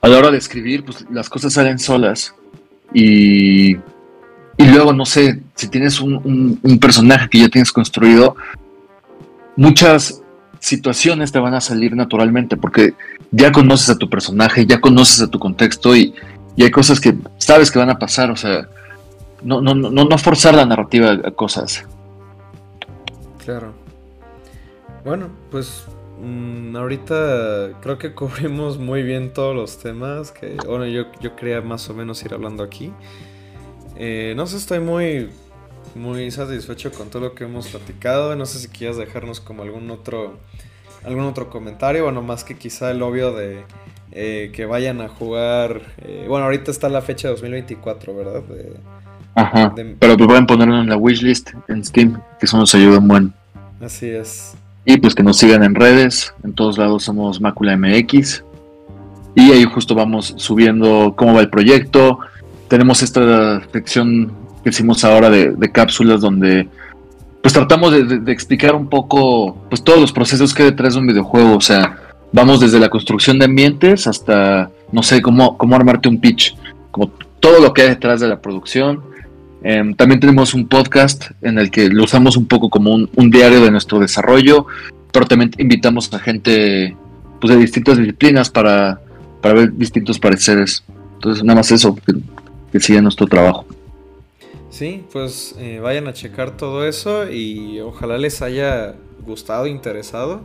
a 0.00 0.08
la 0.08 0.18
hora 0.18 0.30
de 0.30 0.38
escribir, 0.38 0.84
pues 0.84 1.04
las 1.10 1.28
cosas 1.28 1.52
salen 1.52 1.78
solas 1.78 2.34
y, 2.92 3.76
y 4.58 4.66
luego, 4.66 4.92
no 4.92 5.06
sé, 5.06 5.40
si 5.54 5.68
tienes 5.68 6.00
un, 6.00 6.60
personaje 6.80 7.28
que 7.30 7.38
ya 7.38 7.48
tienes 7.48 7.70
construido, 7.70 8.34
muchas 9.56 10.20
situaciones 10.58 11.30
te 11.30 11.38
van 11.38 11.54
a 11.54 11.60
salir 11.60 11.94
naturalmente 11.94 12.56
porque 12.56 12.94
ya 13.30 13.52
conoces 13.52 13.90
a 13.90 13.96
tu 13.96 14.10
personaje, 14.10 14.66
ya 14.66 14.80
conoces 14.80 15.22
a 15.22 15.30
tu 15.30 15.38
contexto 15.38 15.96
y, 15.96 16.12
hay 16.58 16.72
cosas 16.72 17.00
que 17.00 17.14
sabes 17.36 17.70
que 17.70 17.78
van 17.78 17.88
a 17.88 18.00
pasar, 18.00 18.32
o 18.32 18.36
sea, 18.36 18.68
no, 19.44 19.60
no, 19.60 19.76
no, 19.76 19.90
no 19.90 20.18
forzar 20.18 20.56
la 20.56 20.66
narrativa 20.66 21.12
a 21.12 21.30
cosas. 21.30 21.86
Claro. 23.44 23.74
Bueno, 25.04 25.28
pues 25.52 25.84
mm, 26.20 26.74
ahorita 26.74 27.78
creo 27.80 27.96
que 27.96 28.12
cubrimos 28.12 28.76
muy 28.76 29.04
bien 29.04 29.32
todos 29.32 29.54
los 29.54 29.78
temas 29.78 30.32
que, 30.32 30.56
bueno, 30.66 30.84
yo, 30.86 31.04
yo 31.20 31.36
quería 31.36 31.60
más 31.60 31.88
o 31.90 31.94
menos 31.94 32.24
ir 32.24 32.34
hablando 32.34 32.64
aquí. 32.64 32.92
Eh, 33.98 34.32
no 34.36 34.46
sé, 34.46 34.56
estoy 34.56 34.80
muy 34.80 35.28
muy 35.94 36.30
satisfecho 36.30 36.92
con 36.92 37.10
todo 37.10 37.22
lo 37.22 37.34
que 37.34 37.44
hemos 37.44 37.68
platicado. 37.68 38.36
No 38.36 38.46
sé 38.46 38.60
si 38.60 38.68
quieras 38.68 38.96
dejarnos 38.96 39.40
como 39.40 39.62
algún 39.62 39.90
otro 39.90 40.38
algún 41.04 41.24
otro 41.24 41.50
comentario, 41.50 42.04
bueno, 42.04 42.22
más 42.22 42.44
que 42.44 42.56
quizá 42.56 42.90
el 42.90 43.02
obvio 43.02 43.32
de 43.32 43.64
eh, 44.12 44.50
que 44.54 44.66
vayan 44.66 45.00
a 45.00 45.08
jugar. 45.08 45.82
Eh, 45.98 46.26
bueno, 46.28 46.46
ahorita 46.46 46.70
está 46.70 46.88
la 46.88 47.02
fecha 47.02 47.28
de 47.28 47.34
2024, 47.34 48.16
¿verdad? 48.16 48.42
Ajá. 49.34 49.72
pero 49.98 50.16
pues 50.16 50.26
pueden 50.26 50.46
ponerlo 50.46 50.80
en 50.80 50.88
la 50.88 50.96
wishlist 50.96 51.50
en 51.68 51.84
Steam, 51.84 52.20
que 52.40 52.46
eso 52.46 52.56
nos 52.56 52.74
ayuda 52.74 52.98
un 52.98 53.08
buen. 53.08 53.32
Así 53.80 54.08
es. 54.08 54.54
Y 54.84 54.96
pues 54.96 55.14
que 55.14 55.22
nos 55.22 55.36
sigan 55.36 55.62
en 55.62 55.74
redes, 55.74 56.34
en 56.42 56.52
todos 56.54 56.78
lados 56.78 57.04
somos 57.04 57.40
Mácula 57.40 57.76
MX. 57.76 58.44
Y 59.34 59.52
ahí 59.52 59.64
justo 59.64 59.94
vamos 59.94 60.34
subiendo 60.38 61.14
cómo 61.16 61.34
va 61.34 61.40
el 61.40 61.50
proyecto. 61.50 62.18
Tenemos 62.68 63.02
esta 63.02 63.62
sección 63.72 64.32
que 64.62 64.70
hicimos 64.70 65.04
ahora 65.04 65.30
de, 65.30 65.72
cápsulas 65.72 66.20
donde 66.20 66.68
pues 67.42 67.54
tratamos 67.54 67.92
de, 67.92 68.32
explicar 68.32 68.74
un 68.74 68.88
poco 68.88 69.56
pues 69.68 69.82
todos 69.82 70.00
los 70.00 70.12
procesos 70.12 70.52
que 70.52 70.64
hay 70.64 70.70
detrás 70.70 70.94
de 70.94 71.00
un 71.00 71.06
videojuego, 71.06 71.56
o 71.56 71.60
sea, 71.60 71.96
vamos 72.32 72.60
desde 72.60 72.78
la 72.78 72.88
construcción 72.88 73.38
de 73.38 73.46
ambientes 73.46 74.06
hasta, 74.06 74.70
no 74.92 75.02
sé, 75.02 75.22
cómo, 75.22 75.56
cómo 75.56 75.76
armarte 75.76 76.08
un 76.08 76.20
pitch, 76.20 76.56
como 76.90 77.10
todo 77.40 77.60
lo 77.60 77.72
que 77.72 77.82
hay 77.82 77.88
detrás 77.88 78.20
de 78.20 78.28
la 78.28 78.40
producción. 78.40 79.02
Em, 79.62 79.94
también 79.94 80.20
tenemos 80.20 80.54
un 80.54 80.68
podcast 80.68 81.30
en 81.42 81.58
el 81.58 81.70
que 81.70 81.88
lo 81.88 82.04
usamos 82.04 82.36
un 82.36 82.46
poco 82.46 82.70
como 82.70 82.94
un, 82.94 83.30
diario 83.30 83.60
de 83.60 83.72
nuestro 83.72 83.98
desarrollo 83.98 84.66
pero 85.12 85.26
también 85.26 85.50
invitamos 85.58 86.12
a 86.12 86.18
gente 86.18 86.96
pues, 87.40 87.52
de 87.52 87.60
distintas 87.60 87.98
disciplinas 87.98 88.50
para, 88.50 89.00
para 89.40 89.54
ver 89.54 89.72
distintos 89.76 90.18
pareceres. 90.18 90.84
Entonces, 91.14 91.42
nada 91.42 91.56
más 91.56 91.70
eso, 91.72 91.98
que, 92.72 92.78
que 92.78 92.80
siga 92.80 93.00
nuestro 93.00 93.26
trabajo. 93.26 93.64
Sí, 94.70 95.04
pues 95.12 95.56
eh, 95.58 95.80
vayan 95.80 96.06
a 96.08 96.12
checar 96.12 96.56
todo 96.56 96.86
eso 96.86 97.30
y 97.30 97.80
ojalá 97.80 98.18
les 98.18 98.42
haya 98.42 98.94
gustado, 99.26 99.66
interesado. 99.66 100.42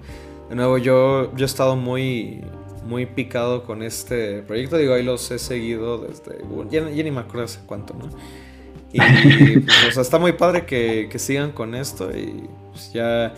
De 0.50 0.56
nuevo, 0.56 0.78
yo, 0.78 1.36
yo 1.36 1.46
he 1.46 1.48
estado 1.48 1.76
muy, 1.76 2.42
muy 2.88 3.06
picado 3.06 3.64
con 3.64 3.84
este 3.84 4.42
proyecto. 4.42 4.78
Digo, 4.78 4.94
ahí 4.94 5.04
los 5.04 5.30
he 5.32 5.40
seguido 5.40 6.00
desde. 6.00 6.38
Ya, 6.70 6.82
ni 6.82 7.12
me 7.12 7.20
acuerdo 7.20 7.44
hace 7.44 7.60
cuánto, 7.66 7.94
¿no? 7.94 8.10
Y 8.92 9.00
pues, 9.60 9.98
está 9.98 10.20
muy 10.20 10.34
padre 10.34 10.66
que, 10.66 11.10
sigan 11.18 11.52
con 11.52 11.76
esto. 11.76 12.10
Y 12.10 12.50
pues, 12.72 12.92
ya, 12.94 13.34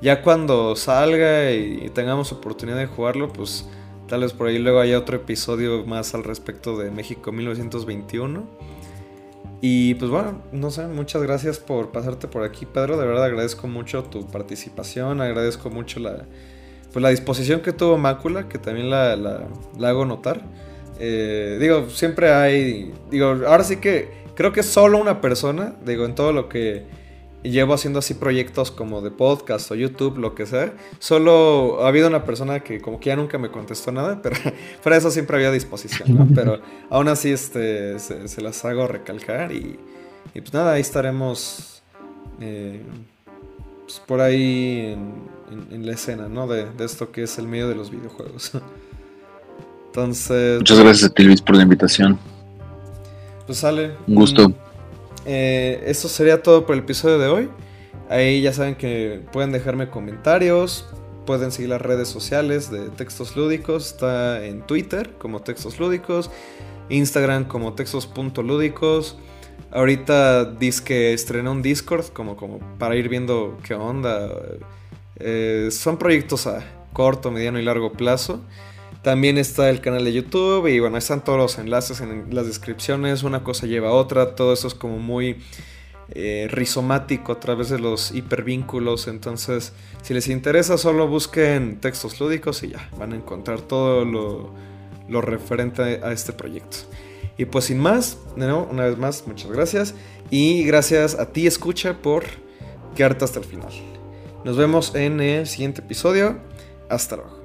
ya 0.00 0.22
cuando 0.22 0.74
salga 0.74 1.52
y, 1.52 1.90
tengamos 1.94 2.32
oportunidad 2.32 2.78
de 2.78 2.86
jugarlo, 2.86 3.32
pues 3.32 3.68
tal 4.10 4.22
vez 4.22 4.32
por 4.32 4.48
ahí 4.48 4.58
luego 4.58 4.80
haya 4.80 4.98
otro 4.98 5.16
episodio 5.16 5.86
más 5.86 6.14
al 6.16 6.24
respecto 6.24 6.76
de 6.76 6.90
México 6.90 7.30
1921. 7.30 8.44
Y 9.60 9.94
pues 9.94 10.10
bueno, 10.10 10.42
no 10.50 10.72
sé, 10.72 10.88
muchas 10.88 11.22
gracias 11.22 11.60
por 11.60 11.92
pasarte 11.92 12.26
por 12.26 12.42
aquí, 12.42 12.66
Pedro. 12.66 12.96
De 12.98 13.06
verdad 13.06 13.24
agradezco 13.24 13.68
mucho 13.68 14.02
tu 14.02 14.26
participación, 14.26 15.20
agradezco 15.20 15.70
mucho 15.70 16.00
la, 16.00 16.24
pues, 16.92 17.00
la 17.00 17.10
disposición 17.10 17.60
que 17.60 17.72
tuvo 17.72 17.98
Mácula, 17.98 18.48
que 18.48 18.58
también 18.58 18.90
la, 18.90 19.14
la, 19.14 19.88
hago 19.88 20.04
notar. 20.04 20.42
Eh, 20.98 21.58
digo, 21.60 21.88
siempre 21.88 22.32
hay, 22.32 22.92
digo, 23.12 23.26
ahora 23.46 23.62
sí 23.62 23.76
que 23.76 24.10
creo 24.34 24.52
que 24.52 24.64
solo 24.64 24.98
una 24.98 25.20
persona, 25.20 25.76
digo, 25.86 26.04
en 26.04 26.16
todo 26.16 26.32
lo 26.32 26.48
que 26.48 26.84
llevo 27.42 27.74
haciendo 27.74 28.00
así 28.00 28.14
proyectos 28.14 28.70
como 28.70 29.00
de 29.00 29.10
podcast 29.10 29.70
o 29.70 29.74
YouTube, 29.74 30.18
lo 30.18 30.34
que 30.34 30.46
sea. 30.46 30.74
Solo 30.98 31.84
ha 31.84 31.88
habido 31.88 32.08
una 32.08 32.24
persona 32.24 32.60
que 32.60 32.80
como 32.80 33.00
que 33.00 33.06
ya 33.06 33.16
nunca 33.16 33.38
me 33.38 33.50
contestó 33.50 33.92
nada, 33.92 34.20
pero 34.22 34.36
para 34.84 34.96
eso 34.96 35.10
siempre 35.10 35.36
había 35.36 35.50
disposición, 35.50 36.14
¿no? 36.14 36.28
Pero 36.34 36.60
aún 36.90 37.08
así 37.08 37.30
este, 37.30 37.98
se, 37.98 38.40
las 38.40 38.64
hago 38.64 38.86
recalcar 38.86 39.52
y, 39.52 39.78
y, 40.34 40.40
pues 40.40 40.52
nada, 40.52 40.72
ahí 40.72 40.80
estaremos 40.80 41.82
eh, 42.40 42.82
pues 43.82 44.00
por 44.06 44.20
ahí 44.20 44.96
en, 45.70 45.86
la 45.86 45.92
escena, 45.92 46.28
¿no? 46.28 46.46
De, 46.46 46.66
de, 46.70 46.84
esto 46.84 47.10
que 47.10 47.22
es 47.24 47.38
el 47.38 47.48
medio 47.48 47.68
de 47.68 47.74
los 47.74 47.90
videojuegos. 47.90 48.52
Entonces... 49.86 50.58
Muchas 50.58 50.78
gracias 50.78 51.10
a 51.10 51.14
ti 51.14 51.24
Luis 51.24 51.42
por 51.42 51.56
la 51.56 51.62
invitación. 51.62 52.18
Pues 53.46 53.58
sale. 53.58 53.96
Un 54.06 54.14
gusto. 54.14 54.54
Eh, 55.32 55.84
eso 55.86 56.08
sería 56.08 56.42
todo 56.42 56.66
por 56.66 56.74
el 56.74 56.80
episodio 56.80 57.20
de 57.20 57.28
hoy. 57.28 57.48
Ahí 58.08 58.42
ya 58.42 58.52
saben 58.52 58.74
que 58.74 59.22
pueden 59.32 59.52
dejarme 59.52 59.88
comentarios, 59.88 60.92
pueden 61.24 61.52
seguir 61.52 61.70
las 61.70 61.80
redes 61.80 62.08
sociales 62.08 62.68
de 62.68 62.88
Textos 62.88 63.36
Lúdicos. 63.36 63.92
Está 63.92 64.44
en 64.44 64.62
Twitter 64.62 65.12
como 65.18 65.40
Textos 65.40 65.78
Lúdicos, 65.78 66.32
Instagram 66.88 67.44
como 67.44 67.74
textos.lúdicos. 67.74 69.18
Ahorita 69.70 70.46
dice 70.46 70.82
que 70.82 71.12
estrena 71.12 71.52
un 71.52 71.62
Discord 71.62 72.06
como, 72.06 72.36
como 72.36 72.58
para 72.80 72.96
ir 72.96 73.08
viendo 73.08 73.56
qué 73.62 73.74
onda. 73.74 74.32
Eh, 75.14 75.68
son 75.70 75.96
proyectos 75.96 76.48
a 76.48 76.64
corto, 76.92 77.30
mediano 77.30 77.60
y 77.60 77.62
largo 77.62 77.92
plazo. 77.92 78.40
También 79.02 79.38
está 79.38 79.70
el 79.70 79.80
canal 79.80 80.04
de 80.04 80.12
YouTube 80.12 80.66
y 80.66 80.78
bueno, 80.78 80.98
están 80.98 81.24
todos 81.24 81.38
los 81.38 81.58
enlaces 81.58 82.02
en 82.02 82.34
las 82.34 82.46
descripciones. 82.46 83.22
Una 83.22 83.42
cosa 83.42 83.66
lleva 83.66 83.88
a 83.88 83.92
otra. 83.92 84.34
Todo 84.34 84.52
eso 84.52 84.68
es 84.68 84.74
como 84.74 84.98
muy 84.98 85.38
eh, 86.12 86.48
rizomático 86.50 87.32
a 87.32 87.40
través 87.40 87.70
de 87.70 87.78
los 87.78 88.12
hipervínculos. 88.12 89.08
Entonces, 89.08 89.72
si 90.02 90.12
les 90.12 90.28
interesa, 90.28 90.76
solo 90.76 91.08
busquen 91.08 91.80
textos 91.80 92.20
lúdicos 92.20 92.62
y 92.62 92.68
ya 92.68 92.90
van 92.98 93.14
a 93.14 93.16
encontrar 93.16 93.62
todo 93.62 94.04
lo, 94.04 94.52
referente 95.22 96.00
a 96.02 96.12
este 96.12 96.32
proyecto. 96.34 96.78
Y 97.38 97.46
pues 97.46 97.66
sin 97.66 97.78
más, 97.78 98.18
una 98.36 98.84
vez 98.84 98.98
más, 98.98 99.26
muchas 99.26 99.50
gracias. 99.50 99.94
Y 100.30 100.64
gracias 100.64 101.18
a 101.18 101.32
ti, 101.32 101.46
escucha, 101.46 102.02
por 102.02 102.24
quedarte 102.94 103.24
hasta 103.24 103.38
el 103.38 103.46
final. 103.46 103.72
Nos 104.44 104.58
vemos 104.58 104.94
en 104.94 105.20
el 105.20 105.46
siguiente 105.46 105.80
episodio. 105.80 106.38
Hasta 106.90 107.16
luego. 107.16 107.39